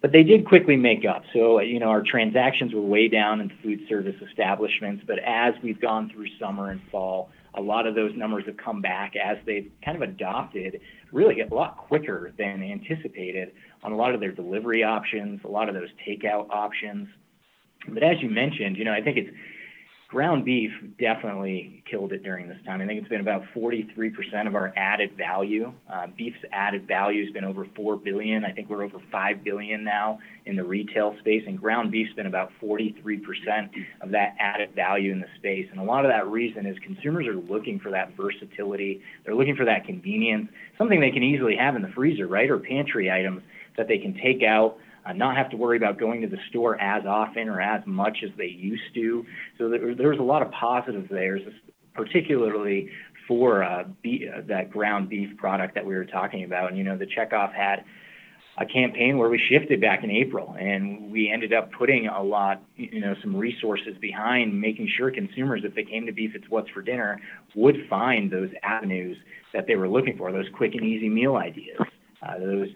But 0.01 0.11
they 0.11 0.23
did 0.23 0.45
quickly 0.45 0.75
make 0.75 1.05
up. 1.05 1.23
So, 1.33 1.59
you 1.59 1.79
know, 1.79 1.87
our 1.87 2.03
transactions 2.03 2.73
were 2.73 2.81
way 2.81 3.07
down 3.07 3.41
in 3.41 3.51
food 3.63 3.79
service 3.89 4.15
establishments, 4.29 5.03
but 5.07 5.17
as 5.19 5.55
we've 5.63 5.81
gone 5.81 6.11
through 6.13 6.27
summer 6.39 6.69
and 6.69 6.79
fall, 6.91 7.29
a 7.55 7.61
lot 7.61 7.87
of 7.87 7.95
those 7.95 8.11
numbers 8.15 8.43
have 8.45 8.57
come 8.57 8.81
back 8.81 9.13
as 9.15 9.37
they've 9.45 9.71
kind 9.83 10.01
of 10.01 10.07
adopted 10.07 10.79
really 11.11 11.41
a 11.41 11.53
lot 11.53 11.77
quicker 11.77 12.31
than 12.37 12.61
anticipated 12.61 13.51
on 13.81 13.91
a 13.91 13.95
lot 13.95 14.13
of 14.13 14.19
their 14.19 14.31
delivery 14.31 14.83
options, 14.83 15.41
a 15.43 15.47
lot 15.47 15.67
of 15.67 15.73
those 15.73 15.89
takeout 16.07 16.47
options. 16.51 17.07
But 17.89 18.03
as 18.03 18.21
you 18.21 18.29
mentioned, 18.29 18.77
you 18.77 18.85
know, 18.85 18.93
I 18.93 19.01
think 19.01 19.17
it's 19.17 19.29
ground 20.07 20.45
beef 20.45 20.71
definitely 20.97 21.83
killed 21.89 22.13
it 22.13 22.23
during 22.23 22.47
this 22.47 22.57
time. 22.65 22.81
I 22.81 22.85
think 22.85 23.01
it's 23.01 23.09
been 23.09 23.19
about 23.19 23.43
43% 23.53 24.47
of 24.47 24.55
our 24.55 24.73
added 24.77 25.17
value. 25.17 25.73
Uh, 25.91 26.07
beef's 26.17 26.37
added 26.53 26.87
value 26.87 27.25
has 27.25 27.33
been 27.33 27.43
over 27.43 27.67
4 27.75 27.97
billion. 27.97 28.45
I 28.45 28.53
think 28.53 28.69
we're 28.69 28.83
over 28.83 28.99
5 29.11 29.43
billion 29.43 29.83
now 29.83 30.19
in 30.45 30.55
the 30.55 30.63
retail 30.63 31.13
space, 31.19 31.43
and 31.45 31.59
ground 31.59 31.91
beef's 31.91 32.13
been 32.13 32.25
about 32.25 32.51
43% 32.63 33.03
of 33.99 34.11
that 34.11 34.35
added 34.39 34.73
value 34.73 35.11
in 35.11 35.19
the 35.19 35.27
space. 35.37 35.67
And 35.71 35.79
a 35.79 35.83
lot 35.83 36.05
of 36.05 36.11
that 36.11 36.27
reason 36.27 36.65
is 36.65 36.77
consumers 36.79 37.27
are 37.27 37.35
looking 37.35 37.77
for 37.77 37.91
that 37.91 38.15
versatility. 38.15 39.01
They're 39.25 39.35
looking 39.35 39.57
for 39.57 39.65
that 39.65 39.85
convenience, 39.85 40.47
something 40.77 41.01
they 41.01 41.11
can 41.11 41.23
easily 41.23 41.57
have 41.57 41.75
in 41.75 41.81
the 41.81 41.91
freezer, 41.93 42.27
right, 42.27 42.49
or 42.49 42.59
pantry 42.59 43.11
items 43.11 43.41
that 43.75 43.89
they 43.89 43.97
can 43.97 44.13
take 44.13 44.41
out 44.41 44.77
uh, 45.07 45.13
not 45.13 45.37
have 45.37 45.49
to 45.51 45.57
worry 45.57 45.77
about 45.77 45.99
going 45.99 46.21
to 46.21 46.27
the 46.27 46.37
store 46.49 46.79
as 46.81 47.05
often 47.05 47.47
or 47.49 47.61
as 47.61 47.81
much 47.85 48.19
as 48.23 48.29
they 48.37 48.47
used 48.47 48.93
to. 48.95 49.25
So 49.57 49.69
there, 49.69 50.09
was 50.09 50.19
a 50.19 50.23
lot 50.23 50.41
of 50.41 50.51
positives 50.51 51.07
there, 51.09 51.39
particularly 51.93 52.89
for 53.27 53.63
uh, 53.63 53.83
be, 54.01 54.27
uh, 54.27 54.41
that 54.47 54.71
ground 54.71 55.09
beef 55.09 55.35
product 55.37 55.75
that 55.75 55.85
we 55.85 55.95
were 55.95 56.05
talking 56.05 56.43
about. 56.43 56.69
And, 56.69 56.77
you 56.77 56.83
know, 56.83 56.97
the 56.97 57.05
checkoff 57.05 57.53
had 57.53 57.83
a 58.57 58.65
campaign 58.65 59.17
where 59.17 59.29
we 59.29 59.39
shifted 59.49 59.79
back 59.79 60.03
in 60.03 60.09
April, 60.09 60.55
and 60.59 61.11
we 61.11 61.29
ended 61.31 61.53
up 61.53 61.71
putting 61.77 62.07
a 62.07 62.23
lot, 62.23 62.63
you 62.75 62.99
know, 62.99 63.13
some 63.21 63.35
resources 63.35 63.95
behind 64.01 64.59
making 64.59 64.89
sure 64.97 65.11
consumers, 65.11 65.61
if 65.63 65.75
they 65.75 65.83
came 65.83 66.07
to 66.07 66.11
Beef 66.11 66.31
It's 66.33 66.45
What's 66.49 66.69
for 66.71 66.81
Dinner, 66.81 67.19
would 67.55 67.75
find 67.87 68.31
those 68.31 68.49
avenues 68.63 69.15
that 69.53 69.67
they 69.67 69.75
were 69.75 69.87
looking 69.87 70.17
for, 70.17 70.31
those 70.31 70.47
quick 70.55 70.73
and 70.73 70.83
easy 70.83 71.07
meal 71.07 71.35
ideas, 71.35 71.79
uh, 72.27 72.39
those 72.39 72.69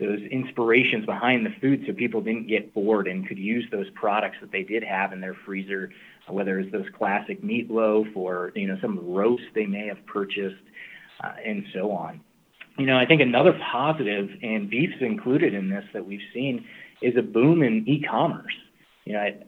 those 0.00 0.20
inspirations 0.30 1.04
behind 1.04 1.44
the 1.44 1.50
food 1.60 1.84
so 1.86 1.92
people 1.92 2.20
didn't 2.20 2.48
get 2.48 2.72
bored 2.72 3.06
and 3.06 3.28
could 3.28 3.38
use 3.38 3.64
those 3.70 3.86
products 3.94 4.36
that 4.40 4.50
they 4.50 4.62
did 4.62 4.82
have 4.82 5.12
in 5.12 5.20
their 5.20 5.36
freezer, 5.44 5.90
uh, 6.28 6.32
whether 6.32 6.58
it's 6.58 6.72
those 6.72 6.86
classic 6.96 7.42
meatloaf 7.42 8.16
or 8.16 8.52
you 8.56 8.66
know 8.66 8.76
some 8.80 8.98
roast 9.12 9.42
they 9.54 9.66
may 9.66 9.86
have 9.86 10.04
purchased, 10.06 10.62
uh, 11.22 11.32
and 11.44 11.64
so 11.74 11.92
on. 11.92 12.20
You 12.78 12.86
know, 12.86 12.96
I 12.96 13.04
think 13.04 13.20
another 13.20 13.58
positive, 13.70 14.30
and 14.42 14.70
beef's 14.70 15.00
included 15.00 15.52
in 15.52 15.68
this 15.68 15.84
that 15.92 16.06
we've 16.06 16.20
seen, 16.32 16.64
is 17.02 17.14
a 17.18 17.22
boom 17.22 17.62
in 17.62 17.84
e-commerce. 17.86 18.54
You 19.04 19.14
know, 19.14 19.22
it, 19.22 19.46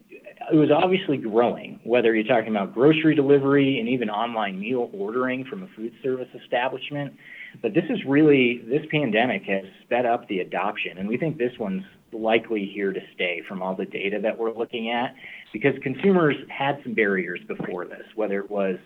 it 0.52 0.56
was 0.56 0.70
obviously 0.70 1.18
growing, 1.18 1.80
whether 1.84 2.14
you're 2.14 2.24
talking 2.24 2.50
about 2.50 2.74
grocery 2.74 3.14
delivery 3.14 3.78
and 3.78 3.88
even 3.88 4.10
online 4.10 4.58
meal 4.58 4.90
ordering 4.92 5.44
from 5.44 5.62
a 5.62 5.68
food 5.76 5.92
service 6.02 6.28
establishment. 6.42 7.12
But 7.60 7.74
this 7.74 7.84
is 7.90 7.98
really, 8.06 8.62
this 8.66 8.82
pandemic 8.90 9.42
has 9.44 9.64
sped 9.84 10.06
up 10.06 10.26
the 10.28 10.38
adoption, 10.40 10.98
and 10.98 11.06
we 11.06 11.18
think 11.18 11.36
this 11.36 11.52
one's 11.58 11.84
likely 12.12 12.70
here 12.74 12.92
to 12.92 13.00
stay 13.14 13.42
from 13.46 13.62
all 13.62 13.74
the 13.76 13.84
data 13.84 14.18
that 14.22 14.36
we're 14.38 14.52
looking 14.52 14.90
at 14.90 15.14
because 15.52 15.72
consumers 15.82 16.36
had 16.48 16.78
some 16.82 16.94
barriers 16.94 17.40
before 17.46 17.84
this, 17.84 18.04
whether 18.14 18.38
it 18.38 18.50
was 18.50 18.76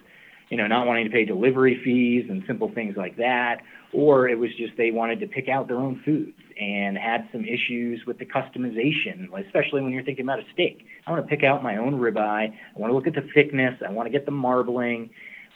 you 0.48 0.56
know, 0.56 0.66
not 0.66 0.86
wanting 0.86 1.04
to 1.04 1.10
pay 1.10 1.24
delivery 1.24 1.80
fees 1.84 2.26
and 2.30 2.42
simple 2.46 2.70
things 2.72 2.96
like 2.96 3.16
that, 3.16 3.62
or 3.92 4.28
it 4.28 4.38
was 4.38 4.50
just 4.56 4.76
they 4.76 4.90
wanted 4.90 5.18
to 5.20 5.26
pick 5.26 5.48
out 5.48 5.66
their 5.66 5.78
own 5.78 6.00
foods 6.04 6.35
and 6.58 6.96
had 6.96 7.28
some 7.32 7.44
issues 7.44 8.02
with 8.06 8.18
the 8.18 8.24
customization, 8.24 9.28
especially 9.46 9.82
when 9.82 9.92
you're 9.92 10.04
thinking 10.04 10.24
about 10.24 10.38
a 10.38 10.44
steak. 10.52 10.86
I 11.06 11.10
want 11.10 11.24
to 11.24 11.28
pick 11.28 11.44
out 11.44 11.62
my 11.62 11.76
own 11.76 11.94
ribeye. 11.94 12.48
I 12.48 12.78
want 12.78 12.90
to 12.90 12.94
look 12.94 13.06
at 13.06 13.14
the 13.14 13.28
thickness. 13.34 13.74
I 13.86 13.92
want 13.92 14.06
to 14.06 14.10
get 14.10 14.24
the 14.24 14.32
marbling. 14.32 15.10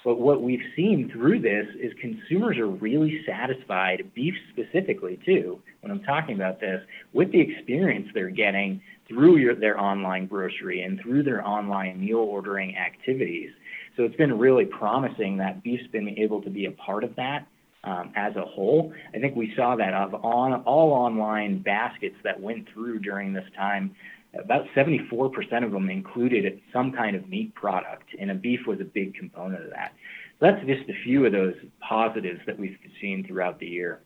But 0.04 0.18
what 0.18 0.42
we've 0.42 0.62
seen 0.76 1.10
through 1.12 1.40
this 1.40 1.66
is 1.78 1.92
consumers 2.00 2.56
are 2.58 2.66
really 2.66 3.22
satisfied, 3.26 4.10
beef 4.14 4.34
specifically 4.50 5.18
too, 5.26 5.60
when 5.80 5.90
I'm 5.90 6.02
talking 6.02 6.34
about 6.34 6.60
this, 6.60 6.80
with 7.12 7.32
the 7.32 7.40
experience 7.40 8.08
they're 8.14 8.30
getting 8.30 8.80
through 9.08 9.36
your, 9.36 9.54
their 9.54 9.78
online 9.78 10.26
grocery 10.26 10.82
and 10.82 11.00
through 11.00 11.24
their 11.24 11.46
online 11.46 12.00
meal 12.00 12.18
ordering 12.18 12.76
activities. 12.76 13.50
So 13.96 14.04
it's 14.04 14.16
been 14.16 14.38
really 14.38 14.64
promising 14.64 15.36
that 15.38 15.62
beef's 15.62 15.86
been 15.88 16.08
able 16.08 16.40
to 16.42 16.50
be 16.50 16.64
a 16.66 16.70
part 16.70 17.04
of 17.04 17.14
that 17.16 17.46
um, 17.84 18.12
as 18.14 18.36
a 18.36 18.42
whole. 18.42 18.92
I 19.14 19.18
think 19.18 19.36
we 19.36 19.52
saw 19.56 19.76
that 19.76 19.94
of 19.94 20.14
on 20.14 20.52
all 20.64 20.92
online 20.92 21.62
baskets 21.62 22.16
that 22.24 22.40
went 22.40 22.68
through 22.72 23.00
during 23.00 23.32
this 23.32 23.44
time, 23.56 23.94
about 24.38 24.64
74% 24.76 25.64
of 25.64 25.72
them 25.72 25.90
included 25.90 26.60
some 26.72 26.92
kind 26.92 27.16
of 27.16 27.28
meat 27.28 27.54
product, 27.54 28.08
and 28.18 28.30
a 28.30 28.34
beef 28.34 28.60
was 28.66 28.80
a 28.80 28.84
big 28.84 29.14
component 29.14 29.64
of 29.64 29.70
that. 29.70 29.92
So 30.38 30.46
that's 30.46 30.64
just 30.66 30.88
a 30.88 31.02
few 31.04 31.26
of 31.26 31.32
those 31.32 31.54
positives 31.80 32.40
that 32.46 32.58
we've 32.58 32.76
seen 33.00 33.26
throughout 33.26 33.58
the 33.58 33.66
year. 33.66 34.00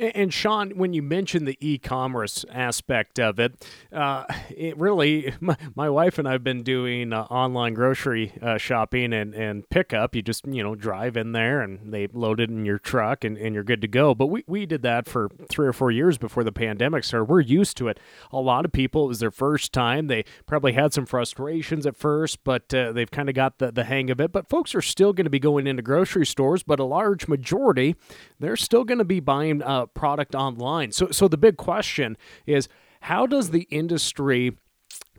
And 0.00 0.34
Sean, 0.34 0.72
when 0.72 0.92
you 0.92 1.02
mentioned 1.02 1.46
the 1.46 1.56
e-commerce 1.60 2.44
aspect 2.50 3.20
of 3.20 3.38
it, 3.38 3.64
uh, 3.92 4.24
it 4.50 4.76
really, 4.76 5.32
my, 5.40 5.56
my, 5.76 5.88
wife 5.88 6.18
and 6.18 6.26
I 6.26 6.32
have 6.32 6.42
been 6.42 6.64
doing 6.64 7.12
uh, 7.12 7.22
online 7.30 7.74
grocery 7.74 8.32
uh, 8.42 8.58
shopping 8.58 9.12
and, 9.12 9.32
and 9.34 9.68
pickup. 9.70 10.16
You 10.16 10.22
just, 10.22 10.48
you 10.48 10.64
know, 10.64 10.74
drive 10.74 11.16
in 11.16 11.30
there 11.30 11.60
and 11.60 11.92
they 11.92 12.08
load 12.08 12.40
it 12.40 12.50
in 12.50 12.64
your 12.64 12.78
truck 12.78 13.22
and, 13.22 13.38
and 13.38 13.54
you're 13.54 13.62
good 13.62 13.80
to 13.82 13.86
go. 13.86 14.16
But 14.16 14.26
we, 14.26 14.42
we 14.48 14.66
did 14.66 14.82
that 14.82 15.06
for 15.06 15.30
three 15.48 15.68
or 15.68 15.72
four 15.72 15.92
years 15.92 16.18
before 16.18 16.42
the 16.42 16.50
pandemic 16.50 17.04
started. 17.04 17.26
We're 17.26 17.40
used 17.40 17.76
to 17.76 17.86
it. 17.86 18.00
A 18.32 18.40
lot 18.40 18.64
of 18.64 18.72
people, 18.72 19.04
it 19.04 19.08
was 19.08 19.20
their 19.20 19.30
first 19.30 19.72
time. 19.72 20.08
They 20.08 20.24
probably 20.44 20.72
had 20.72 20.92
some 20.92 21.06
frustrations 21.06 21.86
at 21.86 21.96
first, 21.96 22.42
but 22.42 22.74
uh, 22.74 22.90
they've 22.90 23.10
kind 23.10 23.28
of 23.28 23.36
got 23.36 23.58
the, 23.58 23.70
the 23.70 23.84
hang 23.84 24.10
of 24.10 24.20
it. 24.20 24.32
But 24.32 24.48
folks 24.48 24.74
are 24.74 24.82
still 24.82 25.12
going 25.12 25.26
to 25.26 25.30
be 25.30 25.38
going 25.38 25.68
into 25.68 25.82
grocery 25.82 26.26
stores, 26.26 26.64
but 26.64 26.80
a 26.80 26.84
large 26.84 27.28
majority, 27.28 27.94
they're 28.40 28.56
still 28.56 28.82
going 28.82 28.98
to 28.98 29.04
be 29.04 29.20
buying 29.20 29.62
product 29.86 30.34
online. 30.34 30.92
So, 30.92 31.10
so 31.10 31.28
the 31.28 31.36
big 31.36 31.56
question 31.56 32.16
is 32.46 32.68
how 33.02 33.26
does 33.26 33.50
the 33.50 33.66
industry 33.70 34.56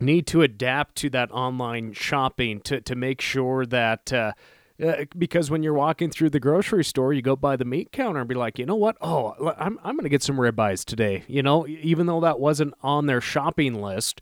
need 0.00 0.26
to 0.28 0.42
adapt 0.42 0.96
to 0.96 1.10
that 1.10 1.30
online 1.30 1.92
shopping 1.92 2.60
to, 2.62 2.80
to 2.80 2.94
make 2.94 3.20
sure 3.20 3.64
that 3.66 4.12
uh, 4.12 4.32
uh, 4.82 5.04
because 5.16 5.50
when 5.50 5.62
you're 5.62 5.72
walking 5.72 6.10
through 6.10 6.30
the 6.30 6.40
grocery 6.40 6.84
store, 6.84 7.12
you 7.12 7.22
go 7.22 7.36
by 7.36 7.56
the 7.56 7.64
meat 7.64 7.92
counter 7.92 8.20
and 8.20 8.28
be 8.28 8.34
like, 8.34 8.58
you 8.58 8.66
know 8.66 8.76
what? 8.76 8.96
Oh, 9.00 9.54
I'm, 9.56 9.78
I'm 9.82 9.96
going 9.96 10.04
to 10.04 10.10
get 10.10 10.22
some 10.22 10.36
ribeyes 10.36 10.84
today. 10.84 11.24
You 11.28 11.42
know, 11.42 11.66
even 11.66 12.06
though 12.06 12.20
that 12.20 12.38
wasn't 12.38 12.74
on 12.82 13.06
their 13.06 13.20
shopping 13.20 13.80
list, 13.80 14.20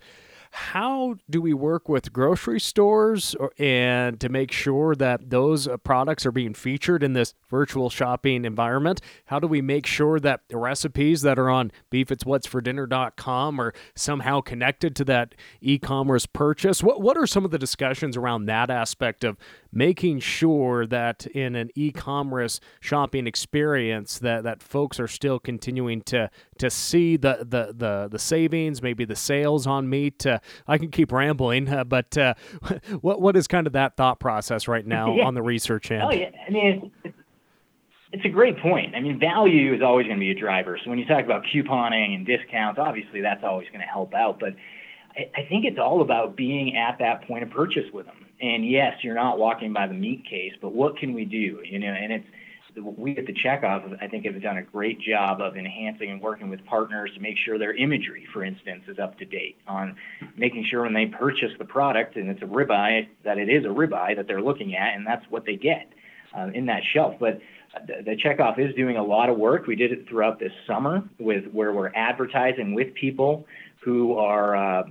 how 0.55 1.17
do 1.29 1.43
we 1.43 1.53
work 1.53 1.89
with 1.89 2.13
grocery 2.13 2.61
stores 2.61 3.35
or, 3.35 3.51
and 3.59 4.21
to 4.21 4.29
make 4.29 4.53
sure 4.53 4.95
that 4.95 5.29
those 5.31 5.67
uh, 5.67 5.77
products 5.79 6.25
are 6.25 6.31
being 6.31 6.55
featured 6.55 7.03
in 7.03 7.13
this 7.13 7.35
virtual 7.51 7.91
shopping 7.91 8.45
environment? 8.45 9.01
How 9.27 9.41
do 9.41 9.49
we 9.49 9.61
make 9.61 9.85
sure 9.85 10.21
that 10.21 10.43
the 10.49 10.57
recipes 10.57 11.23
that 11.23 11.41
are 11.41 11.51
on 11.51 11.73
beefitswhatsfordinner.com 11.91 13.61
are 13.61 13.75
somehow 13.97 14.41
connected 14.43 14.95
to 14.95 15.05
that 15.07 15.35
e-commerce 15.61 16.25
purchase? 16.25 16.85
What 16.85 17.03
what 17.03 17.17
are 17.17 17.27
some 17.27 17.45
of 17.45 17.51
the 17.51 17.59
discussions 17.59 18.17
around 18.17 18.45
that 18.47 18.71
aspect 18.71 19.25
of 19.25 19.37
making 19.73 20.21
sure 20.21 20.87
that 20.87 21.27
in 21.27 21.57
an 21.57 21.69
e-commerce 21.75 22.61
shopping 22.79 23.27
experience 23.27 24.21
that, 24.21 24.45
that 24.45 24.63
folks 24.63 25.01
are 25.01 25.09
still 25.09 25.41
continuing 25.41 26.01
to 26.03 26.31
to 26.59 26.71
see 26.71 27.17
the 27.17 27.39
the 27.41 27.75
the, 27.77 28.09
the 28.09 28.19
savings, 28.19 28.81
maybe 28.81 29.05
the 29.05 29.17
sales 29.17 29.67
on 29.67 29.89
meat. 29.89 30.25
Uh, 30.25 30.39
I 30.67 30.79
can 30.79 30.91
keep 30.91 31.13
rambling, 31.13 31.69
uh, 31.69 31.85
but 31.85 32.17
uh, 32.17 32.35
what 33.01 33.21
what 33.21 33.37
is 33.37 33.47
kind 33.47 33.67
of 33.67 33.73
that 33.75 33.97
thought 33.97 34.21
process 34.21 34.69
right 34.69 34.87
now 34.87 35.15
yeah. 35.17 35.25
on 35.25 35.35
the 35.35 35.43
research 35.43 35.91
end? 35.91 36.03
Oh 36.03 36.13
yeah, 36.13 36.31
I 36.47 36.51
mean. 36.51 36.93
It's, 37.05 37.15
it's 38.13 38.25
a 38.25 38.29
great 38.29 38.57
point. 38.61 38.95
I 38.95 39.01
mean, 39.01 39.19
value 39.19 39.75
is 39.75 39.83
always 39.83 40.07
going 40.07 40.19
to 40.19 40.21
be 40.21 40.31
a 40.31 40.39
driver. 40.39 40.79
So 40.85 40.89
when 40.89 41.01
you 41.01 41.05
talk 41.05 41.25
about 41.25 41.43
couponing 41.53 42.15
and 42.15 42.25
discounts, 42.25 42.79
obviously 42.79 43.21
that's 43.21 43.43
always 43.43 43.67
going 43.71 43.81
to 43.81 43.87
help 43.87 44.15
out. 44.15 44.39
But 44.39 44.51
I, 45.17 45.23
I 45.35 45.49
think 45.49 45.65
it's 45.65 45.81
all 45.81 46.01
about 46.01 46.37
being 46.37 46.77
at 46.77 47.01
that 47.01 47.27
point 47.27 47.43
of 47.43 47.51
purchase 47.51 47.91
with 47.93 48.07
them. 48.07 48.25
And 48.41 48.71
yes, 48.71 48.93
you're 49.03 49.17
not 49.17 49.41
walking 49.41 49.73
by 49.73 49.89
the 49.89 49.95
meat 49.95 50.25
case, 50.31 50.53
but 50.63 50.73
what 50.73 50.97
can 50.97 51.13
we 51.13 51.25
do? 51.25 51.59
You 51.65 51.81
know, 51.81 51.89
and 51.89 52.13
it's 52.13 52.27
we 52.83 53.17
at 53.17 53.27
the 53.27 53.33
checkoff, 53.33 53.97
I 54.03 54.09
think, 54.09 54.25
have 54.25 54.41
done 54.43 54.59
a 54.59 54.63
great 54.63 55.01
job 55.01 55.41
of 55.41 55.57
enhancing 55.57 56.11
and 56.11 56.21
working 56.21 56.51
with 56.51 56.65
partners 56.67 57.11
to 57.15 57.21
make 57.21 57.37
sure 57.45 57.59
their 57.59 57.75
imagery, 57.75 58.27
for 58.33 58.45
instance, 58.45 58.83
is 58.89 58.99
up 58.99 59.19
to 59.19 59.25
date 59.25 59.57
on 59.67 59.97
making 60.37 60.67
sure 60.71 60.83
when 60.83 60.93
they 60.93 61.07
purchase 61.07 61.51
the 61.59 61.65
product 61.65 62.17
and 62.17 62.29
it's 62.29 62.43
a 62.43 62.47
ribeye, 62.47 63.07
that 63.25 63.39
it 63.39 63.49
is 63.49 63.65
a 63.65 63.69
ribeye 63.69 64.17
that 64.17 64.27
they're 64.27 64.43
looking 64.43 64.75
at, 64.75 64.95
and 64.95 65.07
that's 65.07 65.25
what 65.31 65.45
they 65.45 65.57
get 65.57 65.89
uh, 66.37 66.49
in 66.55 66.67
that 66.67 66.83
shelf. 66.93 67.15
But 67.21 67.41
the, 67.87 68.03
the 68.05 68.17
checkoff 68.17 68.59
is 68.59 68.75
doing 68.75 68.97
a 68.97 69.05
lot 69.05 69.29
of 69.29 69.37
work. 69.37 69.67
We 69.67 69.77
did 69.77 69.93
it 69.93 70.09
throughout 70.09 70.39
this 70.39 70.53
summer 70.67 71.03
with 71.19 71.45
where 71.53 71.73
we're 71.73 71.93
advertising 71.95 72.75
with 72.75 72.95
people 72.95 73.47
who 73.83 74.17
are 74.17 74.57
uh, 74.57 74.83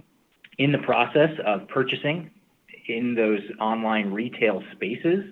in 0.58 0.72
the 0.72 0.80
process 0.80 1.32
of 1.46 1.67
purchasing 1.67 2.30
in 2.88 3.15
those 3.15 3.39
online 3.60 4.12
retail 4.12 4.62
spaces 4.74 5.24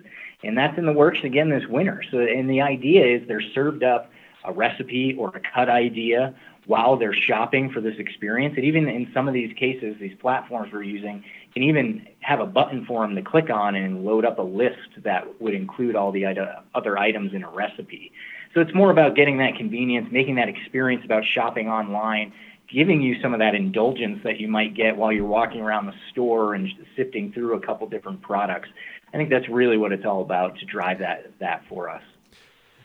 and 0.44 0.58
that's 0.58 0.78
in 0.78 0.86
the 0.86 0.94
works 0.94 1.20
again 1.24 1.50
this 1.50 1.68
winter. 1.68 2.04
So, 2.12 2.20
and 2.20 2.50
the 2.50 2.62
idea 2.62 3.06
is 3.06 3.28
they're 3.28 3.42
served 3.54 3.84
up 3.84 4.12
a 4.44 4.52
recipe 4.52 5.16
or 5.18 5.30
a 5.36 5.42
cut 5.54 5.70
idea 5.70 6.34
while 6.66 6.96
they're 6.96 7.14
shopping 7.14 7.72
for 7.72 7.82
this 7.82 7.96
experience. 7.98 8.56
And 8.56 8.66
even 8.66 8.88
in 8.88 9.10
some 9.14 9.28
of 9.28 9.34
these 9.34 9.54
cases, 9.58 9.96
these 10.00 10.16
platforms 10.20 10.72
we're 10.72 10.84
using 10.84 11.24
can 11.54 11.64
even 11.64 12.08
have 12.22 12.40
a 12.40 12.46
button 12.46 12.86
for 12.86 13.02
them 13.06 13.16
to 13.16 13.22
click 13.22 13.50
on 13.50 13.76
and 13.76 14.06
load 14.06 14.26
up 14.26 14.40
a 14.40 14.44
list 14.44 14.90
that 15.04 15.42
would 15.42 15.54
include 15.54 15.96
all 15.96 16.12
the 16.12 16.26
other 16.74 16.98
items 16.98 17.34
in 17.34 17.44
a 17.44 17.50
recipe. 17.50 18.12
So 18.54 18.62
it's 18.62 18.74
more 18.74 18.92
about 18.92 19.16
getting 19.16 19.38
that 19.40 19.56
convenience, 19.56 20.10
making 20.12 20.36
that 20.36 20.50
experience 20.50 21.04
about 21.06 21.24
shopping 21.26 21.68
online, 21.68 22.34
giving 22.68 23.02
you 23.02 23.22
some 23.22 23.34
of 23.34 23.40
that 23.40 23.54
indulgence 23.54 24.20
that 24.24 24.40
you 24.40 24.48
might 24.48 24.74
get 24.74 24.96
while 24.96 25.12
you're 25.12 25.26
walking 25.26 25.62
around 25.62 25.88
the 25.88 25.96
store 26.10 26.54
and 26.54 26.70
sifting 26.96 27.32
through 27.34 27.56
a 27.56 27.60
couple 27.60 27.88
different 27.88 28.22
products. 28.22 28.70
I 29.14 29.18
think 29.18 29.30
that's 29.30 29.50
really 29.50 29.78
what 29.78 29.92
it's 29.92 30.06
all 30.06 30.22
about 30.22 30.58
to 30.60 30.66
drive 30.66 31.00
that 31.00 31.32
that 31.40 31.64
for 31.68 31.90
us. 31.90 32.04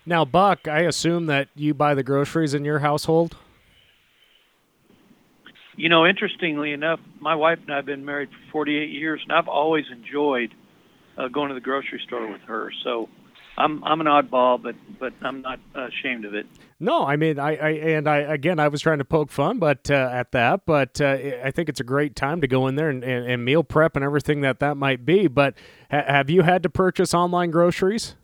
Now, 0.05 0.25
Buck, 0.25 0.69
I 0.69 0.81
assume 0.81 1.27
that 1.27 1.49
you 1.55 1.75
buy 1.75 1.95
the 1.95 2.03
groceries 2.03 2.55
in 2.55 2.65
your 2.65 2.79
household. 2.79 3.37
You 5.77 5.89
know, 5.89 6.07
interestingly 6.07 6.73
enough, 6.73 7.01
my 7.21 7.35
wife 7.35 7.59
and 7.63 7.73
I 7.73 7.77
have 7.77 7.87
been 7.87 8.05
married 8.05 8.31
for 8.31 8.53
48 8.53 8.89
years, 8.89 9.21
and 9.23 9.33
I've 9.33 9.49
always 9.49 9.85
enjoyed 9.93 10.55
uh, 11.19 11.29
going 11.29 11.49
to 11.49 11.55
the 11.55 11.61
grocery 11.61 12.01
store 12.07 12.31
with 12.31 12.41
her. 12.43 12.73
So 12.85 13.09
I'm 13.59 13.83
I'm 13.85 14.01
an 14.01 14.07
oddball, 14.07 14.63
but 14.63 14.75
but 14.99 15.13
I'm 15.23 15.41
not 15.41 15.59
ashamed 15.75 16.25
of 16.25 16.35
it. 16.35 16.47
No, 16.79 17.07
I 17.07 17.17
mean, 17.17 17.39
I, 17.39 17.57
I 17.57 17.71
and 17.71 18.09
I 18.09 18.19
again, 18.19 18.59
I 18.59 18.69
was 18.69 18.83
trying 18.83 18.99
to 18.99 19.05
poke 19.05 19.31
fun, 19.31 19.59
but 19.59 19.91
uh, 19.91 20.11
at 20.13 20.33
that, 20.33 20.67
but 20.67 21.01
uh, 21.01 21.17
I 21.43 21.51
think 21.51 21.69
it's 21.69 21.81
a 21.81 21.85
great 21.85 22.15
time 22.15 22.41
to 22.43 22.47
go 22.47 22.67
in 22.67 22.77
there 22.77 22.91
and, 22.91 23.03
and, 23.03 23.27
and 23.27 23.45
meal 23.45 23.65
prep 23.65 23.97
and 23.97 24.05
everything 24.05 24.43
that 24.43 24.61
that 24.61 24.77
might 24.77 25.07
be. 25.07 25.27
But 25.27 25.55
ha- 25.91 26.05
have 26.07 26.29
you 26.29 26.43
had 26.43 26.63
to 26.65 26.71
purchase 26.71 27.15
online 27.15 27.51
groceries? 27.51 28.15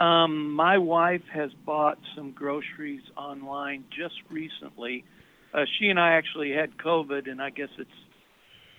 Um, 0.00 0.52
my 0.52 0.78
wife 0.78 1.22
has 1.32 1.52
bought 1.64 1.98
some 2.16 2.32
groceries 2.32 3.02
online 3.16 3.84
just 3.96 4.16
recently. 4.28 5.04
Uh, 5.52 5.64
she 5.78 5.88
and 5.88 6.00
I 6.00 6.14
actually 6.14 6.50
had 6.50 6.76
COVID, 6.76 7.30
and 7.30 7.40
I 7.40 7.50
guess 7.50 7.68
it's 7.78 7.88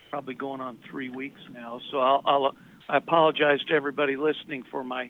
probably 0.09 0.35
going 0.35 0.59
on 0.59 0.77
three 0.91 1.09
weeks 1.09 1.39
now. 1.53 1.79
So 1.89 1.99
I'll, 1.99 2.21
I'll 2.25 2.55
I 2.87 2.97
apologize 2.97 3.59
to 3.67 3.73
everybody 3.73 4.15
listening 4.15 4.63
for 4.69 4.83
my 4.83 5.09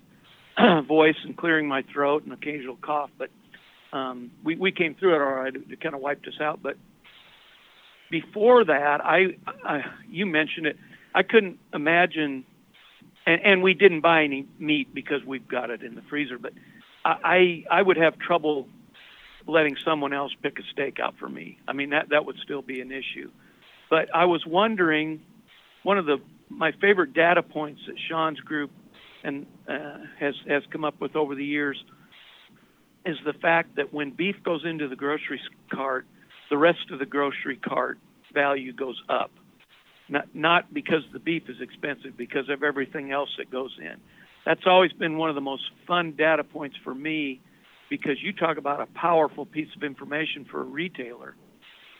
voice 0.87 1.17
and 1.23 1.35
clearing 1.35 1.67
my 1.67 1.83
throat 1.93 2.23
and 2.23 2.31
occasional 2.31 2.77
cough, 2.77 3.09
but 3.17 3.29
um, 3.91 4.31
we 4.43 4.55
we 4.55 4.71
came 4.71 4.95
through 4.95 5.15
it 5.15 5.21
all 5.21 5.33
right. 5.33 5.55
It, 5.55 5.81
kind 5.81 5.95
of 5.95 6.01
wiped 6.01 6.27
us 6.27 6.39
out. 6.41 6.61
But 6.61 6.77
before 8.09 8.65
that, 8.65 9.03
I, 9.03 9.37
I 9.63 9.83
you 10.09 10.25
mentioned 10.25 10.67
it. 10.67 10.77
I 11.13 11.23
couldn't 11.23 11.59
imagine, 11.73 12.45
and, 13.25 13.41
and 13.41 13.63
we 13.63 13.73
didn't 13.73 14.01
buy 14.01 14.23
any 14.23 14.45
meat 14.59 14.93
because 14.93 15.23
we've 15.25 15.47
got 15.47 15.69
it 15.69 15.81
in 15.81 15.95
the 15.95 16.01
freezer. 16.09 16.37
But 16.37 16.53
I 17.03 17.65
I 17.69 17.81
would 17.81 17.97
have 17.97 18.17
trouble 18.17 18.67
letting 19.47 19.77
someone 19.85 20.11
else 20.13 20.31
pick 20.41 20.59
a 20.59 20.63
steak 20.71 20.99
out 20.99 21.15
for 21.19 21.29
me. 21.29 21.57
I 21.67 21.73
mean 21.73 21.91
that 21.91 22.09
that 22.09 22.25
would 22.25 22.37
still 22.43 22.61
be 22.61 22.81
an 22.81 22.91
issue. 22.91 23.31
But 23.89 24.13
I 24.15 24.25
was 24.25 24.45
wondering, 24.45 25.21
one 25.83 25.97
of 25.97 26.05
the 26.05 26.19
my 26.49 26.71
favorite 26.81 27.13
data 27.13 27.41
points 27.41 27.81
that 27.87 27.95
Sean's 28.09 28.39
group 28.39 28.71
and 29.23 29.45
uh, 29.67 29.97
has 30.19 30.35
has 30.47 30.63
come 30.71 30.83
up 30.83 30.99
with 31.01 31.15
over 31.15 31.35
the 31.35 31.45
years 31.45 31.83
is 33.05 33.17
the 33.25 33.33
fact 33.33 33.75
that 33.75 33.93
when 33.93 34.11
beef 34.11 34.35
goes 34.43 34.63
into 34.65 34.87
the 34.87 34.95
grocery 34.95 35.39
cart, 35.71 36.05
the 36.49 36.57
rest 36.57 36.91
of 36.91 36.99
the 36.99 37.05
grocery 37.05 37.57
cart 37.57 37.99
value 38.33 38.73
goes 38.73 39.01
up. 39.09 39.31
Not 40.09 40.27
not 40.33 40.73
because 40.73 41.01
the 41.13 41.19
beef 41.19 41.43
is 41.49 41.57
expensive, 41.61 42.15
because 42.17 42.49
of 42.49 42.63
everything 42.63 43.11
else 43.11 43.29
that 43.37 43.49
goes 43.51 43.75
in. 43.79 43.95
That's 44.45 44.67
always 44.67 44.93
been 44.93 45.17
one 45.17 45.29
of 45.29 45.35
the 45.35 45.41
most 45.41 45.63
fun 45.87 46.13
data 46.15 46.43
points 46.43 46.77
for 46.83 46.93
me 46.93 47.41
because 47.89 48.21
you 48.21 48.33
talk 48.33 48.57
about 48.57 48.81
a 48.81 48.85
powerful 48.87 49.45
piece 49.45 49.69
of 49.75 49.83
information 49.83 50.45
for 50.49 50.61
a 50.61 50.63
retailer. 50.63 51.35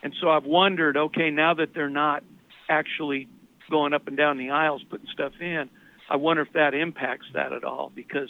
And 0.03 0.13
so 0.21 0.29
I've 0.29 0.45
wondered, 0.45 0.97
okay, 0.97 1.31
now 1.31 1.55
that 1.55 1.73
they're 1.73 1.89
not 1.89 2.23
actually 2.69 3.27
going 3.69 3.93
up 3.93 4.08
and 4.08 4.17
down 4.17 4.38
the 4.38 4.51
aisles 4.51 4.84
putting 4.89 5.08
stuff 5.08 5.34
in. 5.39 5.69
I 6.10 6.17
wonder 6.17 6.43
if 6.43 6.54
that 6.54 6.73
impacts 6.73 7.25
that 7.34 7.51
at 7.51 7.63
all 7.63 7.91
because 7.93 8.30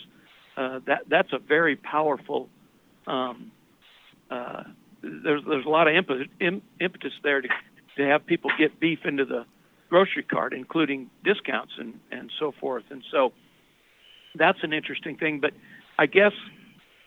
uh, 0.58 0.80
that 0.88 1.02
that's 1.10 1.34
a 1.34 1.40
very 1.40 1.76
powerful. 1.76 2.50
Um, 3.08 3.52
uh, 4.32 4.64
there's 5.02 5.44
there's 5.48 5.66
a 5.66 5.70
lot 5.70 5.88
of 5.88 5.96
impetus, 5.96 6.28
impetus 6.80 7.14
there 7.24 7.42
to 7.42 7.50
to 7.98 8.06
have 8.06 8.26
people 8.26 8.52
get 8.58 8.80
beef 8.80 9.00
into 9.06 9.26
the 9.26 9.46
grocery 9.90 10.24
cart, 10.24 10.54
including 10.54 11.10
discounts 11.24 11.74
and 11.78 12.00
and 12.12 12.32
so 12.40 12.54
forth. 12.60 12.86
And 12.90 13.04
so 13.12 13.34
that's 14.36 14.60
an 14.64 14.74
interesting 14.74 15.18
thing. 15.18 15.40
But 15.40 15.54
I 16.00 16.06
guess 16.06 16.34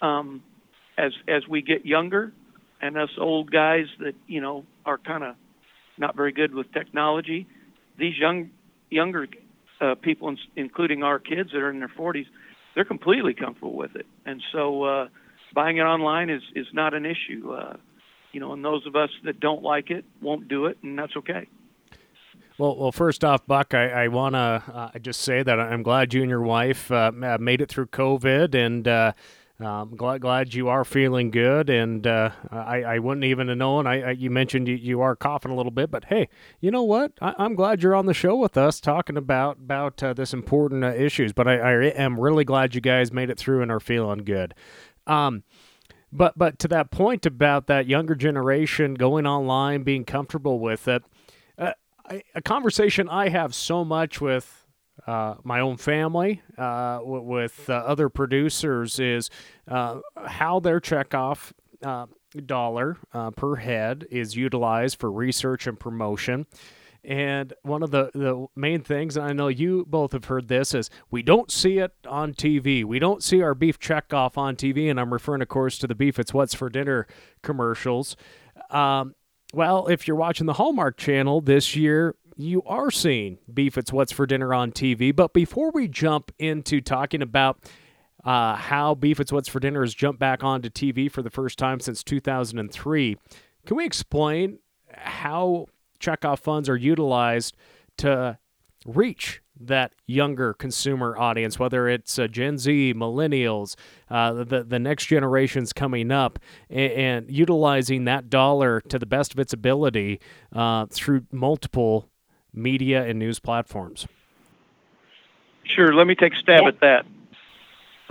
um, 0.03 0.43
as 0.97 1.13
as 1.27 1.47
we 1.49 1.63
get 1.63 1.87
younger, 1.87 2.33
and 2.81 2.97
us 2.97 3.11
old 3.19 3.51
guys 3.51 3.87
that 4.01 4.15
you 4.27 4.41
know 4.41 4.65
are 4.85 4.99
kind 4.99 5.25
of 5.25 5.35
not 5.97 6.15
very 6.15 6.33
good 6.33 6.55
with 6.55 6.71
technology, 6.73 7.47
these 7.99 8.17
young 8.17 8.51
younger 8.91 9.29
uh, 9.81 9.95
people, 9.97 10.35
including 10.57 11.03
our 11.03 11.19
kids 11.19 11.51
that 11.53 11.59
are 11.59 11.71
in 11.71 11.79
their 11.79 11.93
40s, 11.97 12.27
they're 12.75 12.85
completely 12.85 13.35
comfortable 13.35 13.77
with 13.77 13.97
it, 13.97 14.07
and 14.25 14.43
so 14.53 14.85
uh, 14.85 15.09
buying 15.55 15.79
it 15.79 15.83
online 15.83 16.31
is 16.31 16.43
is 16.55 16.67
not 16.73 16.95
an 16.95 17.05
issue. 17.05 17.53
Uh, 17.53 17.77
you 18.33 18.41
know, 18.41 18.53
and 18.53 18.65
those 18.65 18.87
of 18.87 18.95
us 18.95 19.11
that 19.25 19.41
don't 19.41 19.63
like 19.63 19.91
it 19.91 20.05
won't 20.21 20.49
do 20.49 20.67
it, 20.67 20.79
and 20.83 20.99
that's 20.99 21.17
okay. 21.17 21.49
Well, 22.59 22.77
well, 22.77 22.91
first 22.91 23.25
off, 23.25 23.47
Buck, 23.47 23.73
I, 23.73 23.89
I 23.89 24.09
want 24.09 24.35
to 24.35 24.39
uh, 24.39 24.99
just 24.99 25.21
say 25.21 25.45
that 25.45 25.61
I'm 25.61 25.85
glad 25.85 26.13
you 26.13 26.23
and 26.23 26.31
your 26.31 26.43
wife 26.43 26.91
uh, 26.91 27.13
made 27.41 27.61
it 27.61 27.69
through 27.69 27.87
COVID, 27.87 28.55
and 28.55 28.87
uh, 28.89 29.13
um, 29.61 29.97
glad 29.97 30.21
glad 30.21 30.55
you 30.55 30.69
are 30.69 30.85
feeling 30.85 31.33
good, 31.33 31.69
and 31.69 32.07
uh, 32.07 32.31
I 32.49 32.83
I 32.85 32.99
wouldn't 33.01 33.25
even 33.25 33.49
have 33.49 33.59
known. 33.59 33.89
I, 33.89 34.03
I 34.03 34.11
you 34.13 34.31
mentioned 34.31 34.69
you, 34.69 34.77
you 34.77 35.01
are 35.01 35.17
coughing 35.17 35.51
a 35.51 35.57
little 35.57 35.73
bit, 35.73 35.91
but 35.91 36.05
hey, 36.05 36.29
you 36.61 36.71
know 36.71 36.85
what? 36.85 37.13
I, 37.21 37.35
am 37.45 37.57
glad 37.57 37.83
you're 37.83 37.97
on 37.97 38.07
the 38.07 38.15
show 38.15 38.37
with 38.37 38.57
us 38.57 38.81
talking 38.81 39.17
about 39.17 39.57
about 39.57 40.01
uh, 40.01 40.13
this 40.13 40.33
important 40.33 40.85
uh, 40.85 40.95
issues. 40.95 41.33
But 41.33 41.49
I, 41.49 41.59
I 41.59 41.73
am 41.87 42.21
really 42.21 42.45
glad 42.45 42.77
you 42.77 42.81
guys 42.81 43.13
made 43.13 43.31
it 43.31 43.39
through 43.39 43.63
and 43.63 43.73
are 43.73 43.81
feeling 43.81 44.19
good. 44.19 44.55
Um, 45.09 45.43
but 46.13 46.39
but 46.39 46.61
to 46.61 46.69
that 46.69 46.93
point 46.93 47.27
about 47.27 47.67
that 47.67 47.87
younger 47.87 48.15
generation 48.15 48.95
going 48.95 49.27
online, 49.27 49.83
being 49.83 50.05
comfortable 50.05 50.61
with 50.61 50.87
it, 50.87 51.03
uh, 51.59 51.73
I, 52.09 52.23
a 52.37 52.43
conversation 52.43 53.09
I 53.09 53.31
have 53.31 53.57
so 53.57 53.85
much 53.85 54.21
with 54.21 54.58
uh, 55.09 55.37
my 55.43 55.61
own 55.61 55.79
family, 55.79 56.43
uh, 56.59 56.99
w- 56.99 57.23
with 57.23 57.71
uh, 57.71 57.73
other 57.73 58.11
producers, 58.11 59.01
is 59.01 59.31
uh, 59.67 60.01
how 60.27 60.61
their 60.61 60.81
checkoff 60.81 61.53
dollar 62.45 62.99
per 63.37 63.57
head 63.57 64.07
is 64.11 64.37
utilized 64.37 65.01
for 65.01 65.11
research 65.11 65.67
and 65.67 65.81
promotion. 65.81 66.47
And 67.03 67.55
one 67.63 67.83
of 67.83 67.91
the, 67.91 68.11
the 68.13 68.49
main 68.55 68.83
things, 68.83 69.17
and 69.17 69.25
I 69.25 69.33
know 69.33 69.49
you 69.49 69.87
both 69.89 70.13
have 70.13 70.27
heard 70.27 70.49
this, 70.49 70.75
is 70.75 70.91
we 71.11 71.23
don't 71.23 71.51
see 71.51 71.79
it 71.79 71.93
on 72.07 72.35
TV. 72.35 72.85
We 72.85 72.99
don't 72.99 73.23
see 73.23 73.41
our 73.41 73.55
beef 73.55 73.81
checkoff 73.81 74.37
on 74.37 74.57
TV. 74.57 74.91
And 74.91 75.01
I'm 75.01 75.13
referring, 75.13 75.41
of 75.41 75.49
course, 75.49 75.79
to 75.79 75.87
the 75.87 75.95
Beef 75.95 76.19
It's 76.19 76.35
What's 76.35 76.53
for 76.53 76.69
Dinner 76.69 77.07
commercials. 77.43 78.15
Um, 78.69 79.15
well, 79.55 79.87
if 79.87 80.07
you're 80.07 80.19
watching 80.19 80.45
the 80.45 80.55
Hallmark 80.55 80.99
Channel 80.99 81.41
this 81.41 81.75
year, 81.75 82.15
you 82.39 82.63
are 82.63 82.91
seeing 82.91 83.39
Beef 83.53 83.77
It's 83.77 83.93
What's 83.93 84.13
for 84.13 84.25
Dinner 84.25 84.55
on 84.55 84.71
TV. 84.71 85.15
But 85.15 85.33
before 85.33 85.73
we 85.73 85.89
jump 85.89 86.33
into 86.39 86.81
talking 86.81 87.21
about 87.21 87.59
uh, 88.25 88.55
how 88.55 88.95
Beef 88.95 89.19
It's 89.19 89.33
What's 89.33 89.49
for 89.49 89.59
Dinner 89.59 89.81
has 89.83 89.93
jumped 89.93 90.21
back 90.21 90.45
onto 90.45 90.71
TV 90.71 91.11
for 91.11 91.21
the 91.21 91.31
first 91.31 91.59
time 91.59 91.81
since 91.81 92.05
2003, 92.05 93.17
can 93.67 93.77
we 93.77 93.85
explain 93.85 94.61
how 94.95 95.67
checkoff 96.01 96.39
funds 96.39 96.69
are 96.69 96.77
utilized 96.77 97.57
to 97.99 98.39
reach 98.87 99.43
that 99.61 99.93
younger 100.07 100.55
consumer 100.55 101.19
audience, 101.19 101.59
whether 101.59 101.89
it's 101.89 102.17
uh, 102.19 102.29
Gen 102.29 102.59
Z, 102.59 102.95
millennials, 102.95 103.75
uh, 104.09 104.33
the 104.33 104.63
the 104.63 104.79
next 104.79 105.07
generations 105.07 105.73
coming 105.73 106.13
up, 106.13 106.39
and, 106.71 106.93
and, 106.93 107.31
utilizing 107.31 108.05
that 108.05 108.31
dollar 108.31 108.81
to 108.83 109.01
the 109.01 109.07
best 109.07 109.33
of 109.33 109.41
its 109.41 109.53
ability 109.53 110.21
uh, 110.53 110.87
through 110.87 111.25
multiple 111.33 112.08
media 112.53 113.05
and 113.05 113.19
news 113.19 113.39
platforms? 113.39 114.07
Sure. 115.65 115.95
Let 115.95 116.07
me 116.07 116.15
take 116.15 116.35
a 116.35 116.39
stab 116.39 116.63
yeah. 116.63 116.69
at 116.69 116.81
that. 116.81 117.07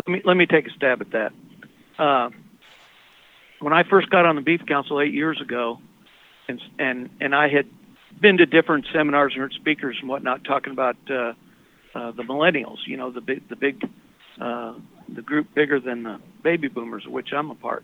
Let 0.06 0.14
me 0.14 0.22
let 0.24 0.38
me 0.38 0.46
take 0.46 0.68
a 0.68 0.72
stab 0.72 1.02
at 1.02 1.12
that. 1.12 1.34
Uh, 1.98 2.30
when 3.60 3.74
I 3.74 3.84
first 3.84 4.10
got 4.10 4.26
on 4.26 4.36
the 4.36 4.42
Beef 4.42 4.62
Council 4.68 5.02
eight 5.02 5.14
years 5.14 5.42
ago, 5.42 5.80
and 6.48 6.62
and 6.78 7.10
and 7.20 7.36
I 7.36 7.50
had 7.50 7.68
been 8.20 8.38
to 8.38 8.46
different 8.46 8.86
seminars 8.94 9.34
and 9.34 9.42
heard 9.42 9.54
speakers 9.54 9.98
and 10.00 10.10
whatnot 10.10 10.44
talking 10.44 10.74
about 10.74 10.98
uh, 11.10 11.34
uh, 11.96 12.12
the 12.12 12.24
millennials. 12.24 12.78
You 12.86 12.98
know, 12.98 13.12
the 13.12 13.22
big 13.22 13.48
the 13.50 13.56
big 13.56 13.84
uh, 14.40 14.74
the 15.10 15.22
group 15.22 15.54
bigger 15.54 15.80
than 15.80 16.04
the 16.04 16.20
baby 16.44 16.68
boomers, 16.68 17.06
of 17.06 17.12
which 17.12 17.30
I'm 17.34 17.50
a 17.50 17.56
part. 17.56 17.84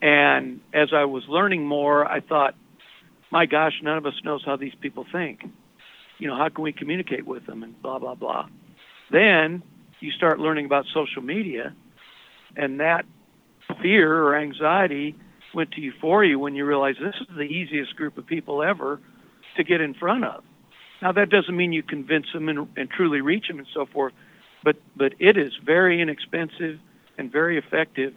And 0.00 0.60
as 0.72 0.88
I 0.92 1.04
was 1.04 1.24
learning 1.28 1.66
more, 1.66 2.06
I 2.06 2.20
thought, 2.20 2.54
my 3.30 3.46
gosh, 3.46 3.74
none 3.82 3.96
of 3.96 4.06
us 4.06 4.14
knows 4.24 4.42
how 4.44 4.56
these 4.56 4.74
people 4.80 5.06
think. 5.10 5.44
You 6.18 6.28
know, 6.28 6.36
how 6.36 6.48
can 6.48 6.62
we 6.62 6.72
communicate 6.72 7.26
with 7.26 7.46
them 7.46 7.62
and 7.62 7.80
blah 7.82 7.98
blah 7.98 8.14
blah. 8.14 8.48
Then 9.10 9.62
you 10.00 10.10
start 10.12 10.38
learning 10.38 10.66
about 10.66 10.86
social 10.92 11.22
media, 11.22 11.74
and 12.56 12.80
that 12.80 13.04
fear 13.80 14.22
or 14.22 14.36
anxiety 14.36 15.16
went 15.54 15.72
to 15.72 15.80
euphoria 15.80 16.38
when 16.38 16.54
you 16.54 16.64
realize 16.64 16.96
this 17.00 17.14
is 17.20 17.36
the 17.36 17.42
easiest 17.42 17.96
group 17.96 18.18
of 18.18 18.26
people 18.26 18.62
ever 18.62 19.00
to 19.56 19.64
get 19.64 19.80
in 19.80 19.94
front 19.94 20.24
of. 20.24 20.42
Now 21.00 21.12
that 21.12 21.30
doesn't 21.30 21.56
mean 21.56 21.72
you 21.72 21.82
convince 21.82 22.26
them 22.32 22.48
and, 22.48 22.68
and 22.76 22.90
truly 22.90 23.20
reach 23.20 23.48
them 23.48 23.58
and 23.58 23.68
so 23.72 23.86
forth, 23.86 24.12
but 24.62 24.76
but 24.96 25.14
it 25.18 25.36
is 25.36 25.52
very 25.64 26.00
inexpensive 26.00 26.78
and 27.18 27.30
very 27.30 27.58
effective 27.58 28.14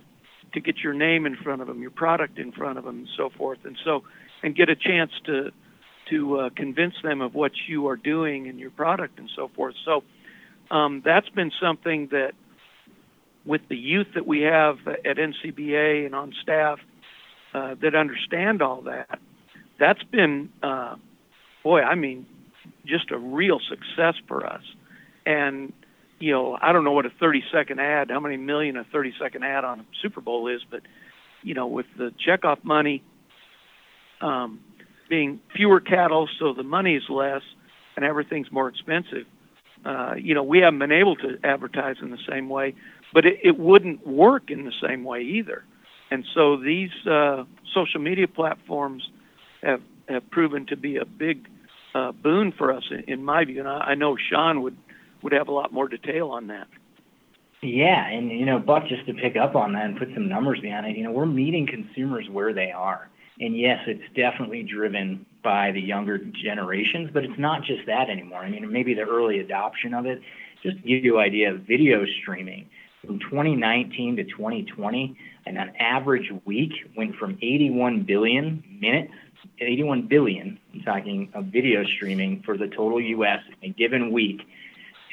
to 0.54 0.60
get 0.60 0.78
your 0.78 0.94
name 0.94 1.26
in 1.26 1.36
front 1.36 1.62
of 1.62 1.68
them, 1.68 1.82
your 1.82 1.92
product 1.92 2.40
in 2.40 2.52
front 2.52 2.78
of 2.78 2.86
them, 2.86 3.00
and 3.00 3.10
so 3.16 3.30
forth, 3.30 3.60
and 3.66 3.78
so 3.84 4.04
and 4.44 4.56
get 4.56 4.70
a 4.70 4.76
chance 4.76 5.12
to 5.26 5.52
to 6.10 6.40
uh, 6.40 6.50
convince 6.56 6.96
them 7.04 7.22
of 7.22 7.34
what 7.34 7.52
you 7.68 7.88
are 7.88 7.96
doing 7.98 8.48
and 8.48 8.60
your 8.60 8.72
product 8.72 9.20
and 9.20 9.30
so 9.36 9.50
forth. 9.56 9.76
So 9.86 10.04
um, 10.72 11.02
that's 11.04 11.30
been 11.30 11.52
something 11.62 12.08
that 12.12 12.34
with 13.46 13.62
the 13.70 13.78
youth 13.78 14.08
that 14.16 14.28
we 14.28 14.42
have 14.42 14.78
at 14.88 15.18
NCBA 15.18 16.06
and 16.06 16.14
on 16.14 16.34
staff 16.42 16.80
uh, 17.54 17.76
that 17.82 17.96
understand 17.96 18.62
all 18.62 18.82
that, 18.82 19.20
that's 19.80 20.04
been, 20.04 20.50
uh, 20.62 20.96
boy, 21.64 21.82
I 21.82 21.96
mean, 21.96 22.26
just 22.86 23.12
a 23.12 23.18
real 23.18 23.60
success 23.60 24.16
for 24.28 24.46
us. 24.46 24.64
And, 25.26 25.72
you 26.20 26.32
know, 26.32 26.58
I 26.62 26.74
don't 26.74 26.84
know 26.84 26.92
what 26.92 27.06
a 27.06 27.10
30 27.10 27.44
second 27.52 27.80
ad, 27.80 28.10
how 28.10 28.20
many 28.20 28.38
million 28.38 28.76
a 28.76 28.84
30 28.84 29.14
second 29.20 29.44
ad 29.44 29.64
on 29.64 29.82
a 29.82 29.86
Super 30.02 30.20
Bowl 30.20 30.48
is, 30.48 30.62
but, 30.70 30.82
you 31.42 31.54
know, 31.54 31.68
with 31.68 31.86
the 31.98 32.14
checkoff 32.26 32.64
money 32.64 33.04
um, 34.20 34.60
being 35.10 35.40
fewer 35.56 35.80
cattle, 35.80 36.30
so 36.40 36.54
the 36.54 36.64
money 36.64 36.96
is 36.96 37.04
less 37.10 37.42
and 37.96 38.06
everything's 38.06 38.52
more 38.52 38.68
expensive, 38.68 39.26
uh, 39.86 40.16
you 40.18 40.34
know, 40.34 40.44
we 40.44 40.60
haven't 40.60 40.80
been 40.80 40.92
able 40.92 41.16
to 41.16 41.38
advertise 41.44 41.98
in 42.02 42.12
the 42.12 42.18
same 42.30 42.50
way, 42.50 42.76
but 43.14 43.26
it, 43.26 43.40
it 43.44 43.58
wouldn't 43.58 44.06
work 44.06 44.50
in 44.50 44.66
the 44.66 44.74
same 44.82 45.04
way 45.04 45.22
either. 45.22 45.64
And 46.12 46.26
so 46.34 46.58
these 46.58 46.92
uh, 47.06 47.44
social 47.74 48.00
media 48.00 48.28
platforms 48.28 49.10
have 49.62 49.82
have 50.08 50.30
proven 50.30 50.66
to 50.68 50.78
be 50.78 50.96
a 50.96 51.06
big 51.06 51.50
uh, 51.94 52.14
boon 52.14 52.54
for 52.58 52.72
us, 52.72 52.84
in, 52.92 53.02
in 53.08 53.24
my 53.26 53.44
view. 53.44 53.60
And 53.60 53.68
I, 53.68 53.78
I 53.80 53.96
know 53.96 54.16
Sean 54.18 54.62
would 54.62 54.78
would 55.22 55.34
have 55.34 55.48
a 55.48 55.52
lot 55.52 55.74
more 55.74 55.88
detail 55.88 56.30
on 56.30 56.48
that. 56.48 56.68
Yeah, 57.62 58.08
and 58.08 58.32
you 58.32 58.46
know, 58.46 58.60
Buck, 58.60 58.88
just 58.88 59.06
to 59.08 59.14
pick 59.14 59.36
up 59.36 59.56
on 59.56 59.74
that 59.74 59.86
and 59.86 59.98
put 59.98 60.10
some 60.14 60.30
numbers 60.30 60.60
behind 60.60 60.86
it, 60.86 60.96
you 60.96 61.04
know, 61.04 61.12
we're 61.12 61.26
meeting 61.26 61.68
consumers 61.68 62.30
where 62.30 62.54
they 62.54 62.72
are. 62.72 63.10
And 63.40 63.58
yes, 63.58 63.80
it's 63.88 64.04
definitely 64.16 64.64
driven 64.64 65.26
by 65.44 65.72
the 65.72 65.82
younger 65.82 66.18
generations, 66.18 67.10
but 67.14 67.24
it's 67.24 67.38
not 67.38 67.64
just 67.64 67.86
that 67.86 68.10
anymore. 68.10 68.40
I 68.40 68.50
mean, 68.50 68.72
maybe 68.72 68.94
the 68.94 69.02
early 69.02 69.40
adoption 69.40 69.94
of 69.94 70.06
it. 70.06 70.22
Just 70.64 70.78
to 70.78 70.84
give 70.84 71.06
you 71.06 71.20
an 71.20 71.24
idea 71.24 71.54
of 71.54 71.62
video 71.62 72.04
streaming, 72.22 72.68
from 73.06 73.20
2019 73.20 74.16
to 74.18 74.24
2020, 74.24 75.16
and 75.46 75.58
an 75.58 75.72
average 75.80 76.32
week 76.46 76.72
went 76.96 77.16
from 77.16 77.38
81 77.42 78.04
billion 78.04 78.64
minutes, 78.82 79.14
81 79.60 80.08
billion, 80.08 80.60
I'm 80.74 80.82
talking 80.82 81.30
of 81.34 81.46
video 81.46 81.84
streaming 81.86 82.42
for 82.44 82.58
the 82.58 82.68
total 82.68 83.00
U.S. 83.00 83.40
in 83.62 83.70
a 83.70 83.74
given 83.74 84.12
week, 84.12 84.42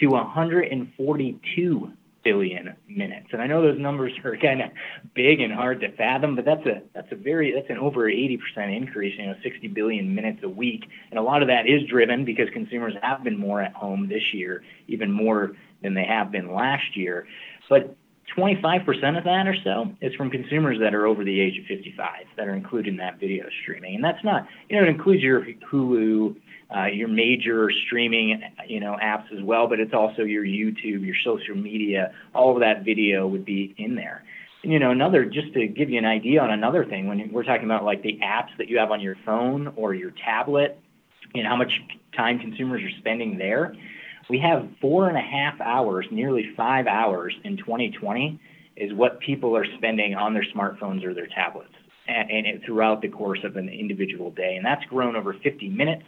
to 0.00 0.08
142 0.08 1.92
billion 2.24 2.74
minutes. 2.88 3.28
And 3.32 3.42
I 3.42 3.46
know 3.46 3.62
those 3.62 3.78
numbers 3.78 4.12
are 4.24 4.36
kind 4.36 4.62
of 4.62 4.70
big 5.14 5.40
and 5.40 5.52
hard 5.52 5.80
to 5.80 5.92
fathom, 5.96 6.34
but 6.34 6.44
that's 6.44 6.64
a 6.66 6.82
that's 6.94 7.12
a 7.12 7.16
very 7.16 7.52
that's 7.52 7.70
an 7.70 7.78
over 7.78 8.10
80% 8.10 8.38
increase, 8.74 9.14
you 9.18 9.26
know, 9.26 9.34
60 9.42 9.68
billion 9.68 10.14
minutes 10.14 10.40
a 10.42 10.48
week. 10.48 10.84
And 11.10 11.18
a 11.18 11.22
lot 11.22 11.42
of 11.42 11.48
that 11.48 11.66
is 11.68 11.88
driven 11.88 12.24
because 12.24 12.48
consumers 12.52 12.94
have 13.02 13.22
been 13.22 13.38
more 13.38 13.60
at 13.60 13.74
home 13.74 14.08
this 14.08 14.32
year, 14.32 14.64
even 14.88 15.12
more 15.12 15.52
than 15.82 15.94
they 15.94 16.04
have 16.04 16.32
been 16.32 16.52
last 16.52 16.96
year. 16.96 17.26
But 17.68 17.96
25% 18.36 19.18
of 19.18 19.24
that 19.24 19.46
or 19.46 19.54
so 19.62 19.92
is 20.00 20.14
from 20.14 20.30
consumers 20.30 20.78
that 20.80 20.94
are 20.94 21.06
over 21.06 21.24
the 21.24 21.40
age 21.40 21.58
of 21.58 21.66
55 21.66 22.08
that 22.36 22.48
are 22.48 22.54
included 22.54 22.90
in 22.90 22.96
that 22.96 23.20
video 23.20 23.44
streaming. 23.62 23.94
And 23.96 24.04
that's 24.04 24.22
not, 24.24 24.46
you 24.68 24.76
know, 24.76 24.82
it 24.82 24.88
includes 24.88 25.22
your 25.22 25.46
Hulu, 25.70 26.34
uh, 26.74 26.86
your 26.86 27.08
major 27.08 27.70
streaming, 27.86 28.42
you 28.66 28.80
know, 28.80 28.96
apps 29.02 29.32
as 29.36 29.42
well, 29.42 29.68
but 29.68 29.78
it's 29.78 29.94
also 29.94 30.22
your 30.22 30.44
YouTube, 30.44 31.04
your 31.06 31.14
social 31.24 31.54
media, 31.54 32.12
all 32.34 32.54
of 32.54 32.60
that 32.60 32.84
video 32.84 33.26
would 33.26 33.44
be 33.44 33.74
in 33.78 33.94
there. 33.94 34.24
And, 34.62 34.72
you 34.72 34.78
know, 34.78 34.90
another, 34.90 35.24
just 35.24 35.52
to 35.54 35.66
give 35.68 35.90
you 35.90 35.98
an 35.98 36.04
idea 36.04 36.40
on 36.40 36.50
another 36.50 36.84
thing, 36.84 37.06
when 37.06 37.30
we're 37.32 37.44
talking 37.44 37.64
about 37.64 37.84
like 37.84 38.02
the 38.02 38.18
apps 38.24 38.56
that 38.58 38.68
you 38.68 38.78
have 38.78 38.90
on 38.90 39.00
your 39.00 39.16
phone 39.24 39.72
or 39.76 39.94
your 39.94 40.10
tablet 40.10 40.78
and 41.34 41.46
how 41.46 41.56
much 41.56 41.80
time 42.16 42.38
consumers 42.38 42.82
are 42.82 42.98
spending 42.98 43.38
there, 43.38 43.76
we 44.28 44.38
have 44.38 44.68
four 44.80 45.08
and 45.08 45.18
a 45.18 45.20
half 45.20 45.60
hours, 45.60 46.06
nearly 46.10 46.54
five 46.56 46.86
hours 46.86 47.34
in 47.44 47.56
2020 47.56 48.40
is 48.76 48.92
what 48.92 49.20
people 49.20 49.56
are 49.56 49.66
spending 49.76 50.14
on 50.14 50.34
their 50.34 50.46
smartphones 50.54 51.04
or 51.04 51.14
their 51.14 51.28
tablets 51.28 51.74
and, 52.08 52.46
and 52.46 52.62
throughout 52.64 53.02
the 53.02 53.08
course 53.08 53.40
of 53.44 53.56
an 53.56 53.68
individual 53.68 54.30
day. 54.30 54.56
And 54.56 54.64
that's 54.64 54.84
grown 54.86 55.14
over 55.14 55.34
50 55.34 55.68
minutes 55.68 56.04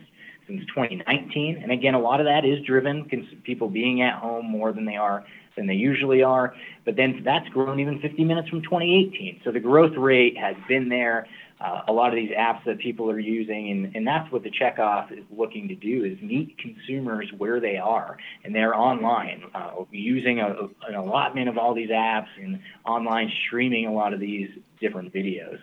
since 0.46 0.60
2019. 0.66 1.58
And 1.62 1.72
again, 1.72 1.94
a 1.94 2.00
lot 2.00 2.20
of 2.20 2.26
that 2.26 2.44
is 2.44 2.64
driven 2.64 3.04
people 3.44 3.68
being 3.68 4.02
at 4.02 4.18
home 4.18 4.46
more 4.46 4.72
than 4.72 4.84
they 4.84 4.96
are 4.96 5.24
than 5.56 5.66
they 5.66 5.74
usually 5.74 6.22
are. 6.22 6.54
But 6.84 6.96
then 6.96 7.22
that's 7.24 7.48
grown 7.48 7.80
even 7.80 8.00
50 8.00 8.24
minutes 8.24 8.48
from 8.48 8.62
2018. 8.62 9.40
So 9.44 9.50
the 9.50 9.60
growth 9.60 9.96
rate 9.96 10.36
has 10.36 10.54
been 10.68 10.88
there. 10.88 11.26
Uh, 11.58 11.80
a 11.88 11.92
lot 11.92 12.10
of 12.10 12.16
these 12.16 12.30
apps 12.32 12.62
that 12.66 12.78
people 12.78 13.10
are 13.10 13.18
using, 13.18 13.70
and, 13.70 13.96
and 13.96 14.06
that's 14.06 14.30
what 14.30 14.42
the 14.42 14.50
checkoff 14.50 15.10
is 15.10 15.24
looking 15.34 15.66
to 15.68 15.74
do 15.74 16.04
is 16.04 16.20
meet 16.20 16.54
consumers 16.58 17.30
where 17.38 17.60
they 17.60 17.78
are, 17.78 18.18
and 18.44 18.54
they're 18.54 18.74
online 18.74 19.42
uh, 19.54 19.70
using 19.90 20.38
a, 20.38 20.54
an 20.86 20.94
allotment 20.94 21.48
of 21.48 21.56
all 21.56 21.74
these 21.74 21.88
apps 21.88 22.26
and 22.38 22.60
online 22.84 23.32
streaming 23.46 23.86
a 23.86 23.92
lot 23.92 24.12
of 24.12 24.20
these 24.20 24.50
different 24.82 25.14
videos. 25.14 25.58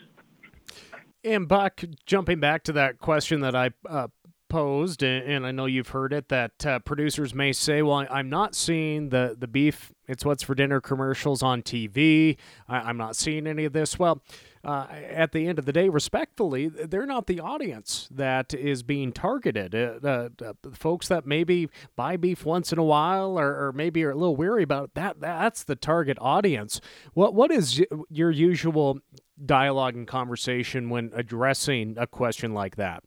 And 1.24 1.48
Buck, 1.48 1.84
jumping 2.08 2.40
back 2.40 2.64
to 2.64 2.74
that 2.74 2.98
question 2.98 3.42
that 3.42 3.56
I 3.56 3.70
uh, 3.88 4.08
posed, 4.54 5.02
and 5.02 5.48
I 5.48 5.52
know 5.52 5.66
you've 5.66 5.88
heard 5.88 6.14
it, 6.14 6.30
that 6.30 6.64
uh, 6.64 6.78
producers 6.78 7.34
may 7.34 7.52
say, 7.54 7.82
"Well, 7.82 8.06
I'm 8.08 8.30
not 8.30 8.54
seeing 8.54 9.10
the 9.10 9.36
the 9.38 9.48
beef. 9.48 9.92
It's 10.08 10.24
what's 10.24 10.44
for 10.44 10.54
dinner 10.54 10.80
commercials 10.80 11.42
on 11.42 11.64
TV. 11.64 12.38
I, 12.70 12.88
am 12.88 12.96
not 12.96 13.16
seeing 13.16 13.48
any 13.48 13.66
of 13.66 13.74
this." 13.74 13.98
Well. 13.98 14.22
Uh, 14.66 14.88
at 15.10 15.34
the 15.34 15.46
end 15.46 15.60
of 15.60 15.66
the 15.66 15.74
day, 15.74 15.90
respectfully, 15.90 16.70
they're 16.70 17.06
not 17.06 17.28
the 17.28 17.42
audience 17.42 18.08
that 18.10 18.54
is 18.54 18.82
being 18.82 19.12
targeted. 19.12 19.76
Uh, 19.76 20.30
uh, 20.42 20.54
folks 20.72 21.10
that 21.10 21.26
maybe 21.26 21.68
buy 21.98 22.16
beef 22.16 22.46
once 22.46 22.72
in 22.72 22.80
a 22.80 22.84
while, 22.84 23.38
or, 23.38 23.68
or, 23.68 23.74
maybe 23.74 24.02
are 24.06 24.12
a 24.12 24.16
little 24.16 24.38
weary 24.38 24.64
about 24.64 24.94
that. 24.94 25.20
That's 25.20 25.66
the 25.66 25.76
target 25.76 26.18
audience. 26.22 26.80
What 27.14 27.34
what 27.34 27.52
is 27.52 27.84
your 28.10 28.32
usual 28.32 29.00
dialogue 29.46 29.96
and 29.96 30.08
conversation 30.08 30.90
when 30.90 31.12
addressing 31.14 31.98
a 31.98 32.08
question 32.08 32.54
like 32.54 32.78
that? 32.78 33.04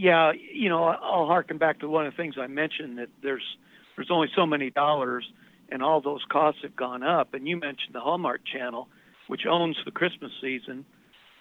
Yeah, 0.00 0.32
you 0.32 0.70
know, 0.70 0.84
I'll 0.84 1.26
harken 1.26 1.58
back 1.58 1.80
to 1.80 1.88
one 1.88 2.06
of 2.06 2.14
the 2.14 2.16
things 2.16 2.36
I 2.40 2.46
mentioned 2.46 2.96
that 2.96 3.10
there's 3.22 3.44
there's 3.96 4.10
only 4.10 4.28
so 4.34 4.46
many 4.46 4.70
dollars, 4.70 5.30
and 5.68 5.82
all 5.82 6.00
those 6.00 6.22
costs 6.32 6.62
have 6.62 6.74
gone 6.74 7.02
up. 7.02 7.34
And 7.34 7.46
you 7.46 7.58
mentioned 7.58 7.92
the 7.94 8.00
Hallmark 8.00 8.40
Channel, 8.50 8.88
which 9.26 9.42
owns 9.46 9.76
the 9.84 9.90
Christmas 9.90 10.32
season, 10.40 10.86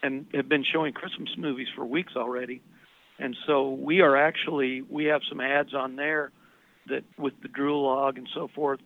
and 0.03 0.25
have 0.33 0.49
been 0.49 0.65
showing 0.65 0.91
Christmas 0.91 1.29
movies 1.37 1.69
for 1.73 1.85
weeks 1.85 2.17
already. 2.17 2.61
And 3.17 3.33
so 3.47 3.69
we 3.71 4.01
are 4.01 4.17
actually 4.17 4.81
we 4.81 5.05
have 5.05 5.21
some 5.29 5.39
ads 5.39 5.73
on 5.73 5.95
there 5.95 6.33
that 6.89 7.05
with 7.17 7.35
the 7.41 7.47
Drool 7.47 7.83
Log 7.83 8.17
and 8.17 8.27
so 8.33 8.49
forth. 8.53 8.81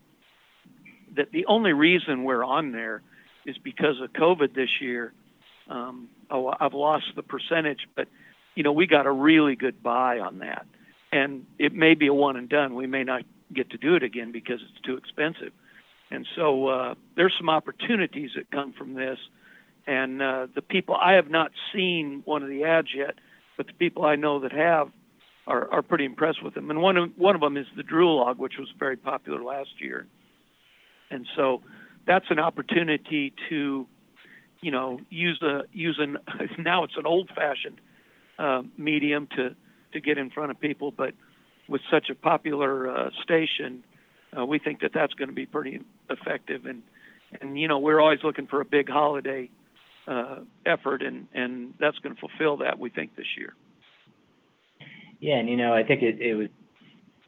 That 1.15 1.31
the 1.31 1.47
only 1.47 1.73
reason 1.73 2.25
we're 2.25 2.43
on 2.43 2.73
there 2.73 3.01
is 3.47 3.57
because 3.57 3.99
of 4.03 4.13
COVID 4.13 4.53
this 4.53 4.69
year. 4.81 5.13
Um, 5.67 6.09
oh, 6.29 6.53
I've 6.59 6.75
lost 6.75 7.05
the 7.15 7.23
percentage, 7.23 7.87
but 7.95 8.07
you 8.55 8.63
know, 8.63 8.71
we 8.71 8.87
got 8.87 9.05
a 9.05 9.11
really 9.11 9.55
good 9.55 9.81
buy 9.81 10.19
on 10.19 10.39
that. 10.39 10.65
and 11.11 11.45
it 11.59 11.73
may 11.73 11.93
be 11.93 12.07
a 12.07 12.13
one 12.13 12.35
and 12.35 12.49
done. 12.49 12.73
We 12.73 12.87
may 12.87 13.03
not 13.03 13.21
get 13.53 13.69
to 13.69 13.77
do 13.77 13.95
it 13.95 14.03
again 14.03 14.31
because 14.31 14.59
it's 14.61 14.81
too 14.81 14.97
expensive. 14.97 15.51
And 16.09 16.27
so 16.35 16.67
uh, 16.67 16.95
there's 17.15 17.33
some 17.37 17.49
opportunities 17.49 18.31
that 18.35 18.49
come 18.51 18.73
from 18.73 18.95
this. 18.95 19.19
And 19.85 20.21
uh, 20.21 20.47
the 20.55 20.61
people 20.61 20.95
I 20.95 21.13
have 21.13 21.29
not 21.29 21.51
seen 21.73 22.23
one 22.25 22.41
of 22.41 22.49
the 22.49 22.63
ads 22.63 22.89
yet, 22.95 23.15
but 23.57 23.67
the 23.67 23.73
people 23.73 24.05
I 24.05 24.15
know 24.15 24.39
that 24.39 24.51
have 24.51 24.89
are, 25.45 25.71
are 25.71 25.81
pretty 25.81 26.05
impressed 26.05 26.43
with 26.43 26.53
them. 26.53 26.71
And 26.71 26.81
one 26.81 26.97
of 26.97 27.11
one 27.17 27.35
of 27.35 27.41
them 27.41 27.57
is 27.57 27.67
the 27.75 27.83
Drool 27.83 28.17
Log, 28.17 28.39
which 28.39 28.57
was 28.57 28.69
very 28.79 28.97
popular 28.97 29.43
last 29.43 29.81
year. 29.81 30.07
And 31.11 31.27
so 31.35 31.61
that's 32.07 32.25
an 32.29 32.39
opportunity 32.39 33.33
to, 33.49 33.85
you 34.61 34.71
know, 34.71 34.99
use 35.09 35.41
a 35.41 35.63
use 35.73 35.99
an 35.99 36.17
now 36.57 36.85
it's 36.85 36.97
an 36.97 37.05
old-fashioned 37.05 37.79
uh, 38.39 38.63
medium 38.77 39.27
to 39.35 39.55
to 39.93 40.01
get 40.01 40.17
in 40.17 40.29
front 40.31 40.51
of 40.51 40.59
people, 40.59 40.91
but 40.91 41.13
with 41.67 41.81
such 41.91 42.09
a 42.09 42.15
popular 42.15 42.89
uh, 42.89 43.09
station, 43.21 43.83
uh, 44.37 44.45
we 44.45 44.59
think 44.59 44.81
that 44.81 44.91
that's 44.93 45.13
going 45.13 45.29
to 45.29 45.35
be 45.35 45.45
pretty 45.45 45.81
effective. 46.09 46.65
And 46.65 46.81
and 47.41 47.59
you 47.59 47.67
know 47.67 47.79
we're 47.79 47.99
always 47.99 48.19
looking 48.23 48.47
for 48.47 48.61
a 48.61 48.65
big 48.65 48.89
holiday 48.89 49.49
uh, 50.07 50.39
effort, 50.65 51.01
and 51.01 51.27
and 51.33 51.73
that's 51.79 51.99
going 51.99 52.15
to 52.15 52.19
fulfill 52.19 52.57
that 52.57 52.79
we 52.79 52.89
think 52.89 53.15
this 53.15 53.37
year. 53.37 53.53
Yeah, 55.19 55.35
and 55.35 55.49
you 55.49 55.57
know 55.57 55.73
I 55.73 55.83
think 55.83 56.01
it, 56.01 56.19
it 56.21 56.35
was. 56.35 56.49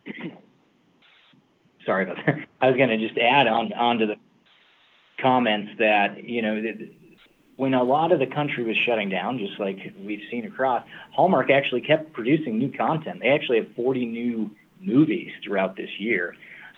sorry 1.85 2.03
about 2.03 2.17
that. 2.25 2.35
I 2.61 2.67
was 2.67 2.77
going 2.77 2.89
to 2.89 2.97
just 2.97 3.17
add 3.17 3.47
on 3.47 3.71
onto 3.73 4.07
the 4.07 4.15
comments 5.21 5.71
that 5.79 6.23
you 6.23 6.41
know 6.41 6.61
when 7.57 7.73
a 7.73 7.83
lot 7.83 8.11
of 8.11 8.19
the 8.19 8.27
country 8.27 8.63
was 8.63 8.75
shutting 8.85 9.09
down, 9.09 9.37
just 9.37 9.59
like 9.59 9.77
we've 10.03 10.23
seen 10.29 10.45
across, 10.45 10.83
Hallmark 11.11 11.49
actually 11.49 11.81
kept 11.81 12.13
producing 12.13 12.57
new 12.57 12.71
content. 12.71 13.19
They 13.21 13.29
actually 13.29 13.57
have 13.59 13.67
40 13.75 14.05
new 14.05 14.51
movies 14.81 15.31
throughout 15.43 15.75
this 15.75 15.89
year. 15.97 16.35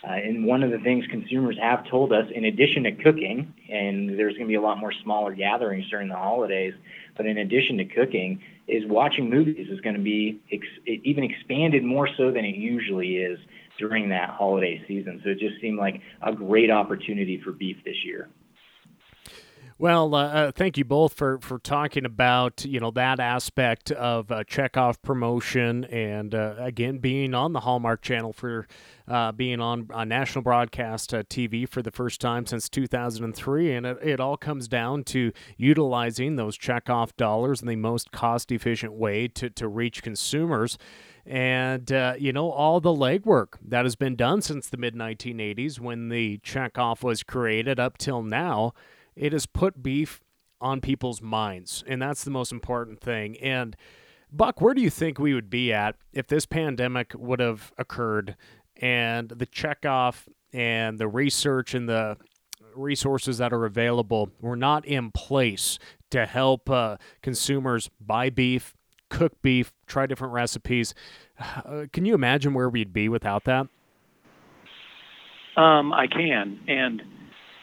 Uh, 0.07 0.11
and 0.11 0.45
one 0.45 0.63
of 0.63 0.69
the 0.69 0.77
things 0.79 1.05
consumers 1.09 1.57
have 1.59 1.87
told 1.89 2.13
us, 2.13 2.25
in 2.33 2.45
addition 2.45 2.83
to 2.83 2.91
cooking, 2.91 3.51
and 3.69 4.17
there's 4.17 4.33
going 4.33 4.45
to 4.45 4.47
be 4.47 4.55
a 4.55 4.61
lot 4.61 4.77
more 4.77 4.93
smaller 5.03 5.33
gatherings 5.33 5.89
during 5.89 6.07
the 6.07 6.15
holidays, 6.15 6.73
but 7.15 7.25
in 7.25 7.39
addition 7.39 7.77
to 7.77 7.85
cooking, 7.85 8.39
is 8.67 8.83
watching 8.85 9.29
movies 9.29 9.67
is 9.69 9.81
going 9.81 9.95
to 9.95 10.01
be 10.01 10.39
ex- 10.51 10.67
even 11.03 11.23
expanded 11.23 11.83
more 11.83 12.07
so 12.15 12.31
than 12.31 12.45
it 12.45 12.55
usually 12.55 13.17
is 13.17 13.39
during 13.79 14.09
that 14.09 14.29
holiday 14.29 14.81
season. 14.87 15.19
So 15.23 15.31
it 15.31 15.39
just 15.39 15.59
seemed 15.59 15.79
like 15.79 16.01
a 16.21 16.31
great 16.31 16.69
opportunity 16.69 17.41
for 17.43 17.51
beef 17.51 17.77
this 17.83 18.05
year. 18.05 18.29
Well, 19.79 20.15
uh, 20.15 20.27
uh, 20.27 20.51
thank 20.51 20.79
you 20.79 20.85
both 20.85 21.13
for, 21.13 21.37
for 21.37 21.59
talking 21.59 22.03
about 22.03 22.65
you 22.65 22.79
know 22.79 22.89
that 22.91 23.19
aspect 23.19 23.91
of 23.91 24.31
uh, 24.31 24.43
checkoff 24.43 25.03
promotion 25.03 25.85
and 25.85 26.33
uh, 26.33 26.55
again 26.57 26.97
being 26.97 27.35
on 27.35 27.53
the 27.53 27.59
Hallmark 27.59 28.01
Channel 28.01 28.33
for 28.33 28.67
uh, 29.07 29.31
being 29.33 29.61
on, 29.61 29.87
on 29.93 30.09
national 30.09 30.41
broadcast 30.41 31.13
uh, 31.13 31.21
TV 31.21 31.69
for 31.69 31.83
the 31.83 31.91
first 31.91 32.19
time 32.19 32.47
since 32.47 32.69
2003, 32.69 33.71
and 33.71 33.85
it, 33.85 33.97
it 34.01 34.19
all 34.19 34.35
comes 34.35 34.67
down 34.67 35.03
to 35.03 35.31
utilizing 35.57 36.37
those 36.37 36.57
checkoff 36.57 37.15
dollars 37.15 37.61
in 37.61 37.67
the 37.67 37.75
most 37.75 38.11
cost 38.11 38.51
efficient 38.51 38.93
way 38.93 39.27
to 39.27 39.47
to 39.51 39.67
reach 39.67 40.01
consumers. 40.01 40.79
And 41.23 41.91
uh, 41.91 42.15
you 42.17 42.33
know 42.33 42.49
all 42.49 42.81
the 42.81 42.89
legwork 42.89 43.59
that 43.63 43.85
has 43.85 43.95
been 43.95 44.15
done 44.15 44.41
since 44.41 44.69
the 44.69 44.77
mid 44.77 44.95
1980s 44.95 45.79
when 45.79 46.09
the 46.09 46.39
checkoff 46.39 47.03
was 47.03 47.21
created 47.21 47.79
up 47.79 47.99
till 47.99 48.23
now 48.23 48.73
it 49.17 49.33
has 49.33 49.45
put 49.45 49.81
beef 49.81 50.21
on 50.59 50.81
people's 50.81 51.21
minds, 51.21 51.83
and 51.87 52.01
that's 52.01 52.23
the 52.23 52.31
most 52.31 52.51
important 52.51 52.99
thing. 52.99 53.37
And 53.37 53.75
Buck, 54.31 54.61
where 54.61 54.73
do 54.73 54.81
you 54.81 54.89
think 54.89 55.19
we 55.19 55.33
would 55.33 55.49
be 55.49 55.71
at 55.71 55.95
if 56.13 56.27
this 56.27 56.45
pandemic 56.45 57.13
would 57.15 57.39
have 57.39 57.71
occurred 57.77 58.35
and 58.77 59.29
the 59.29 59.45
checkoff 59.45 60.27
and 60.53 60.99
the 60.99 61.07
research 61.07 61.73
and 61.73 61.87
the 61.87 62.17
resources 62.75 63.37
that 63.39 63.53
are 63.53 63.65
available 63.65 64.29
were 64.39 64.55
not 64.55 64.85
in 64.85 65.11
place 65.11 65.79
to 66.11 66.25
help 66.25 66.69
uh, 66.69 66.97
consumers 67.21 67.89
buy 67.99 68.29
beef, 68.29 68.73
cook 69.09 69.41
beef, 69.41 69.71
try 69.87 70.05
different 70.05 70.33
recipes? 70.33 70.93
Uh, 71.39 71.85
can 71.91 72.05
you 72.05 72.13
imagine 72.13 72.53
where 72.53 72.69
we'd 72.69 72.93
be 72.93 73.09
without 73.09 73.45
that? 73.45 73.67
Um, 75.55 75.91
I 75.91 76.05
can, 76.05 76.59
and 76.67 77.01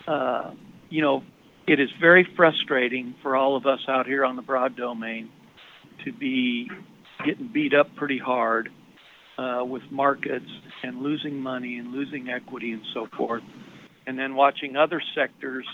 uh, 0.09 0.50
you 0.90 1.00
know, 1.00 1.22
it 1.67 1.81
is 1.81 1.89
very 2.01 2.27
frustrating 2.37 3.15
for 3.23 3.37
all 3.37 3.57
of 3.57 3.67
us 3.67 3.81
out 3.89 4.07
here 4.07 4.25
on 4.25 4.37
the 4.37 4.43
broad 4.43 4.77
domain 4.77 5.31
to 6.05 6.12
be 6.12 6.69
getting 7.25 7.51
beat 7.53 7.73
up 7.75 7.95
pretty 7.97 8.19
hard 8.19 8.69
uh, 9.39 9.65
with 9.65 9.83
markets 9.91 10.45
and 10.83 11.03
losing 11.03 11.41
money 11.41 11.79
and 11.79 11.93
losing 11.93 12.29
equity 12.29 12.73
and 12.73 12.83
so 12.93 13.07
forth, 13.17 13.43
and 14.07 14.19
then 14.19 14.35
watching 14.35 14.77
other 14.77 15.03
sectors 15.15 15.67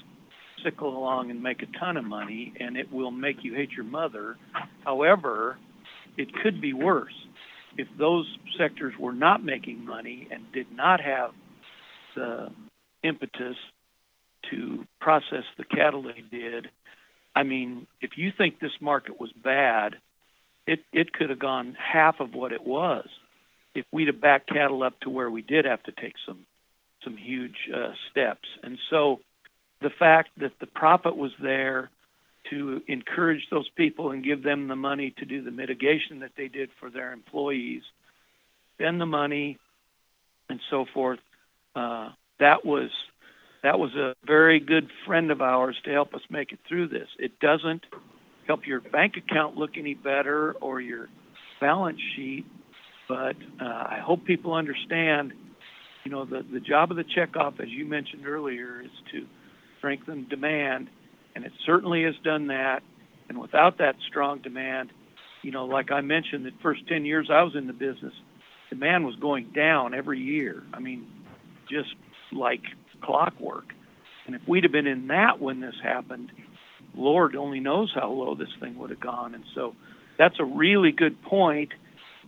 sickle 0.63 0.97
along 0.97 1.31
and 1.31 1.43
make 1.43 1.63
a 1.63 1.79
ton 1.79 1.97
of 1.97 2.05
money, 2.05 2.53
and 2.61 2.77
it 2.77 2.93
will 2.93 3.11
make 3.11 3.37
you 3.43 3.55
hate 3.55 3.71
your 3.73 3.85
mother. 3.85 4.37
However, 4.85 5.59
it 6.17 6.29
could 6.43 6.61
be 6.61 6.73
worse 6.73 7.15
if 7.77 7.89
those 7.99 8.27
sectors 8.59 8.95
were 8.99 9.13
not 9.13 9.43
making 9.43 9.85
money 9.85 10.29
and 10.31 10.43
did 10.53 10.67
not 10.73 11.01
have 11.01 11.31
the 12.15 12.49
impetus 13.03 13.57
to 14.51 14.87
process 15.01 15.45
the 15.57 15.65
cattle 15.65 16.03
they 16.03 16.23
did. 16.31 16.71
I 17.35 17.43
mean, 17.43 17.87
if 18.01 18.13
you 18.17 18.33
think 18.37 18.59
this 18.59 18.81
market 18.81 19.21
was 19.21 19.33
bad, 19.33 19.97
it 20.67 20.81
it 20.93 21.13
could 21.13 21.31
have 21.31 21.39
gone 21.39 21.77
half 21.79 22.21
of 22.21 22.35
what 22.35 22.53
it 22.53 22.67
was 22.67 23.09
if 23.75 23.85
we'd 23.93 24.09
have 24.09 24.21
backed 24.21 24.49
cattle 24.49 24.83
up 24.83 24.99
to 25.01 25.11
where 25.11 25.31
we 25.31 25.43
did 25.43 25.65
have 25.65 25.83
to 25.85 25.93
take 25.93 26.15
some 26.27 26.47
some 27.05 27.17
huge 27.17 27.69
uh, 27.75 27.93
steps. 28.11 28.49
And 28.63 28.79
so, 28.91 29.21
the 29.81 29.91
fact 29.91 30.31
that 30.39 30.53
the 30.61 30.67
profit 30.67 31.17
was 31.17 31.33
there 31.41 31.91
to 32.51 32.83
encourage 32.89 33.47
those 33.51 33.69
people 33.71 34.11
and 34.11 34.25
give 34.25 34.43
them 34.43 34.69
the 34.69 34.77
money 34.77 35.15
to 35.19 35.25
do 35.25 35.43
the 35.43 35.51
mitigation 35.51 36.21
that 36.21 36.33
they 36.37 36.49
did 36.49 36.71
for 36.79 36.91
their 36.91 37.13
employees, 37.13 37.83
spend 38.75 39.01
the 39.01 39.07
money, 39.07 39.59
and 40.49 40.61
so 40.71 40.85
forth. 40.93 41.21
Uh, 41.75 42.11
that 42.39 42.65
was 42.65 42.91
that 43.63 43.79
was 43.79 43.95
a 43.95 44.15
very 44.27 44.61
good 44.61 44.89
friend 45.07 45.31
of 45.31 45.41
ours 45.41 45.77
to 45.85 45.91
help 45.91 46.15
us 46.15 46.23
make 46.31 46.53
it 46.53 46.59
through 46.69 46.89
this. 46.89 47.09
It 47.19 47.39
doesn't 47.41 47.85
help 48.47 48.67
your 48.67 48.81
bank 48.81 49.15
account 49.17 49.57
look 49.57 49.73
any 49.77 49.95
better 49.95 50.53
or 50.61 50.81
your 50.81 51.09
balance 51.61 52.01
sheet, 52.17 52.47
but 53.09 53.37
uh, 53.61 53.65
I 53.65 54.01
hope 54.05 54.25
people 54.25 54.55
understand. 54.55 55.33
You 56.05 56.11
know, 56.11 56.25
the 56.25 56.45
the 56.51 56.61
job 56.61 56.91
of 56.91 56.97
the 56.97 57.05
checkoff, 57.05 57.61
as 57.61 57.69
you 57.69 57.85
mentioned 57.85 58.27
earlier, 58.27 58.81
is 58.81 58.91
to 59.13 59.27
strengthen 59.79 60.27
demand, 60.29 60.89
and 61.35 61.45
it 61.45 61.53
certainly 61.67 62.05
has 62.05 62.15
done 62.25 62.47
that. 62.49 62.83
And 63.29 63.39
without 63.39 63.79
that 63.79 63.95
strong 64.09 64.41
demand, 64.41 64.91
you 65.43 65.53
know, 65.53 65.67
like 65.67 65.93
I 65.93 66.01
mentioned, 66.01 66.45
the 66.45 66.51
first 66.63 66.87
10 66.89 67.05
years 67.05 67.29
I 67.31 67.43
was 67.43 67.55
in 67.55 67.67
the 67.67 67.73
business, 67.73 68.13
demand 68.71 69.05
was 69.05 69.15
going 69.17 69.53
down 69.55 69.95
every 69.95 70.19
year. 70.19 70.63
I 70.73 70.81
mean, 70.81 71.07
just 71.71 71.95
like 72.33 72.63
clockwork. 73.01 73.73
And 74.27 74.35
if 74.37 74.43
we'd 74.47 74.65
have 74.65 74.73
been 74.73 74.87
in 74.87 75.09
that 75.09 75.41
when 75.41 75.61
this 75.61 75.75
happened, 75.83 76.31
Lord 76.95 77.37
only 77.37 77.61
knows 77.61 77.93
how 77.95 78.11
low 78.11 78.35
this 78.35 78.49
thing 78.61 78.79
would 78.79 78.91
have 78.91 79.01
gone. 79.01 79.35
And 79.35 79.45
so 79.55 79.75
that's 80.19 80.37
a 80.39 80.45
really 80.45 80.93
good 80.93 81.21
point 81.23 81.73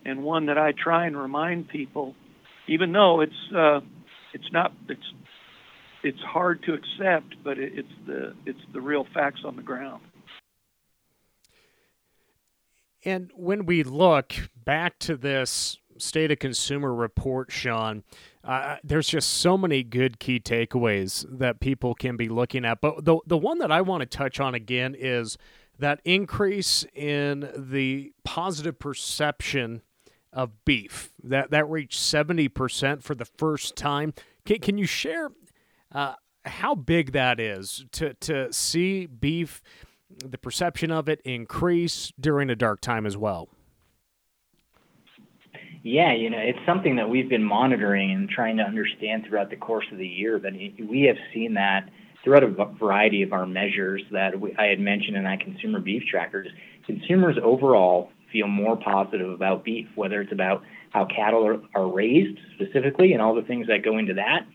and 0.05 0.23
one 0.23 0.47
that 0.47 0.59
I 0.59 0.73
try 0.73 1.07
and 1.07 1.17
remind 1.17 1.69
people, 1.69 2.15
even 2.67 2.93
though 2.93 3.21
it's 3.21 3.53
uh, 3.55 3.81
it's 4.33 4.51
not 4.53 4.73
it's 4.89 5.13
it's 6.03 6.21
hard 6.21 6.63
to 6.65 6.75
accept, 6.75 7.37
but 7.45 7.59
it, 7.59 7.73
it's 7.75 7.93
the 8.07 8.35
it's 8.47 8.61
the 8.73 8.81
real 8.81 9.07
facts 9.15 9.41
on 9.45 9.57
the 9.57 9.63
ground. 9.63 10.03
And 13.05 13.31
when 13.35 13.67
we 13.67 13.83
look 13.83 14.35
back 14.65 14.99
to 15.01 15.17
this 15.17 15.79
state 15.99 16.31
of 16.31 16.39
consumer 16.39 16.95
report, 16.95 17.51
Sean, 17.51 18.05
there's 18.83 19.09
just 19.09 19.29
so 19.29 19.57
many 19.57 19.83
good 19.83 20.19
key 20.19 20.41
takeaways 20.41 21.25
that 21.39 21.61
people 21.61 21.95
can 21.95 22.17
be 22.17 22.29
looking 22.29 22.65
at. 22.65 22.81
But 22.81 23.05
the 23.05 23.19
the 23.27 23.39
one 23.39 23.59
that 23.59 23.71
I 23.71 23.81
want 23.81 24.01
to 24.03 24.07
touch 24.07 24.41
on 24.41 24.55
again 24.55 24.95
is 24.99 25.39
that 25.79 26.01
increase 26.05 26.85
in 26.95 27.51
the 27.57 28.13
positive 28.25 28.79
perception 28.79 29.83
of 30.33 30.65
beef 30.65 31.13
that 31.23 31.51
that 31.51 31.69
reached 31.69 32.01
70% 32.01 33.03
for 33.03 33.15
the 33.15 33.25
first 33.25 33.77
time. 33.77 34.15
Can, 34.45 34.59
can 34.61 34.79
you 34.79 34.87
share 34.87 35.31
uh, 35.93 36.15
how 36.45 36.75
big 36.75 37.13
that 37.13 37.39
is 37.39 37.85
to 37.93 38.15
to 38.15 38.53
see 38.53 39.07
beef 39.07 39.63
the 40.25 40.39
perception 40.39 40.91
of 40.91 41.09
it 41.09 41.21
increase 41.25 42.13
during 42.19 42.51
a 42.51 42.57
dark 42.57 42.81
time 42.81 43.07
as 43.07 43.17
well? 43.17 43.49
Yeah, 45.83 46.13
you 46.13 46.31
know, 46.31 46.39
it's 46.39 46.59
something 46.65 46.97
that 46.97 47.09
we've 47.09 47.29
been 47.29 47.43
monitoring 47.43 48.13
and 48.13 48.29
trying 48.29 48.57
to 48.59 48.63
understand 48.63 49.27
throughout 49.27 49.51
the 49.51 49.57
course 49.57 49.87
of 49.91 49.99
the 49.99 50.07
year. 50.07 50.39
But 50.39 50.53
we 50.55 51.03
have 51.09 51.17
seen 51.35 51.55
that 51.55 51.89
throughout 52.23 52.45
a 52.45 52.49
variety 52.79 53.23
of 53.23 53.33
our 53.33 53.47
measures 53.47 54.03
that 54.13 54.41
we, 54.41 54.55
I 54.57 54.67
had 54.67 54.79
mentioned 54.79 55.17
in 55.17 55.25
that 55.25 55.41
consumer 55.41 55.81
beef 55.81 56.05
tracker. 56.09 56.47
Consumers 56.87 57.37
overall 57.43 58.11
feel 58.33 58.47
more 58.47 58.77
positive 58.77 59.29
about 59.29 59.65
beef, 59.65 59.89
whether 59.97 60.21
it's 60.21 60.33
about 60.33 60.63
how 60.91 61.05
cattle 61.07 61.47
are, 61.47 61.61
are 61.75 61.89
raised 61.89 62.39
specifically 62.55 63.13
and 63.13 63.21
all 63.21 63.35
the 63.35 63.43
things 63.43 63.67
that 63.67 63.85
go 63.85 63.99
into 63.99 64.15
that, 64.15 64.47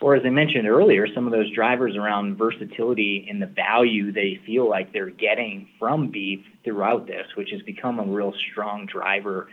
or 0.00 0.14
as 0.14 0.22
I 0.24 0.30
mentioned 0.30 0.66
earlier, 0.66 1.06
some 1.14 1.26
of 1.26 1.32
those 1.32 1.50
drivers 1.52 1.94
around 1.94 2.36
versatility 2.36 3.26
and 3.28 3.40
the 3.40 3.46
value 3.46 4.12
they 4.12 4.40
feel 4.46 4.68
like 4.68 4.92
they're 4.92 5.10
getting 5.10 5.68
from 5.78 6.10
beef 6.10 6.40
throughout 6.64 7.06
this, 7.06 7.26
which 7.36 7.50
has 7.50 7.60
become 7.62 7.98
a 7.98 8.04
real 8.04 8.32
strong 8.50 8.86
driver 8.86 9.48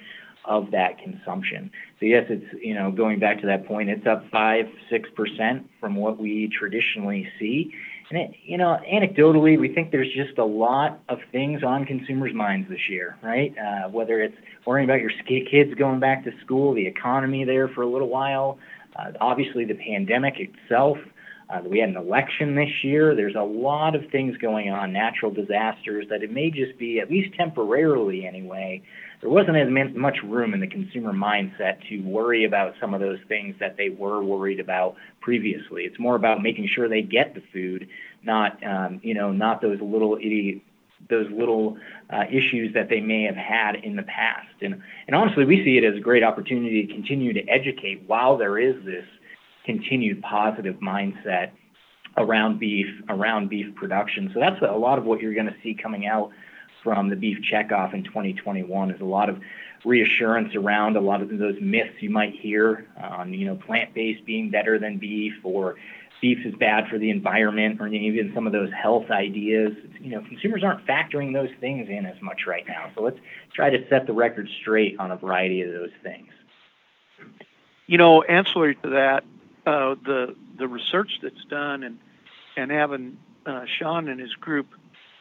of 0.47 0.71
that 0.71 0.97
consumption. 0.97 1.69
So 1.99 2.05
yes, 2.05 2.25
it's 2.29 2.45
you 2.63 2.73
know 2.73 2.91
going 2.91 3.19
back 3.19 3.41
to 3.41 3.47
that 3.47 3.67
point, 3.67 3.89
it's 3.89 4.07
up 4.07 4.23
five 4.31 4.65
six 4.89 5.09
percent 5.15 5.69
from 5.79 5.95
what 5.95 6.17
we 6.17 6.49
traditionally 6.57 7.27
see. 7.39 7.73
And 8.09 8.19
it, 8.19 8.31
you 8.45 8.57
know, 8.57 8.77
anecdotally, 8.89 9.59
we 9.59 9.73
think 9.73 9.91
there's 9.91 10.11
just 10.15 10.37
a 10.37 10.45
lot 10.45 11.01
of 11.09 11.19
things 11.33 11.61
on 11.61 11.83
consumers' 11.83 12.33
minds 12.33 12.69
this 12.69 12.87
year, 12.89 13.17
right? 13.21 13.53
Uh, 13.57 13.89
whether 13.89 14.21
it's 14.21 14.35
worrying 14.65 14.89
about 14.89 15.01
your 15.01 15.11
kids 15.27 15.73
going 15.75 15.99
back 15.99 16.23
to 16.23 16.31
school, 16.43 16.73
the 16.73 16.87
economy 16.87 17.43
there 17.43 17.67
for 17.67 17.81
a 17.81 17.87
little 17.87 18.07
while, 18.07 18.59
uh, 18.95 19.11
obviously 19.19 19.65
the 19.65 19.75
pandemic 19.75 20.35
itself. 20.39 20.97
Uh, 21.49 21.61
we 21.65 21.79
had 21.79 21.89
an 21.89 21.97
election 21.97 22.55
this 22.55 22.69
year. 22.83 23.15
There's 23.15 23.35
a 23.35 23.41
lot 23.41 23.95
of 23.95 24.09
things 24.11 24.37
going 24.37 24.69
on, 24.69 24.91
natural 24.91 25.31
disasters, 25.31 26.05
that 26.09 26.23
it 26.23 26.31
may 26.31 26.49
just 26.49 26.77
be, 26.77 26.99
at 26.99 27.09
least 27.09 27.35
temporarily 27.35 28.25
anyway, 28.25 28.81
there 29.21 29.29
wasn't 29.29 29.57
as 29.57 29.67
much 29.95 30.17
room 30.23 30.53
in 30.53 30.59
the 30.59 30.67
consumer 30.67 31.11
mindset 31.11 31.77
to 31.89 31.99
worry 32.01 32.45
about 32.45 32.73
some 32.79 32.93
of 32.93 33.01
those 33.01 33.17
things 33.27 33.55
that 33.59 33.75
they 33.75 33.89
were 33.89 34.23
worried 34.23 34.59
about 34.59 34.95
previously. 35.21 35.83
It's 35.83 35.99
more 35.99 36.15
about 36.15 36.43
making 36.43 36.69
sure 36.73 36.87
they 36.87 37.01
get 37.01 37.33
the 37.33 37.41
food, 37.51 37.87
not 38.23 38.63
um, 38.63 38.99
you 39.03 39.13
know 39.13 39.31
not 39.31 39.61
those 39.61 39.79
little 39.81 40.17
idiot 40.17 40.61
those 41.09 41.27
little 41.31 41.77
uh, 42.09 42.23
issues 42.29 42.73
that 42.73 42.89
they 42.89 42.99
may 42.99 43.23
have 43.23 43.35
had 43.35 43.75
in 43.83 43.95
the 43.95 44.03
past. 44.03 44.47
And 44.61 44.81
and 45.07 45.15
honestly, 45.15 45.45
we 45.45 45.63
see 45.63 45.77
it 45.77 45.83
as 45.83 45.97
a 45.97 46.01
great 46.01 46.23
opportunity 46.23 46.85
to 46.85 46.93
continue 46.93 47.33
to 47.33 47.41
educate 47.47 48.03
while 48.07 48.37
there 48.37 48.59
is 48.59 48.75
this 48.85 49.05
continued 49.65 50.21
positive 50.21 50.75
mindset 50.75 51.51
around 52.17 52.59
beef, 52.59 52.87
around 53.09 53.49
beef 53.49 53.73
production. 53.75 54.31
So 54.33 54.39
that's 54.39 54.61
a 54.61 54.77
lot 54.77 54.97
of 54.97 55.05
what 55.05 55.21
you're 55.21 55.35
going 55.35 55.47
to 55.47 55.55
see 55.61 55.75
coming 55.81 56.07
out 56.07 56.31
from 56.87 57.09
the 57.09 57.17
beef 57.17 57.39
checkoff 57.51 57.93
in 57.93 58.01
2021 58.01 58.91
is 58.91 59.01
a 59.01 59.03
lot 59.03 59.27
of 59.27 59.41
reassurance 59.83 60.55
around 60.55 60.95
a 60.95 61.01
lot 61.01 61.21
of 61.21 61.27
those 61.37 61.57
myths 61.59 61.95
you 61.99 62.09
might 62.09 62.33
hear 62.33 62.87
on, 62.97 63.33
you 63.33 63.45
know, 63.45 63.55
plant-based 63.57 64.25
being 64.25 64.49
better 64.49 64.79
than 64.79 64.97
beef 64.97 65.33
or 65.43 65.75
beef 66.21 66.37
is 66.45 66.55
bad 66.55 66.87
for 66.87 66.97
the 66.97 67.09
environment 67.09 67.81
or 67.81 67.89
even 67.89 68.31
some 68.33 68.47
of 68.47 68.53
those 68.53 68.71
health 68.71 69.11
ideas. 69.11 69.73
You 69.99 70.11
know, 70.11 70.21
consumers 70.21 70.63
aren't 70.63 70.87
factoring 70.87 71.33
those 71.33 71.49
things 71.59 71.89
in 71.89 72.05
as 72.05 72.15
much 72.21 72.47
right 72.47 72.65
now. 72.65 72.89
So 72.95 73.03
let's 73.03 73.19
try 73.53 73.69
to 73.69 73.85
set 73.89 74.07
the 74.07 74.13
record 74.13 74.47
straight 74.61 74.97
on 74.97 75.11
a 75.11 75.17
variety 75.17 75.63
of 75.63 75.73
those 75.73 75.91
things. 76.01 76.29
You 77.85 77.97
know, 77.97 78.21
ancillary 78.21 78.75
to 78.75 78.89
that, 78.91 79.25
uh, 79.65 79.95
the 80.05 80.37
the 80.57 80.69
research 80.69 81.19
that's 81.21 81.43
done 81.49 81.83
and 81.83 81.99
and 82.55 82.71
having 82.71 83.17
uh, 83.45 83.65
Sean 83.65 84.07
and 84.07 84.21
his 84.21 84.33
group 84.35 84.67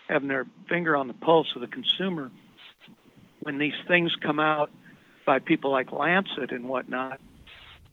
having 0.08 0.28
their 0.28 0.46
finger 0.68 0.96
on 0.96 1.08
the 1.08 1.14
pulse 1.14 1.48
of 1.54 1.60
the 1.60 1.66
consumer 1.66 2.30
when 3.40 3.58
these 3.58 3.74
things 3.86 4.12
come 4.22 4.40
out 4.40 4.70
by 5.24 5.38
people 5.38 5.70
like 5.70 5.92
Lancet 5.92 6.50
and 6.50 6.68
whatnot, 6.68 7.20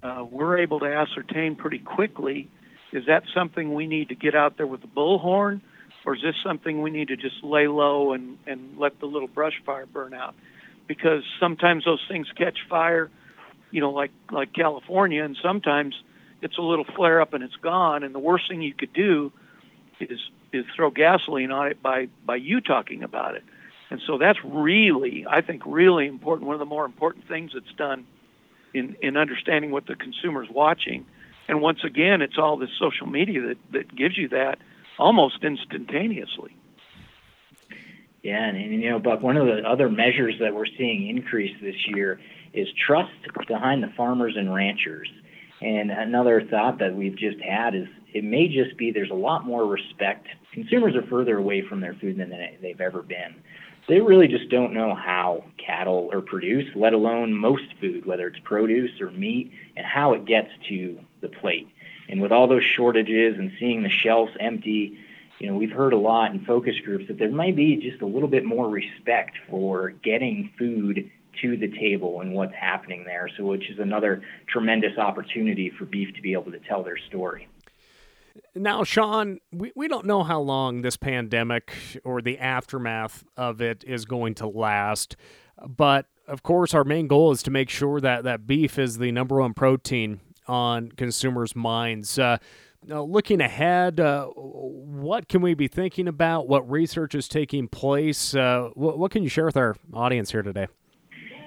uh, 0.01 0.25
we're 0.29 0.57
able 0.57 0.79
to 0.79 0.85
ascertain 0.85 1.55
pretty 1.55 1.79
quickly 1.79 2.49
is 2.93 3.07
that 3.07 3.23
something 3.33 3.73
we 3.73 3.87
need 3.87 4.09
to 4.09 4.15
get 4.15 4.35
out 4.35 4.57
there 4.57 4.67
with 4.67 4.81
the 4.81 4.87
bullhorn, 4.87 5.61
or 6.05 6.15
is 6.15 6.21
this 6.21 6.35
something 6.45 6.81
we 6.81 6.91
need 6.91 7.07
to 7.07 7.15
just 7.15 7.43
lay 7.43 7.67
low 7.67 8.13
and, 8.13 8.37
and 8.45 8.77
let 8.77 8.99
the 8.99 9.07
little 9.07 9.27
brush 9.27 9.53
fire 9.65 9.87
burn 9.87 10.13
out? 10.13 10.35
Because 10.87 11.23
sometimes 11.39 11.85
those 11.85 12.03
things 12.07 12.27
catch 12.37 12.59
fire, 12.69 13.09
you 13.71 13.81
know, 13.81 13.89
like 13.89 14.11
like 14.31 14.53
California, 14.53 15.23
and 15.23 15.35
sometimes 15.41 15.95
it's 16.43 16.57
a 16.59 16.61
little 16.61 16.85
flare 16.95 17.19
up 17.19 17.33
and 17.33 17.43
it's 17.43 17.55
gone. 17.55 18.03
And 18.03 18.13
the 18.13 18.19
worst 18.19 18.47
thing 18.47 18.61
you 18.61 18.75
could 18.75 18.93
do 18.93 19.31
is 19.99 20.19
is 20.53 20.65
throw 20.75 20.91
gasoline 20.91 21.51
on 21.51 21.67
it 21.67 21.81
by 21.81 22.07
by 22.25 22.35
you 22.35 22.61
talking 22.61 23.03
about 23.03 23.35
it. 23.35 23.43
And 23.89 24.01
so 24.07 24.17
that's 24.17 24.39
really, 24.43 25.25
I 25.29 25.41
think, 25.41 25.63
really 25.65 26.07
important. 26.07 26.47
One 26.47 26.55
of 26.55 26.59
the 26.59 26.65
more 26.65 26.85
important 26.85 27.27
things 27.27 27.51
that's 27.53 27.73
done 27.77 28.05
in 28.73 28.95
in 29.01 29.17
understanding 29.17 29.71
what 29.71 29.85
the 29.85 29.95
consumer's 29.95 30.49
watching. 30.49 31.05
And 31.47 31.61
once 31.61 31.83
again, 31.83 32.21
it's 32.21 32.37
all 32.37 32.57
this 32.57 32.71
social 32.79 33.07
media 33.07 33.41
that 33.41 33.57
that 33.71 33.95
gives 33.95 34.17
you 34.17 34.29
that 34.29 34.59
almost 34.97 35.43
instantaneously. 35.43 36.55
Yeah, 38.21 38.47
and, 38.47 38.57
and 38.57 38.81
you 38.81 38.89
know, 38.89 38.99
Buck, 38.99 39.21
one 39.21 39.35
of 39.35 39.45
the 39.45 39.67
other 39.67 39.89
measures 39.89 40.35
that 40.39 40.55
we're 40.55 40.65
seeing 40.65 41.09
increase 41.09 41.55
this 41.61 41.75
year 41.87 42.21
is 42.53 42.67
trust 42.87 43.11
behind 43.47 43.83
the 43.83 43.91
farmers 43.97 44.35
and 44.37 44.53
ranchers. 44.53 45.09
And 45.61 45.91
another 45.91 46.41
thought 46.41 46.79
that 46.79 46.95
we've 46.95 47.17
just 47.17 47.39
had 47.41 47.75
is 47.75 47.87
it 48.13 48.23
may 48.23 48.47
just 48.47 48.77
be 48.77 48.91
there's 48.91 49.09
a 49.09 49.15
lot 49.15 49.45
more 49.45 49.65
respect. 49.65 50.27
Consumers 50.53 50.95
are 50.95 51.03
further 51.03 51.37
away 51.37 51.61
from 51.61 51.81
their 51.81 51.95
food 51.95 52.17
than 52.17 52.31
they've 52.61 52.81
ever 52.81 53.01
been. 53.01 53.35
They 53.87 53.99
really 53.99 54.27
just 54.27 54.49
don't 54.49 54.73
know 54.73 54.95
how 54.95 55.43
cattle 55.57 56.09
are 56.13 56.21
produced, 56.21 56.75
let 56.75 56.93
alone 56.93 57.33
most 57.33 57.65
food, 57.81 58.05
whether 58.05 58.27
it's 58.27 58.39
produce 58.39 59.01
or 59.01 59.11
meat, 59.11 59.51
and 59.75 59.85
how 59.85 60.13
it 60.13 60.25
gets 60.25 60.49
to 60.69 60.99
the 61.21 61.27
plate. 61.27 61.67
And 62.07 62.21
with 62.21 62.31
all 62.31 62.47
those 62.47 62.63
shortages 62.63 63.37
and 63.37 63.51
seeing 63.59 63.83
the 63.83 63.89
shelves 63.89 64.31
empty, 64.39 64.97
you 65.39 65.47
know, 65.47 65.55
we've 65.55 65.71
heard 65.71 65.93
a 65.93 65.97
lot 65.97 66.31
in 66.31 66.45
focus 66.45 66.75
groups 66.85 67.07
that 67.07 67.17
there 67.17 67.31
might 67.31 67.55
be 67.55 67.75
just 67.75 68.01
a 68.01 68.05
little 68.05 68.29
bit 68.29 68.45
more 68.45 68.69
respect 68.69 69.35
for 69.49 69.89
getting 69.89 70.51
food 70.57 71.09
to 71.41 71.57
the 71.57 71.67
table 71.67 72.21
and 72.21 72.33
what's 72.33 72.53
happening 72.53 73.03
there. 73.05 73.29
So, 73.35 73.43
which 73.43 73.69
is 73.69 73.79
another 73.79 74.21
tremendous 74.47 74.97
opportunity 74.97 75.71
for 75.71 75.85
beef 75.85 76.13
to 76.15 76.21
be 76.21 76.33
able 76.33 76.51
to 76.51 76.59
tell 76.59 76.83
their 76.83 76.97
story. 77.09 77.47
Now, 78.55 78.83
Sean, 78.83 79.39
we, 79.51 79.71
we 79.75 79.87
don't 79.87 80.05
know 80.05 80.23
how 80.23 80.39
long 80.39 80.83
this 80.83 80.95
pandemic 80.95 81.73
or 82.03 82.21
the 82.21 82.37
aftermath 82.37 83.23
of 83.35 83.61
it 83.61 83.83
is 83.87 84.05
going 84.05 84.35
to 84.35 84.47
last, 84.47 85.15
but 85.65 86.05
of 86.27 86.43
course, 86.43 86.73
our 86.73 86.83
main 86.83 87.07
goal 87.07 87.31
is 87.31 87.41
to 87.43 87.51
make 87.51 87.69
sure 87.69 87.99
that, 87.99 88.23
that 88.23 88.45
beef 88.45 88.77
is 88.77 88.99
the 88.99 89.11
number 89.11 89.39
one 89.39 89.53
protein 89.53 90.19
on 90.47 90.91
consumers' 90.91 91.55
minds. 91.55 92.19
Uh, 92.19 92.37
looking 92.87 93.41
ahead, 93.41 93.99
uh, 93.99 94.27
what 94.27 95.27
can 95.27 95.41
we 95.41 95.53
be 95.53 95.67
thinking 95.67 96.07
about? 96.07 96.47
What 96.47 96.69
research 96.69 97.15
is 97.15 97.27
taking 97.27 97.67
place? 97.67 98.35
Uh, 98.35 98.69
what, 98.75 98.99
what, 98.99 99.11
can 99.11 99.23
you 99.23 99.29
share 99.29 99.45
with 99.45 99.57
our 99.57 99.75
audience 99.93 100.31
here 100.31 100.43
today? 100.43 100.67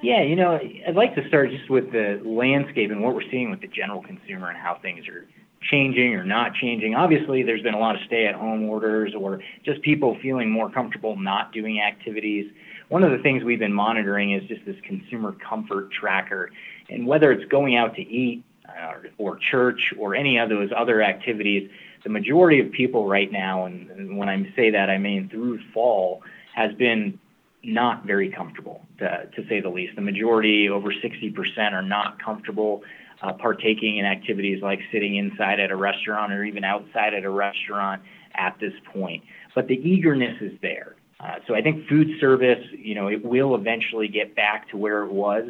Yeah, 0.02 0.22
you 0.22 0.36
know, 0.36 0.58
I'd 0.86 0.94
like 0.94 1.14
to 1.14 1.26
start 1.28 1.50
just 1.50 1.70
with 1.70 1.90
the 1.92 2.20
landscape 2.24 2.90
and 2.90 3.00
what 3.02 3.14
we're 3.14 3.30
seeing 3.30 3.50
with 3.50 3.60
the 3.60 3.68
general 3.68 4.02
consumer 4.02 4.50
and 4.50 4.58
how 4.58 4.78
things 4.82 5.08
are 5.08 5.26
changing 5.70 6.14
or 6.14 6.24
not 6.24 6.54
changing. 6.54 6.94
Obviously, 6.94 7.42
there's 7.42 7.62
been 7.62 7.74
a 7.74 7.78
lot 7.78 7.94
of 7.94 8.02
stay 8.06 8.26
at 8.26 8.34
home 8.34 8.64
orders 8.64 9.14
or 9.14 9.40
just 9.64 9.82
people 9.82 10.16
feeling 10.22 10.50
more 10.50 10.70
comfortable 10.70 11.16
not 11.16 11.52
doing 11.52 11.80
activities. 11.80 12.50
One 12.88 13.02
of 13.02 13.10
the 13.10 13.18
things 13.18 13.42
we've 13.42 13.58
been 13.58 13.72
monitoring 13.72 14.32
is 14.32 14.44
just 14.48 14.64
this 14.64 14.76
consumer 14.82 15.32
comfort 15.32 15.90
tracker. 15.90 16.50
And 16.88 17.06
whether 17.06 17.32
it's 17.32 17.44
going 17.46 17.76
out 17.76 17.96
to 17.96 18.02
eat 18.02 18.44
uh, 18.68 18.94
or 19.18 19.36
church 19.36 19.92
or 19.98 20.14
any 20.14 20.38
of 20.38 20.48
those 20.48 20.70
other 20.76 21.02
activities, 21.02 21.70
the 22.04 22.10
majority 22.10 22.60
of 22.60 22.70
people 22.70 23.08
right 23.08 23.30
now, 23.30 23.64
and, 23.64 23.90
and 23.90 24.16
when 24.16 24.28
I 24.28 24.52
say 24.54 24.70
that, 24.70 24.88
I 24.90 24.98
mean 24.98 25.28
through 25.28 25.60
fall, 25.72 26.22
has 26.54 26.72
been 26.74 27.18
not 27.62 28.06
very 28.06 28.30
comfortable, 28.30 28.82
to, 28.98 29.28
to 29.34 29.48
say 29.48 29.60
the 29.60 29.68
least. 29.68 29.96
The 29.96 30.02
majority, 30.02 30.68
over 30.68 30.92
60%, 30.92 31.72
are 31.72 31.82
not 31.82 32.22
comfortable 32.22 32.84
uh, 33.22 33.32
partaking 33.32 33.98
in 33.98 34.04
activities 34.04 34.62
like 34.62 34.78
sitting 34.92 35.16
inside 35.16 35.60
at 35.60 35.70
a 35.70 35.76
restaurant 35.76 36.32
or 36.32 36.44
even 36.44 36.64
outside 36.64 37.14
at 37.14 37.24
a 37.24 37.30
restaurant 37.30 38.02
at 38.34 38.56
this 38.60 38.72
point. 38.92 39.22
But 39.54 39.68
the 39.68 39.74
eagerness 39.74 40.36
is 40.40 40.52
there. 40.60 40.96
Uh, 41.18 41.36
so 41.46 41.54
I 41.54 41.62
think 41.62 41.88
food 41.88 42.08
service, 42.20 42.62
you 42.76 42.94
know, 42.94 43.08
it 43.08 43.24
will 43.24 43.54
eventually 43.54 44.08
get 44.08 44.36
back 44.36 44.68
to 44.70 44.76
where 44.76 45.02
it 45.02 45.10
was 45.10 45.48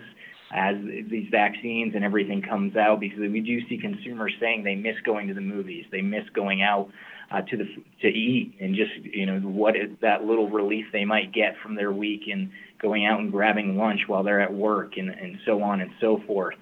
as 0.55 0.77
these 1.11 1.27
vaccines 1.31 1.95
and 1.97 2.05
everything 2.05 2.41
comes 2.41 2.77
out 2.77 3.01
because 3.01 3.19
we 3.19 3.41
do 3.41 3.67
see 3.69 3.77
consumers 3.77 4.33
saying 4.41 4.63
they 4.63 4.77
miss 4.77 4.95
going 5.05 5.27
to 5.27 5.35
the 5.35 5.41
movies, 5.41 5.85
they 5.91 6.03
miss 6.03 6.23
going 6.35 6.63
out 6.63 6.89
uh, 7.33 7.43
to 7.43 7.57
the 7.57 7.65
to 8.01 8.07
eat 8.07 8.55
and 8.61 8.77
just 8.77 8.93
you 9.03 9.27
know 9.27 9.41
what 9.41 9.75
is 9.75 9.91
that 10.01 10.25
little 10.25 10.49
relief 10.49 10.87
they 10.93 11.05
might 11.05 11.33
get 11.33 11.57
from 11.61 11.75
their 11.75 11.91
week 11.91 12.23
and 12.31 12.51
going 12.81 13.05
out 13.05 13.19
and 13.19 13.33
grabbing 13.33 13.77
lunch 13.77 14.03
while 14.07 14.23
they're 14.23 14.41
at 14.41 14.53
work 14.53 14.93
and, 14.97 15.11
and 15.11 15.39
so 15.45 15.63
on 15.63 15.81
and 15.81 15.91
so 16.01 16.21
forth. 16.27 16.55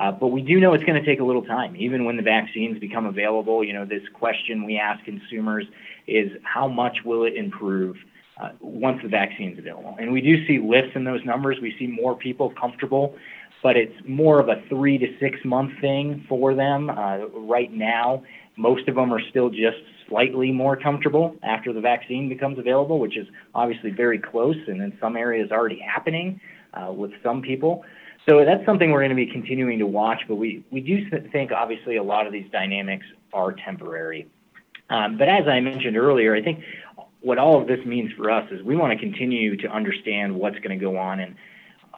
Uh, 0.00 0.10
but 0.10 0.28
we 0.28 0.40
do 0.40 0.58
know 0.58 0.72
it's 0.72 0.84
going 0.84 0.98
to 0.98 1.04
take 1.04 1.20
a 1.20 1.24
little 1.24 1.44
time. 1.44 1.76
Even 1.76 2.06
when 2.06 2.16
the 2.16 2.22
vaccines 2.22 2.78
become 2.78 3.04
available, 3.04 3.62
you 3.62 3.74
know, 3.74 3.84
this 3.84 4.02
question 4.14 4.64
we 4.64 4.78
ask 4.78 5.04
consumers 5.04 5.66
is 6.06 6.30
how 6.42 6.66
much 6.66 6.98
will 7.04 7.24
it 7.24 7.34
improve 7.34 7.96
uh, 8.40 8.48
once 8.60 8.98
the 9.02 9.08
vaccine's 9.08 9.58
available. 9.58 9.94
And 10.00 10.10
we 10.10 10.22
do 10.22 10.46
see 10.46 10.58
lifts 10.58 10.92
in 10.94 11.04
those 11.04 11.22
numbers. 11.26 11.58
We 11.60 11.76
see 11.78 11.86
more 11.86 12.16
people 12.16 12.50
comfortable, 12.58 13.14
but 13.62 13.76
it's 13.76 13.94
more 14.08 14.40
of 14.40 14.48
a 14.48 14.62
three 14.70 14.96
to 14.96 15.06
six 15.20 15.38
month 15.44 15.78
thing 15.82 16.24
for 16.26 16.54
them. 16.54 16.88
Uh, 16.88 17.26
right 17.34 17.70
now, 17.70 18.22
most 18.56 18.88
of 18.88 18.94
them 18.94 19.12
are 19.12 19.20
still 19.28 19.50
just 19.50 19.76
slightly 20.08 20.50
more 20.50 20.76
comfortable 20.76 21.36
after 21.42 21.74
the 21.74 21.80
vaccine 21.82 22.30
becomes 22.30 22.58
available, 22.58 22.98
which 22.98 23.18
is 23.18 23.26
obviously 23.54 23.90
very 23.90 24.18
close 24.18 24.56
and 24.66 24.80
in 24.80 24.96
some 24.98 25.14
areas 25.14 25.50
already 25.50 25.78
happening 25.78 26.40
uh, 26.72 26.90
with 26.90 27.10
some 27.22 27.42
people. 27.42 27.84
So 28.28 28.44
that's 28.44 28.64
something 28.66 28.90
we're 28.90 29.00
going 29.00 29.10
to 29.10 29.16
be 29.16 29.26
continuing 29.26 29.78
to 29.78 29.86
watch, 29.86 30.20
but 30.28 30.36
we, 30.36 30.64
we 30.70 30.80
do 30.80 31.08
think 31.32 31.52
obviously 31.52 31.96
a 31.96 32.02
lot 32.02 32.26
of 32.26 32.32
these 32.32 32.50
dynamics 32.52 33.06
are 33.32 33.52
temporary. 33.52 34.28
Um, 34.90 35.16
but 35.16 35.28
as 35.28 35.46
I 35.48 35.60
mentioned 35.60 35.96
earlier, 35.96 36.34
I 36.34 36.42
think 36.42 36.62
what 37.20 37.38
all 37.38 37.60
of 37.60 37.68
this 37.68 37.84
means 37.86 38.12
for 38.16 38.30
us 38.30 38.50
is 38.50 38.62
we 38.62 38.76
want 38.76 38.92
to 38.92 38.98
continue 38.98 39.56
to 39.56 39.68
understand 39.68 40.34
what's 40.34 40.58
going 40.58 40.78
to 40.78 40.84
go 40.84 40.96
on. 40.96 41.20
And 41.20 41.36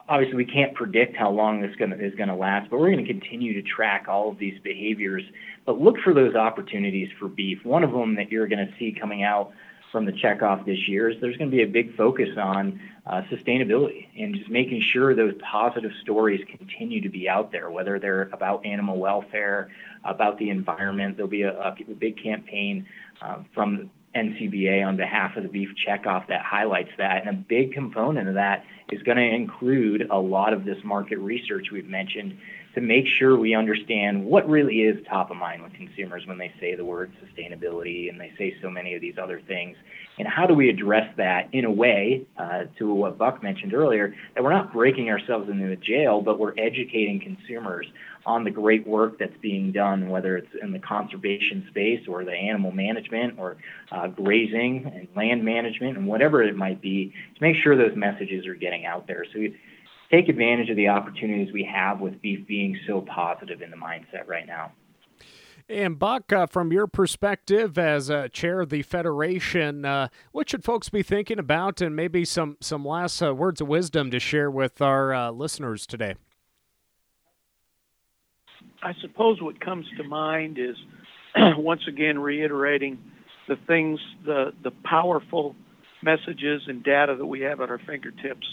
obviously, 0.07 0.35
we 0.35 0.45
can't 0.45 0.73
predict 0.73 1.15
how 1.15 1.29
long 1.29 1.61
this 1.61 1.75
gonna, 1.77 1.95
is 1.95 2.13
going 2.15 2.29
to 2.29 2.35
last, 2.35 2.69
but 2.69 2.79
we're 2.79 2.91
going 2.91 3.05
to 3.05 3.13
continue 3.13 3.53
to 3.61 3.67
track 3.67 4.05
all 4.07 4.29
of 4.29 4.37
these 4.37 4.59
behaviors. 4.63 5.23
But 5.65 5.79
look 5.79 5.95
for 6.03 6.13
those 6.13 6.35
opportunities 6.35 7.09
for 7.19 7.27
beef. 7.27 7.59
One 7.63 7.83
of 7.83 7.91
them 7.91 8.15
that 8.15 8.31
you're 8.31 8.47
going 8.47 8.65
to 8.65 8.73
see 8.77 8.95
coming 8.97 9.23
out 9.23 9.51
from 9.91 10.05
the 10.05 10.11
checkoff 10.11 10.65
this 10.65 10.87
year 10.87 11.09
is 11.09 11.17
there's 11.21 11.37
going 11.37 11.49
to 11.49 11.55
be 11.55 11.63
a 11.63 11.67
big 11.67 11.95
focus 11.95 12.29
on 12.37 12.79
uh, 13.05 13.21
sustainability 13.31 14.07
and 14.17 14.35
just 14.35 14.49
making 14.49 14.81
sure 14.81 15.13
those 15.13 15.33
positive 15.41 15.91
stories 16.01 16.41
continue 16.57 17.01
to 17.01 17.09
be 17.09 17.27
out 17.27 17.51
there, 17.51 17.69
whether 17.69 17.99
they're 17.99 18.29
about 18.31 18.65
animal 18.65 18.97
welfare, 18.97 19.69
about 20.05 20.37
the 20.37 20.49
environment. 20.49 21.17
There'll 21.17 21.29
be 21.29 21.41
a, 21.41 21.53
a 21.59 21.75
big 21.97 22.21
campaign 22.21 22.85
uh, 23.21 23.43
from 23.53 23.89
NCBA 24.15 24.85
on 24.85 24.95
behalf 24.95 25.35
of 25.35 25.43
the 25.43 25.49
beef 25.49 25.69
checkoff 25.87 26.27
that 26.27 26.41
highlights 26.41 26.91
that. 26.97 27.25
And 27.25 27.29
a 27.29 27.33
big 27.33 27.73
component 27.73 28.27
of 28.27 28.35
that 28.35 28.63
is 28.91 29.01
going 29.03 29.17
to 29.17 29.23
include 29.23 30.07
a 30.09 30.17
lot 30.17 30.53
of 30.53 30.65
this 30.65 30.77
market 30.83 31.17
research 31.17 31.67
we've 31.71 31.87
mentioned 31.87 32.37
to 32.75 32.81
make 32.81 33.05
sure 33.19 33.37
we 33.37 33.55
understand 33.55 34.23
what 34.23 34.47
really 34.47 34.81
is 34.81 35.03
top 35.07 35.31
of 35.31 35.37
mind 35.37 35.63
with 35.63 35.73
consumers 35.73 36.25
when 36.25 36.37
they 36.37 36.51
say 36.59 36.75
the 36.75 36.85
word 36.85 37.11
sustainability 37.23 38.09
and 38.09 38.19
they 38.19 38.31
say 38.37 38.55
so 38.61 38.69
many 38.69 38.93
of 38.95 39.01
these 39.01 39.15
other 39.21 39.41
things. 39.47 39.77
And 40.19 40.27
how 40.27 40.45
do 40.45 40.53
we 40.53 40.69
address 40.69 41.11
that 41.17 41.49
in 41.53 41.65
a 41.65 41.71
way, 41.71 42.27
uh, 42.37 42.65
to 42.77 42.93
what 42.93 43.17
Buck 43.17 43.41
mentioned 43.41 43.73
earlier, 43.73 44.15
that 44.35 44.43
we're 44.43 44.53
not 44.53 44.71
breaking 44.71 45.09
ourselves 45.09 45.49
into 45.49 45.71
a 45.71 45.75
jail, 45.75 46.21
but 46.21 46.39
we're 46.39 46.53
educating 46.57 47.19
consumers 47.19 47.87
on 48.25 48.43
the 48.43 48.51
great 48.51 48.85
work 48.87 49.17
that's 49.17 49.35
being 49.41 49.71
done, 49.71 50.09
whether 50.09 50.37
it's 50.37 50.53
in 50.61 50.71
the 50.71 50.79
conservation 50.79 51.65
space 51.69 52.01
or 52.07 52.23
the 52.23 52.31
animal 52.31 52.71
management 52.71 53.39
or 53.39 53.57
uh, 53.91 54.07
grazing 54.07 54.91
and 54.93 55.07
land 55.15 55.43
management 55.43 55.97
and 55.97 56.07
whatever 56.07 56.43
it 56.43 56.55
might 56.55 56.81
be, 56.81 57.11
to 57.35 57.41
make 57.41 57.55
sure 57.63 57.75
those 57.75 57.97
messages 57.97 58.45
are 58.45 58.55
getting 58.55 58.85
out 58.85 59.07
there. 59.07 59.25
So 59.33 59.39
we 59.39 59.57
take 60.11 60.29
advantage 60.29 60.69
of 60.69 60.75
the 60.75 60.89
opportunities 60.89 61.51
we 61.51 61.63
have 61.73 61.99
with 61.99 62.21
beef 62.21 62.45
being 62.47 62.77
so 62.85 63.01
positive 63.01 63.61
in 63.61 63.71
the 63.71 63.77
mindset 63.77 64.27
right 64.27 64.45
now. 64.45 64.71
And 65.69 65.97
Buck, 65.97 66.31
uh, 66.33 66.45
from 66.45 66.73
your 66.73 66.87
perspective 66.87 67.77
as 67.77 68.11
chair 68.31 68.61
of 68.61 68.69
the 68.69 68.81
federation, 68.81 69.85
uh, 69.85 70.09
what 70.31 70.49
should 70.49 70.63
folks 70.63 70.89
be 70.89 71.03
thinking 71.03 71.39
about, 71.39 71.79
and 71.79 71.95
maybe 71.95 72.25
some 72.25 72.57
some 72.59 72.83
last 72.85 73.21
uh, 73.21 73.33
words 73.33 73.61
of 73.61 73.67
wisdom 73.67 74.11
to 74.11 74.19
share 74.19 74.51
with 74.51 74.81
our 74.81 75.13
uh, 75.13 75.31
listeners 75.31 75.87
today? 75.87 76.15
I 78.81 78.93
suppose 79.01 79.41
what 79.41 79.61
comes 79.61 79.85
to 79.97 80.03
mind 80.03 80.59
is 80.59 80.75
once 81.57 81.81
again 81.87 82.19
reiterating 82.19 82.99
the 83.47 83.55
things, 83.67 83.99
the 84.25 84.53
the 84.63 84.71
powerful 84.83 85.55
messages 86.01 86.63
and 86.67 86.83
data 86.83 87.15
that 87.15 87.25
we 87.25 87.39
have 87.41 87.61
at 87.61 87.69
our 87.69 87.79
fingertips 87.79 88.45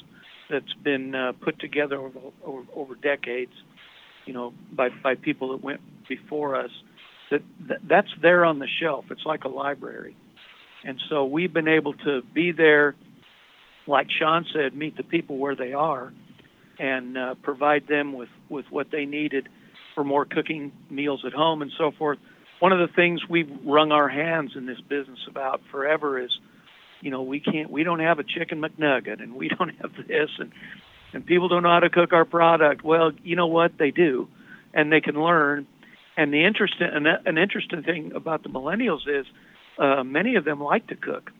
that's 0.48 0.72
been 0.84 1.14
uh, 1.14 1.32
put 1.40 1.58
together 1.58 1.98
over, 1.98 2.18
over, 2.44 2.62
over 2.74 2.94
decades, 2.94 3.52
you 4.26 4.32
know, 4.32 4.52
by 4.72 4.88
by 5.02 5.16
people 5.16 5.50
that 5.50 5.64
went 5.64 5.80
before 6.08 6.54
us. 6.54 6.70
That, 7.30 7.42
that 7.68 7.78
that's 7.88 8.08
there 8.20 8.44
on 8.44 8.58
the 8.58 8.68
shelf. 8.80 9.04
It's 9.10 9.24
like 9.24 9.44
a 9.44 9.48
library, 9.48 10.16
and 10.84 11.00
so 11.08 11.24
we've 11.24 11.52
been 11.52 11.68
able 11.68 11.94
to 11.94 12.22
be 12.34 12.50
there, 12.52 12.96
like 13.86 14.08
Sean 14.10 14.46
said, 14.52 14.74
meet 14.74 14.96
the 14.96 15.04
people 15.04 15.38
where 15.38 15.54
they 15.54 15.72
are, 15.72 16.12
and 16.78 17.16
uh, 17.16 17.34
provide 17.42 17.86
them 17.86 18.12
with 18.14 18.30
with 18.48 18.66
what 18.70 18.88
they 18.90 19.04
needed 19.04 19.48
for 19.94 20.04
more 20.04 20.24
cooking 20.24 20.72
meals 20.88 21.22
at 21.26 21.32
home 21.32 21.62
and 21.62 21.70
so 21.76 21.92
forth. 21.96 22.18
One 22.58 22.72
of 22.72 22.78
the 22.78 22.94
things 22.94 23.20
we've 23.28 23.50
wrung 23.64 23.92
our 23.92 24.08
hands 24.08 24.52
in 24.56 24.66
this 24.66 24.80
business 24.80 25.18
about 25.28 25.60
forever 25.70 26.22
is, 26.22 26.30
you 27.00 27.10
know, 27.10 27.22
we 27.22 27.40
can't, 27.40 27.70
we 27.70 27.84
don't 27.84 28.00
have 28.00 28.18
a 28.18 28.24
chicken 28.24 28.60
McNugget 28.60 29.22
and 29.22 29.34
we 29.34 29.48
don't 29.58 29.74
have 29.80 29.92
this 30.06 30.30
and, 30.38 30.52
and 31.12 31.26
people 31.26 31.48
don't 31.48 31.62
know 31.62 31.70
how 31.70 31.80
to 31.80 31.90
cook 31.90 32.12
our 32.12 32.24
product. 32.24 32.84
Well, 32.84 33.12
you 33.24 33.36
know 33.36 33.46
what? 33.46 33.72
They 33.78 33.90
do, 33.90 34.28
and 34.72 34.92
they 34.92 35.00
can 35.00 35.20
learn. 35.20 35.66
And 36.16 36.32
the 36.32 36.44
interesting, 36.44 36.88
an, 36.92 37.06
an 37.06 37.38
interesting 37.38 37.82
thing 37.82 38.12
about 38.14 38.42
the 38.42 38.48
millennials 38.48 39.08
is, 39.08 39.26
uh, 39.78 40.04
many 40.04 40.34
of 40.36 40.44
them 40.44 40.60
like 40.60 40.86
to 40.88 40.96
cook, 40.96 41.30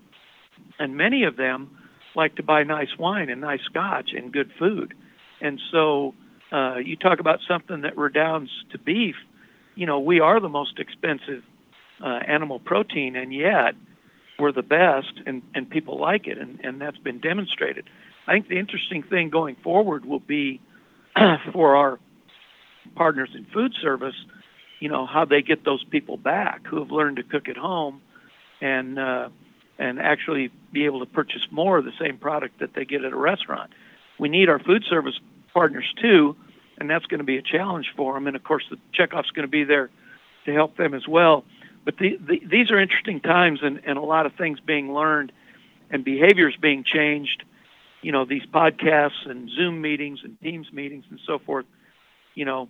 and 0.78 0.96
many 0.96 1.24
of 1.24 1.36
them 1.36 1.76
like 2.14 2.36
to 2.36 2.42
buy 2.42 2.62
nice 2.62 2.96
wine 2.98 3.28
and 3.28 3.40
nice 3.40 3.60
scotch 3.64 4.10
and 4.16 4.32
good 4.32 4.50
food. 4.58 4.94
And 5.40 5.60
so 5.70 6.14
uh, 6.52 6.76
you 6.76 6.96
talk 6.96 7.20
about 7.20 7.40
something 7.46 7.82
that 7.82 7.96
redounds 7.96 8.50
to 8.72 8.78
beef. 8.78 9.16
You 9.74 9.86
know, 9.86 10.00
we 10.00 10.20
are 10.20 10.40
the 10.40 10.48
most 10.48 10.78
expensive 10.78 11.42
uh, 12.02 12.20
animal 12.26 12.58
protein, 12.58 13.16
and 13.16 13.32
yet 13.32 13.74
we're 14.38 14.52
the 14.52 14.62
best, 14.62 15.12
and, 15.26 15.42
and 15.54 15.68
people 15.68 16.00
like 16.00 16.26
it, 16.26 16.38
and, 16.38 16.60
and 16.64 16.80
that's 16.80 16.96
been 16.98 17.20
demonstrated. 17.20 17.84
I 18.26 18.32
think 18.32 18.48
the 18.48 18.58
interesting 18.58 19.02
thing 19.02 19.28
going 19.28 19.56
forward 19.56 20.04
will 20.04 20.20
be 20.20 20.60
for 21.52 21.76
our 21.76 21.98
partners 22.94 23.30
in 23.34 23.46
food 23.52 23.74
service, 23.80 24.14
you 24.80 24.88
know, 24.88 25.06
how 25.06 25.24
they 25.24 25.42
get 25.42 25.64
those 25.64 25.84
people 25.84 26.16
back 26.16 26.66
who 26.66 26.78
have 26.78 26.90
learned 26.90 27.18
to 27.18 27.22
cook 27.22 27.48
at 27.48 27.56
home 27.56 28.00
and 28.60 28.98
uh, 28.98 29.28
and 29.78 29.98
actually 29.98 30.50
be 30.72 30.84
able 30.86 31.00
to 31.00 31.06
purchase 31.06 31.46
more 31.50 31.78
of 31.78 31.84
the 31.84 31.92
same 32.00 32.18
product 32.18 32.58
that 32.58 32.74
they 32.74 32.84
get 32.84 33.04
at 33.04 33.12
a 33.12 33.16
restaurant. 33.16 33.70
We 34.18 34.28
need 34.28 34.48
our 34.48 34.58
food 34.58 34.84
service 34.84 35.18
partners 35.54 35.86
too, 36.00 36.36
and 36.78 36.90
that's 36.90 37.06
going 37.06 37.18
to 37.18 37.24
be 37.24 37.38
a 37.38 37.42
challenge 37.42 37.92
for 37.96 38.14
them. 38.14 38.26
And 38.26 38.36
of 38.36 38.42
course, 38.42 38.64
the 38.68 38.78
checkoff's 38.92 39.30
going 39.30 39.46
to 39.46 39.50
be 39.50 39.64
there 39.64 39.90
to 40.46 40.52
help 40.52 40.76
them 40.76 40.94
as 40.94 41.06
well. 41.06 41.44
But 41.84 41.96
the, 41.96 42.18
the, 42.20 42.42
these 42.44 42.70
are 42.70 42.78
interesting 42.78 43.20
times, 43.20 43.60
and, 43.62 43.80
and 43.84 43.96
a 43.96 44.02
lot 44.02 44.26
of 44.26 44.34
things 44.34 44.60
being 44.60 44.92
learned, 44.92 45.32
and 45.90 46.04
behaviors 46.04 46.54
being 46.56 46.84
changed. 46.84 47.42
You 48.02 48.12
know, 48.12 48.24
these 48.24 48.44
podcasts 48.44 49.26
and 49.26 49.50
Zoom 49.50 49.80
meetings 49.80 50.20
and 50.24 50.38
Teams 50.40 50.70
meetings 50.72 51.04
and 51.10 51.20
so 51.26 51.38
forth. 51.38 51.66
You 52.34 52.44
know, 52.44 52.68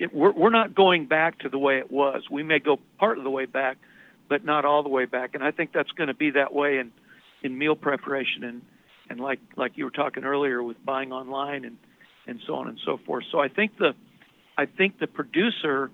it, 0.00 0.14
we're 0.14 0.32
we're 0.32 0.50
not 0.50 0.74
going 0.74 1.06
back 1.06 1.40
to 1.40 1.48
the 1.48 1.58
way 1.58 1.78
it 1.78 1.90
was. 1.92 2.22
We 2.30 2.42
may 2.42 2.58
go 2.58 2.78
part 2.98 3.18
of 3.18 3.24
the 3.24 3.30
way 3.30 3.44
back, 3.44 3.76
but 4.28 4.44
not 4.44 4.64
all 4.64 4.82
the 4.82 4.88
way 4.88 5.04
back. 5.04 5.34
And 5.34 5.44
I 5.44 5.50
think 5.50 5.72
that's 5.72 5.90
going 5.92 6.08
to 6.08 6.14
be 6.14 6.30
that 6.30 6.52
way 6.54 6.78
in 6.78 6.90
in 7.42 7.56
meal 7.56 7.76
preparation 7.76 8.42
and 8.42 8.62
and 9.10 9.20
like 9.20 9.40
like 9.56 9.72
you 9.76 9.84
were 9.84 9.90
talking 9.90 10.24
earlier 10.24 10.62
with 10.62 10.82
buying 10.84 11.12
online 11.12 11.66
and 11.66 11.76
and 12.26 12.40
so 12.46 12.54
on 12.54 12.68
and 12.68 12.78
so 12.84 12.98
forth. 13.04 13.24
So 13.30 13.38
I 13.40 13.48
think 13.48 13.76
the 13.76 13.92
I 14.56 14.64
think 14.64 14.98
the 14.98 15.06
producer, 15.06 15.90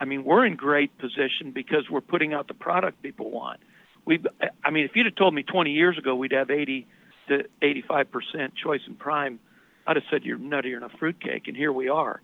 I 0.00 0.04
mean, 0.04 0.24
we're 0.24 0.46
in 0.46 0.54
great 0.54 0.96
position 0.98 1.50
because 1.52 1.90
we're 1.90 2.00
putting 2.00 2.32
out 2.32 2.46
the 2.46 2.54
product 2.54 3.02
people 3.02 3.30
want. 3.30 3.60
We, 4.04 4.22
I 4.64 4.70
mean, 4.70 4.84
if 4.84 4.92
you'd 4.94 5.06
have 5.06 5.14
told 5.16 5.34
me 5.34 5.42
20 5.42 5.70
years 5.70 5.96
ago 5.96 6.14
we'd 6.14 6.32
have 6.32 6.50
80 6.50 6.86
to 7.28 7.44
85 7.62 8.10
percent 8.12 8.54
choice 8.54 8.82
and 8.86 8.96
prime, 8.96 9.40
I'd 9.88 9.96
have 9.96 10.04
said 10.08 10.22
you're 10.22 10.38
nuttier 10.38 10.78
than 10.78 10.84
a 10.84 10.98
fruitcake, 10.98 11.48
and 11.48 11.56
here 11.56 11.72
we 11.72 11.88
are. 11.88 12.20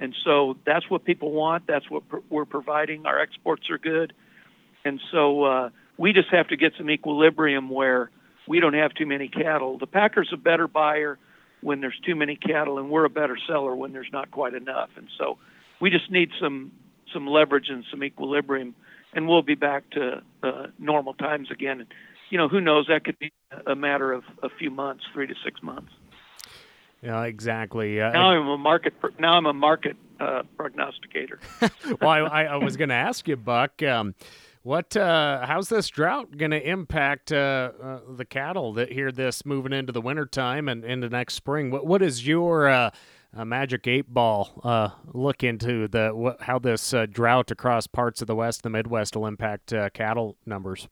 And 0.00 0.14
so 0.24 0.56
that's 0.66 0.90
what 0.90 1.04
people 1.04 1.30
want. 1.30 1.66
That's 1.66 1.88
what 1.88 2.08
pr- 2.08 2.18
we're 2.28 2.44
providing. 2.44 3.06
Our 3.06 3.20
exports 3.20 3.70
are 3.70 3.78
good, 3.78 4.12
and 4.84 5.00
so 5.12 5.44
uh, 5.44 5.70
we 5.96 6.12
just 6.12 6.28
have 6.30 6.48
to 6.48 6.56
get 6.56 6.72
some 6.76 6.90
equilibrium 6.90 7.70
where 7.70 8.10
we 8.48 8.60
don't 8.60 8.74
have 8.74 8.92
too 8.94 9.06
many 9.06 9.28
cattle. 9.28 9.78
The 9.78 9.86
packer's 9.86 10.30
a 10.32 10.36
better 10.36 10.66
buyer 10.66 11.18
when 11.60 11.80
there's 11.80 11.98
too 12.04 12.14
many 12.14 12.36
cattle, 12.36 12.78
and 12.78 12.90
we're 12.90 13.04
a 13.04 13.10
better 13.10 13.38
seller 13.46 13.74
when 13.74 13.92
there's 13.92 14.10
not 14.12 14.30
quite 14.30 14.54
enough. 14.54 14.90
And 14.96 15.08
so 15.16 15.38
we 15.80 15.90
just 15.90 16.10
need 16.10 16.30
some 16.40 16.72
some 17.12 17.26
leverage 17.26 17.68
and 17.68 17.84
some 17.90 18.02
equilibrium, 18.02 18.74
and 19.12 19.28
we'll 19.28 19.42
be 19.42 19.54
back 19.54 19.88
to 19.90 20.22
uh, 20.42 20.66
normal 20.78 21.14
times 21.14 21.50
again. 21.50 21.80
And, 21.80 21.88
you 22.30 22.38
know, 22.38 22.48
who 22.48 22.60
knows? 22.60 22.86
That 22.88 23.04
could 23.04 23.18
be 23.18 23.32
a 23.66 23.76
matter 23.76 24.12
of 24.12 24.24
a 24.42 24.48
few 24.48 24.70
months, 24.70 25.04
three 25.12 25.28
to 25.28 25.34
six 25.44 25.62
months. 25.62 25.92
Yeah, 27.04 27.24
exactly. 27.24 28.00
Uh, 28.00 28.12
now 28.12 28.30
I'm 28.30 28.48
a 28.48 28.56
market. 28.56 28.94
Now 29.18 29.34
I'm 29.34 29.44
a 29.44 29.52
market 29.52 29.96
uh, 30.18 30.42
prognosticator. 30.56 31.38
well, 32.00 32.28
I, 32.32 32.44
I 32.44 32.56
was 32.56 32.78
going 32.78 32.88
to 32.88 32.94
ask 32.94 33.28
you, 33.28 33.36
Buck. 33.36 33.82
Um, 33.82 34.14
what? 34.62 34.96
Uh, 34.96 35.44
how's 35.44 35.68
this 35.68 35.88
drought 35.88 36.38
going 36.38 36.52
to 36.52 36.66
impact 36.68 37.30
uh, 37.30 37.72
uh, 37.82 38.00
the 38.16 38.24
cattle 38.24 38.72
that 38.74 38.90
hear 38.90 39.12
this 39.12 39.44
moving 39.44 39.74
into 39.74 39.92
the 39.92 40.00
wintertime 40.00 40.66
and 40.66 40.82
into 40.82 41.10
next 41.10 41.34
spring? 41.34 41.70
What 41.70 41.86
What 41.86 42.00
is 42.00 42.26
your 42.26 42.68
uh, 42.68 42.90
uh, 43.36 43.44
magic 43.44 43.86
eight 43.86 44.08
ball 44.08 44.62
uh, 44.64 44.88
look 45.12 45.44
into 45.44 45.86
the 45.88 46.08
what, 46.14 46.40
how 46.40 46.58
this 46.58 46.94
drought 47.10 47.50
across 47.50 47.86
parts 47.86 48.22
of 48.22 48.28
the 48.28 48.34
West, 48.34 48.62
the 48.62 48.70
Midwest, 48.70 49.14
will 49.14 49.26
impact 49.26 49.74
cattle 49.92 50.38
numbers? 50.46 50.88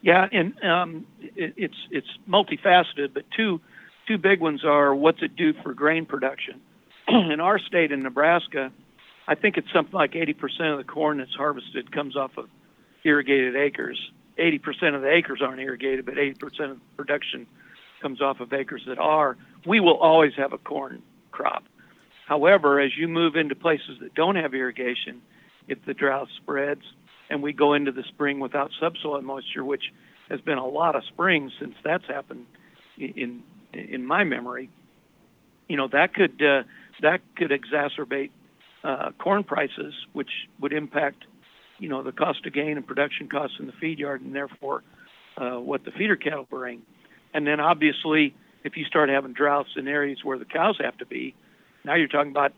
Yeah, 0.00 0.26
and 0.32 0.54
um, 0.64 1.06
it, 1.20 1.52
it's 1.58 1.76
it's 1.90 2.08
multifaceted, 2.26 3.12
but 3.12 3.24
two 3.36 3.60
two 4.06 4.18
big 4.18 4.40
ones 4.40 4.64
are 4.64 4.94
what's 4.94 5.22
it 5.22 5.36
do 5.36 5.52
for 5.62 5.74
grain 5.74 6.06
production. 6.06 6.60
in 7.08 7.40
our 7.40 7.58
state 7.58 7.92
in 7.92 8.02
Nebraska, 8.02 8.72
I 9.26 9.34
think 9.34 9.56
it's 9.56 9.72
something 9.72 9.94
like 9.94 10.12
80% 10.12 10.72
of 10.72 10.78
the 10.78 10.84
corn 10.84 11.18
that's 11.18 11.34
harvested 11.34 11.90
comes 11.92 12.16
off 12.16 12.36
of 12.36 12.48
irrigated 13.04 13.56
acres. 13.56 13.98
80% 14.38 14.94
of 14.94 15.02
the 15.02 15.10
acres 15.10 15.40
aren't 15.42 15.60
irrigated, 15.60 16.04
but 16.04 16.14
80% 16.14 16.72
of 16.72 16.96
production 16.96 17.46
comes 18.02 18.20
off 18.20 18.40
of 18.40 18.52
acres 18.52 18.82
that 18.86 18.98
are. 18.98 19.36
We 19.66 19.80
will 19.80 19.96
always 19.96 20.32
have 20.36 20.52
a 20.52 20.58
corn 20.58 21.02
crop. 21.30 21.64
However, 22.26 22.80
as 22.80 22.96
you 22.96 23.06
move 23.06 23.36
into 23.36 23.54
places 23.54 23.98
that 24.00 24.14
don't 24.14 24.36
have 24.36 24.54
irrigation, 24.54 25.22
if 25.68 25.84
the 25.86 25.94
drought 25.94 26.28
spreads 26.36 26.82
and 27.30 27.42
we 27.42 27.52
go 27.52 27.74
into 27.74 27.92
the 27.92 28.02
spring 28.08 28.40
without 28.40 28.70
subsoil 28.80 29.20
moisture, 29.22 29.64
which 29.64 29.92
has 30.28 30.40
been 30.40 30.58
a 30.58 30.66
lot 30.66 30.96
of 30.96 31.04
springs 31.04 31.52
since 31.58 31.74
that's 31.82 32.06
happened 32.06 32.46
in 32.98 33.42
in 33.76 34.06
my 34.06 34.24
memory, 34.24 34.70
you 35.68 35.76
know 35.76 35.88
that 35.88 36.14
could 36.14 36.42
uh, 36.42 36.62
that 37.02 37.20
could 37.36 37.50
exacerbate 37.50 38.30
uh, 38.82 39.10
corn 39.18 39.44
prices, 39.44 39.94
which 40.12 40.30
would 40.60 40.72
impact 40.72 41.24
you 41.78 41.88
know 41.88 42.02
the 42.02 42.12
cost 42.12 42.46
of 42.46 42.52
gain 42.52 42.76
and 42.76 42.86
production 42.86 43.28
costs 43.28 43.56
in 43.58 43.66
the 43.66 43.72
feed 43.72 43.98
yard, 43.98 44.20
and 44.20 44.34
therefore 44.34 44.82
uh, 45.36 45.56
what 45.56 45.84
the 45.84 45.90
feeder 45.90 46.16
cattle 46.16 46.46
bring. 46.48 46.82
And 47.32 47.46
then 47.46 47.60
obviously, 47.60 48.34
if 48.62 48.76
you 48.76 48.84
start 48.84 49.08
having 49.08 49.32
droughts 49.32 49.70
in 49.76 49.88
areas 49.88 50.18
where 50.22 50.38
the 50.38 50.44
cows 50.44 50.78
have 50.80 50.96
to 50.98 51.06
be, 51.06 51.34
now 51.84 51.96
you're 51.96 52.08
talking 52.08 52.30
about, 52.30 52.52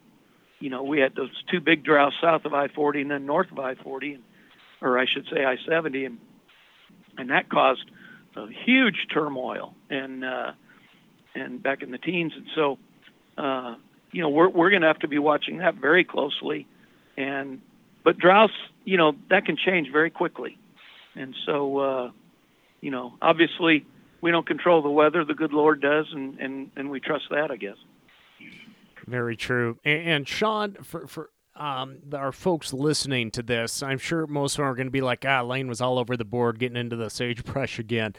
you 0.61 0.71
know, 0.71 0.83
we 0.83 1.01
had 1.01 1.15
those 1.15 1.31
two 1.51 1.61
big 1.61 1.83
droughts 1.83 2.17
south 2.21 2.45
of 2.45 2.53
I-40 2.53 3.03
and 3.03 3.11
then 3.11 3.27
north 3.27 3.51
of 3.51 3.59
I-40, 3.59 4.19
or 4.83 4.99
I 4.99 5.07
should 5.07 5.27
say 5.33 5.45
I-70, 5.45 6.07
and 6.07 6.19
and 7.19 7.31
that 7.31 7.49
caused 7.49 7.91
a 8.37 8.47
huge 8.67 9.07
turmoil 9.13 9.75
and 9.89 10.23
uh, 10.23 10.53
and 11.37 11.63
back 11.63 11.83
in 11.83 11.91
the 11.91 11.99
teens, 11.99 12.33
and 12.35 12.47
so 12.55 12.79
uh, 13.39 13.77
you 14.13 14.23
know 14.23 14.29
we're 14.29 14.49
we're 14.49 14.71
going 14.71 14.83
to 14.83 14.89
have 14.89 15.01
to 15.01 15.09
be 15.09 15.19
watching 15.19 15.59
that 15.59 15.77
very 15.77 16.05
closely, 16.05 16.67
and 17.17 17.61
but 18.05 18.19
droughts, 18.19 18.55
you 18.85 18.97
know, 18.97 19.13
that 19.31 19.45
can 19.45 19.57
change 19.57 19.91
very 19.93 20.11
quickly, 20.11 20.59
and 21.15 21.35
so 21.45 21.79
uh, 21.79 22.11
you 22.81 22.91
know 22.91 23.15
obviously 23.21 23.85
we 24.21 24.31
don't 24.31 24.47
control 24.47 24.83
the 24.83 24.91
weather, 24.91 25.25
the 25.25 25.35
good 25.35 25.53
Lord 25.53 25.81
does, 25.81 26.07
and 26.13 26.39
and 26.39 26.71
and 26.77 26.91
we 26.91 27.01
trust 27.01 27.27
that, 27.31 27.51
I 27.51 27.57
guess. 27.57 27.77
Very 29.07 29.37
true. 29.37 29.79
And, 29.85 30.09
and 30.09 30.29
Sean, 30.29 30.75
for 30.83 31.07
for 31.07 31.31
um, 31.55 31.99
our 32.13 32.33
folks 32.33 32.73
listening 32.73 33.31
to 33.33 33.43
this, 33.43 33.83
I'm 33.83 33.99
sure 33.99 34.27
most 34.27 34.55
of 34.55 34.59
them 34.59 34.67
are 34.67 34.75
going 34.75 34.89
to 34.89 34.93
be 34.93 35.01
like, 35.01 35.25
ah, 35.27 35.43
Lane 35.43 35.69
was 35.69 35.81
all 35.81 35.99
over 35.99 36.17
the 36.17 36.25
board 36.25 36.59
getting 36.59 36.77
into 36.77 36.97
the 36.97 37.11
sagebrush 37.11 37.79
again. 37.79 38.15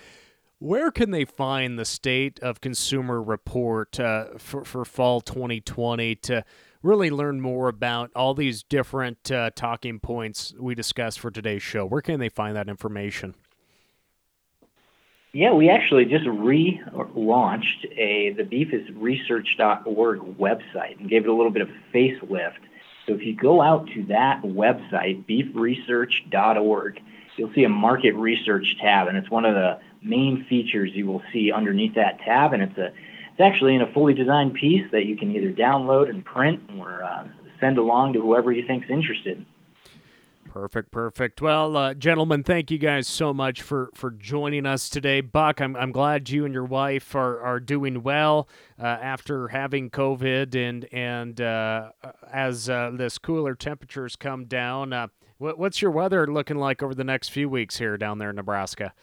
Where 0.59 0.89
can 0.89 1.11
they 1.11 1.25
find 1.25 1.77
the 1.77 1.85
State 1.85 2.39
of 2.39 2.61
Consumer 2.61 3.21
Report 3.21 3.99
uh, 3.99 4.39
for, 4.39 4.65
for 4.65 4.85
fall 4.85 5.21
2020 5.21 6.15
to 6.15 6.43
really 6.81 7.11
learn 7.11 7.41
more 7.41 7.67
about 7.67 8.09
all 8.15 8.33
these 8.33 8.63
different 8.63 9.31
uh, 9.31 9.51
talking 9.55 9.99
points 9.99 10.55
we 10.59 10.73
discussed 10.73 11.19
for 11.19 11.29
today's 11.29 11.61
show? 11.61 11.85
Where 11.85 12.01
can 12.01 12.19
they 12.19 12.29
find 12.29 12.55
that 12.55 12.69
information? 12.69 13.35
Yeah, 15.31 15.53
we 15.53 15.69
actually 15.69 16.05
just 16.05 16.25
relaunched 16.25 17.85
a 17.95 18.33
the 18.33 18.43
beefisresearch.org 18.43 20.19
website 20.39 20.99
and 20.99 21.07
gave 21.07 21.25
it 21.25 21.29
a 21.29 21.33
little 21.33 21.51
bit 21.51 21.61
of 21.61 21.69
a 21.69 21.95
facelift. 21.95 22.63
So 23.05 23.13
if 23.13 23.21
you 23.21 23.35
go 23.35 23.61
out 23.61 23.87
to 23.93 24.05
that 24.05 24.41
website, 24.41 25.23
beefresearch.org, 25.27 26.99
you'll 27.35 27.53
see 27.53 27.63
a 27.63 27.69
market 27.69 28.13
research 28.15 28.77
tab, 28.81 29.07
and 29.07 29.17
it's 29.17 29.29
one 29.29 29.45
of 29.45 29.53
the 29.53 29.79
main 30.01 30.45
features 30.49 30.91
you 30.93 31.05
will 31.05 31.21
see 31.31 31.51
underneath 31.51 31.95
that 31.95 32.19
tab, 32.19 32.53
and 32.53 32.63
it's 32.63 32.77
a 32.77 32.87
it's 32.87 33.41
actually 33.41 33.75
in 33.75 33.81
a 33.81 33.93
fully 33.93 34.15
designed 34.15 34.55
piece 34.55 34.89
that 34.91 35.05
you 35.05 35.15
can 35.15 35.35
either 35.35 35.51
download 35.51 36.09
and 36.09 36.25
print 36.25 36.59
or 36.79 37.03
uh, 37.03 37.27
send 37.59 37.77
along 37.77 38.13
to 38.13 38.21
whoever 38.21 38.51
you 38.51 38.65
think's 38.65 38.89
interested. 38.89 39.45
Perfect, 40.47 40.89
perfect. 40.89 41.39
Well, 41.39 41.77
uh, 41.77 41.93
gentlemen, 41.93 42.41
thank 42.41 42.71
you 42.71 42.79
guys 42.79 43.07
so 43.07 43.33
much 43.33 43.61
for, 43.61 43.91
for 43.93 44.09
joining 44.09 44.65
us 44.65 44.89
today. 44.89 45.21
Buck, 45.21 45.61
I'm, 45.61 45.75
I'm 45.75 45.91
glad 45.91 46.31
you 46.31 46.45
and 46.45 46.53
your 46.53 46.65
wife 46.65 47.13
are, 47.13 47.39
are 47.41 47.59
doing 47.59 48.01
well 48.01 48.47
uh, 48.81 48.85
after 48.85 49.49
having 49.49 49.91
COVID, 49.91 50.55
and 50.55 50.85
and 50.91 51.39
uh, 51.39 51.91
as 52.31 52.69
uh, 52.69 52.91
this 52.91 53.19
cooler 53.19 53.53
temperatures 53.53 54.15
come 54.15 54.45
down. 54.45 54.93
Uh, 54.93 55.07
what, 55.37 55.59
what's 55.59 55.81
your 55.81 55.91
weather 55.91 56.25
looking 56.25 56.57
like 56.57 56.81
over 56.81 56.95
the 56.95 57.03
next 57.03 57.29
few 57.29 57.49
weeks 57.49 57.77
here 57.77 57.95
down 57.95 58.17
there 58.17 58.31
in 58.31 58.35
Nebraska? 58.37 58.93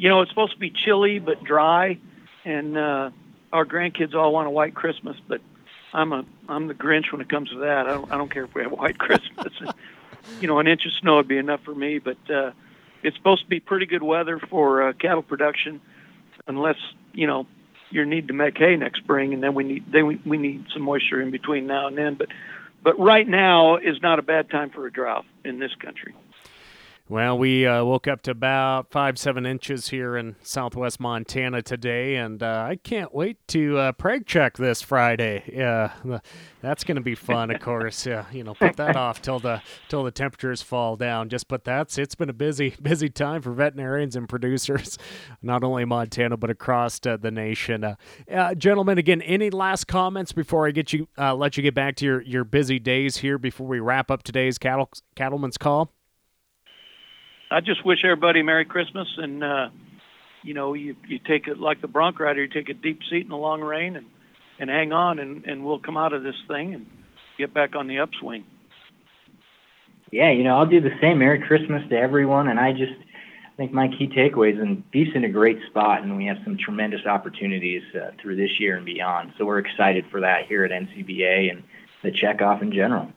You 0.00 0.08
know, 0.08 0.22
it's 0.22 0.30
supposed 0.30 0.52
to 0.52 0.58
be 0.58 0.70
chilly 0.70 1.18
but 1.18 1.44
dry, 1.44 1.98
and 2.44 2.76
uh, 2.76 3.10
our 3.52 3.66
grandkids 3.66 4.14
all 4.14 4.32
want 4.32 4.46
a 4.46 4.50
white 4.50 4.74
Christmas, 4.74 5.16
but 5.28 5.40
I'm 5.92 6.12
a 6.12 6.24
I'm 6.48 6.68
the 6.68 6.74
Grinch 6.74 7.12
when 7.12 7.20
it 7.20 7.28
comes 7.28 7.50
to 7.50 7.58
that. 7.60 7.86
I 7.86 7.92
don't 7.92 8.10
I 8.10 8.16
don't 8.16 8.30
care 8.30 8.44
if 8.44 8.54
we 8.54 8.62
have 8.62 8.72
a 8.72 8.76
white 8.76 8.98
Christmas 9.06 9.52
you 10.40 10.48
know, 10.48 10.58
an 10.58 10.66
inch 10.66 10.86
of 10.86 10.92
snow 11.00 11.16
would 11.16 11.28
be 11.28 11.38
enough 11.38 11.60
for 11.64 11.74
me. 11.74 11.98
But 11.98 12.18
uh, 12.30 12.52
it's 13.02 13.16
supposed 13.16 13.42
to 13.42 13.48
be 13.48 13.60
pretty 13.60 13.86
good 13.86 14.02
weather 14.02 14.38
for 14.38 14.88
uh, 14.88 14.92
cattle 14.92 15.22
production, 15.22 15.80
unless 16.46 16.76
you 17.12 17.26
know 17.26 17.46
you 17.90 18.04
need 18.04 18.28
to 18.28 18.34
make 18.34 18.58
hay 18.58 18.76
next 18.76 19.00
spring, 19.00 19.34
and 19.34 19.42
then 19.42 19.54
we 19.54 19.64
need 19.64 19.84
then 19.90 20.06
we, 20.06 20.20
we 20.24 20.38
need 20.38 20.66
some 20.72 20.82
moisture 20.82 21.20
in 21.20 21.30
between 21.30 21.66
now 21.66 21.86
and 21.86 21.96
then. 21.96 22.14
But 22.14 22.28
but 22.82 22.98
right 22.98 23.26
now 23.26 23.76
is 23.76 24.00
not 24.02 24.18
a 24.18 24.22
bad 24.22 24.50
time 24.50 24.70
for 24.70 24.86
a 24.86 24.92
drought 24.92 25.24
in 25.44 25.58
this 25.58 25.74
country. 25.74 26.14
Well, 27.10 27.38
we 27.38 27.66
uh, 27.66 27.82
woke 27.82 28.06
up 28.06 28.22
to 28.22 28.30
about 28.30 28.92
five, 28.92 29.18
seven 29.18 29.44
inches 29.44 29.88
here 29.88 30.16
in 30.16 30.36
southwest 30.44 31.00
Montana 31.00 31.60
today, 31.60 32.14
and 32.14 32.40
uh, 32.40 32.64
I 32.68 32.76
can't 32.76 33.12
wait 33.12 33.36
to 33.48 33.78
uh, 33.78 33.92
preg 33.94 34.26
check 34.26 34.56
this 34.56 34.80
Friday. 34.80 35.42
Yeah, 35.52 35.90
that's 36.60 36.84
going 36.84 36.94
to 36.94 37.02
be 37.02 37.16
fun, 37.16 37.50
of 37.50 37.60
course. 37.60 38.06
Yeah, 38.06 38.26
you 38.30 38.44
know, 38.44 38.54
put 38.54 38.76
that 38.76 38.94
off 38.94 39.20
till 39.20 39.40
the 39.40 39.60
till 39.88 40.04
the 40.04 40.12
temperatures 40.12 40.62
fall 40.62 40.94
down. 40.94 41.28
Just 41.30 41.48
but 41.48 41.64
that's 41.64 41.98
it's 41.98 42.14
been 42.14 42.30
a 42.30 42.32
busy 42.32 42.76
busy 42.80 43.08
time 43.08 43.42
for 43.42 43.50
veterinarians 43.50 44.14
and 44.14 44.28
producers, 44.28 44.96
not 45.42 45.64
only 45.64 45.84
Montana 45.84 46.36
but 46.36 46.48
across 46.48 47.04
uh, 47.04 47.16
the 47.16 47.32
nation. 47.32 47.82
Uh, 47.82 47.96
uh, 48.32 48.54
gentlemen, 48.54 48.98
again, 48.98 49.20
any 49.22 49.50
last 49.50 49.88
comments 49.88 50.30
before 50.30 50.68
I 50.68 50.70
get 50.70 50.92
you 50.92 51.08
let 51.18 51.56
you 51.56 51.64
get 51.64 51.74
back 51.74 51.96
to 51.96 52.04
your 52.04 52.22
your 52.22 52.44
busy 52.44 52.78
days 52.78 53.16
here 53.16 53.36
before 53.36 53.66
we 53.66 53.80
wrap 53.80 54.12
up 54.12 54.22
today's 54.22 54.58
cattle 54.58 54.88
cattleman's 55.16 55.58
call? 55.58 55.90
I 57.50 57.60
just 57.60 57.84
wish 57.84 58.04
everybody 58.04 58.42
Merry 58.42 58.64
Christmas, 58.64 59.08
and 59.16 59.42
uh, 59.42 59.68
you 60.42 60.54
know, 60.54 60.74
you 60.74 60.96
you 61.08 61.18
take 61.18 61.48
it 61.48 61.58
like 61.58 61.80
the 61.80 61.88
bronc 61.88 62.20
rider, 62.20 62.42
you 62.42 62.48
take 62.48 62.68
a 62.68 62.74
deep 62.74 63.00
seat 63.10 63.22
in 63.22 63.28
the 63.28 63.36
long 63.36 63.60
rein, 63.60 63.96
and 63.96 64.06
and 64.58 64.70
hang 64.70 64.92
on, 64.92 65.18
and 65.18 65.44
and 65.44 65.64
we'll 65.64 65.80
come 65.80 65.96
out 65.96 66.12
of 66.12 66.22
this 66.22 66.36
thing 66.46 66.74
and 66.74 66.86
get 67.38 67.52
back 67.52 67.74
on 67.74 67.88
the 67.88 67.98
upswing. 67.98 68.44
Yeah, 70.12 70.30
you 70.30 70.44
know, 70.44 70.56
I'll 70.56 70.66
do 70.66 70.80
the 70.80 70.96
same. 71.00 71.18
Merry 71.18 71.40
Christmas 71.40 71.88
to 71.88 71.96
everyone, 71.96 72.48
and 72.48 72.58
I 72.58 72.72
just 72.72 72.92
think 73.56 73.72
my 73.72 73.88
key 73.88 74.08
takeaways 74.08 74.60
and 74.60 74.88
beef's 74.90 75.14
in 75.14 75.24
a 75.24 75.28
great 75.28 75.58
spot, 75.68 76.02
and 76.02 76.16
we 76.16 76.26
have 76.26 76.38
some 76.44 76.56
tremendous 76.56 77.04
opportunities 77.04 77.82
uh, 77.94 78.10
through 78.20 78.36
this 78.36 78.58
year 78.58 78.76
and 78.76 78.86
beyond. 78.86 79.32
So 79.36 79.44
we're 79.44 79.58
excited 79.58 80.06
for 80.10 80.20
that 80.20 80.46
here 80.46 80.64
at 80.64 80.70
NCBA 80.70 81.50
and 81.50 81.62
the 82.02 82.10
checkoff 82.10 82.62
in 82.62 82.72
general. 82.72 83.12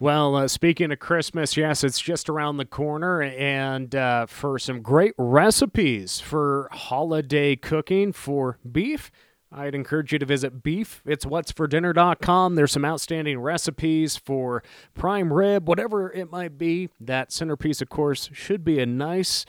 Well, 0.00 0.34
uh, 0.34 0.48
speaking 0.48 0.90
of 0.90 0.98
Christmas, 0.98 1.56
yes, 1.56 1.84
it's 1.84 2.00
just 2.00 2.28
around 2.28 2.56
the 2.56 2.64
corner. 2.64 3.22
And 3.22 3.94
uh, 3.94 4.26
for 4.26 4.58
some 4.58 4.82
great 4.82 5.14
recipes 5.16 6.18
for 6.18 6.68
holiday 6.72 7.54
cooking 7.54 8.12
for 8.12 8.58
beef, 8.70 9.12
I'd 9.52 9.74
encourage 9.74 10.12
you 10.12 10.18
to 10.18 10.26
visit 10.26 10.64
beef. 10.64 11.00
It's 11.06 11.24
what's 11.24 11.52
for 11.52 11.68
dinner.com. 11.68 12.56
There's 12.56 12.72
some 12.72 12.84
outstanding 12.84 13.38
recipes 13.38 14.16
for 14.16 14.64
prime 14.94 15.32
rib, 15.32 15.68
whatever 15.68 16.10
it 16.10 16.28
might 16.28 16.58
be. 16.58 16.88
That 17.00 17.30
centerpiece, 17.30 17.80
of 17.80 17.88
course, 17.88 18.30
should 18.32 18.64
be 18.64 18.80
a 18.80 18.86
nice 18.86 19.46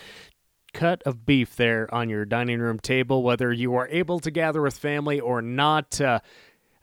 cut 0.75 1.01
of 1.07 1.25
beef 1.25 1.55
there 1.55 1.91
on 1.91 2.07
your 2.07 2.23
dining 2.23 2.59
room 2.59 2.77
table, 2.79 3.23
whether 3.23 3.51
you 3.51 3.73
are 3.73 3.87
able 3.87 4.19
to 4.19 4.29
gather 4.29 4.61
with 4.61 4.77
family 4.77 5.19
or 5.19 5.41
not. 5.41 5.99
Uh, 5.99 6.19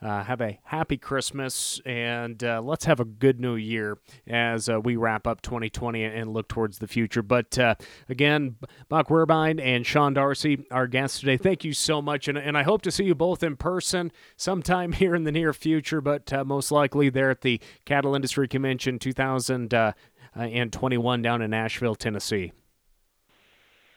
uh, 0.03 0.25
have 0.25 0.41
a 0.41 0.59
happy 0.65 0.97
Christmas 0.97 1.81
and 1.87 2.43
uh, 2.43 2.61
let's 2.61 2.87
have 2.87 2.99
a 2.99 3.05
good 3.05 3.41
new 3.41 3.55
year 3.55 3.99
as 4.27 4.69
uh, 4.69 4.81
we 4.81 4.97
wrap 4.97 5.25
up 5.27 5.43
2020 5.43 6.03
and 6.03 6.33
look 6.33 6.49
towards 6.49 6.79
the 6.79 6.89
future. 6.89 7.23
But 7.23 7.57
uh, 7.59 7.77
again, 8.09 8.57
Buck 8.89 9.09
Wehrbein 9.09 9.61
and 9.61 9.87
Sean 9.87 10.15
Darcy, 10.15 10.67
our 10.71 10.89
guests 10.89 11.21
today, 11.21 11.37
thank 11.37 11.65
you 11.65 11.73
so 11.73 12.03
much. 12.03 12.27
And, 12.27 12.37
and 12.37 12.59
I 12.59 12.65
hope 12.65 12.83
to 12.83 12.91
see 12.91 13.05
you 13.05 13.15
both 13.15 13.45
in 13.45 13.57
person 13.57 14.11
sometime 14.37 14.93
here 14.93 15.15
in 15.15 15.25
the 15.25 15.33
near 15.33 15.53
future, 15.53 16.01
but 16.01 16.33
uh, 16.33 16.45
most 16.45 16.73
likely 16.73 17.09
there 17.09 17.31
at 17.31 17.43
the 17.43 17.61
Cattle 17.85 18.17
Industry 18.17 18.49
Convention 18.49 18.99
2021 18.99 21.21
uh, 21.21 21.23
down 21.23 21.43
in 21.43 21.51
Nashville, 21.51 21.95
Tennessee. 21.95 22.53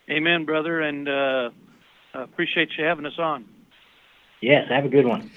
Amen, 0.08 0.46
brother, 0.46 0.82
and 0.82 1.08
appreciate 2.14 2.70
you 2.78 2.86
having 2.86 3.08
us 3.08 3.18
on. 3.18 3.46
Yes, 4.42 4.68
have 4.70 4.86
a 4.86 4.90
good 4.90 5.08
one. 5.08 5.32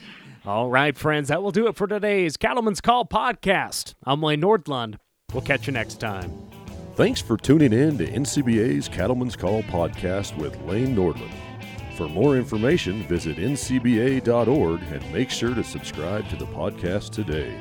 All 0.46 0.70
right, 0.70 0.96
friends, 0.96 1.28
that 1.28 1.42
will 1.42 1.50
do 1.50 1.66
it 1.66 1.76
for 1.76 1.86
today's 1.86 2.36
Cattleman's 2.36 2.80
Call 2.80 3.04
podcast. 3.04 3.94
I'm 4.04 4.22
Lane 4.22 4.40
Nordlund. 4.40 4.96
We'll 5.32 5.42
catch 5.42 5.66
you 5.66 5.72
next 5.72 6.00
time. 6.00 6.32
Thanks 6.94 7.20
for 7.20 7.36
tuning 7.36 7.72
in 7.72 7.98
to 7.98 8.06
NCBA's 8.06 8.88
Cattlemen's 8.88 9.36
Call 9.36 9.62
podcast 9.64 10.36
with 10.38 10.60
Lane 10.62 10.96
Nordlund. 10.96 11.34
For 11.96 12.08
more 12.08 12.36
information, 12.36 13.02
visit 13.08 13.36
ncba.org 13.36 14.82
and 14.82 15.12
make 15.12 15.30
sure 15.30 15.54
to 15.54 15.64
subscribe 15.64 16.28
to 16.30 16.36
the 16.36 16.46
podcast 16.46 17.10
today. 17.10 17.60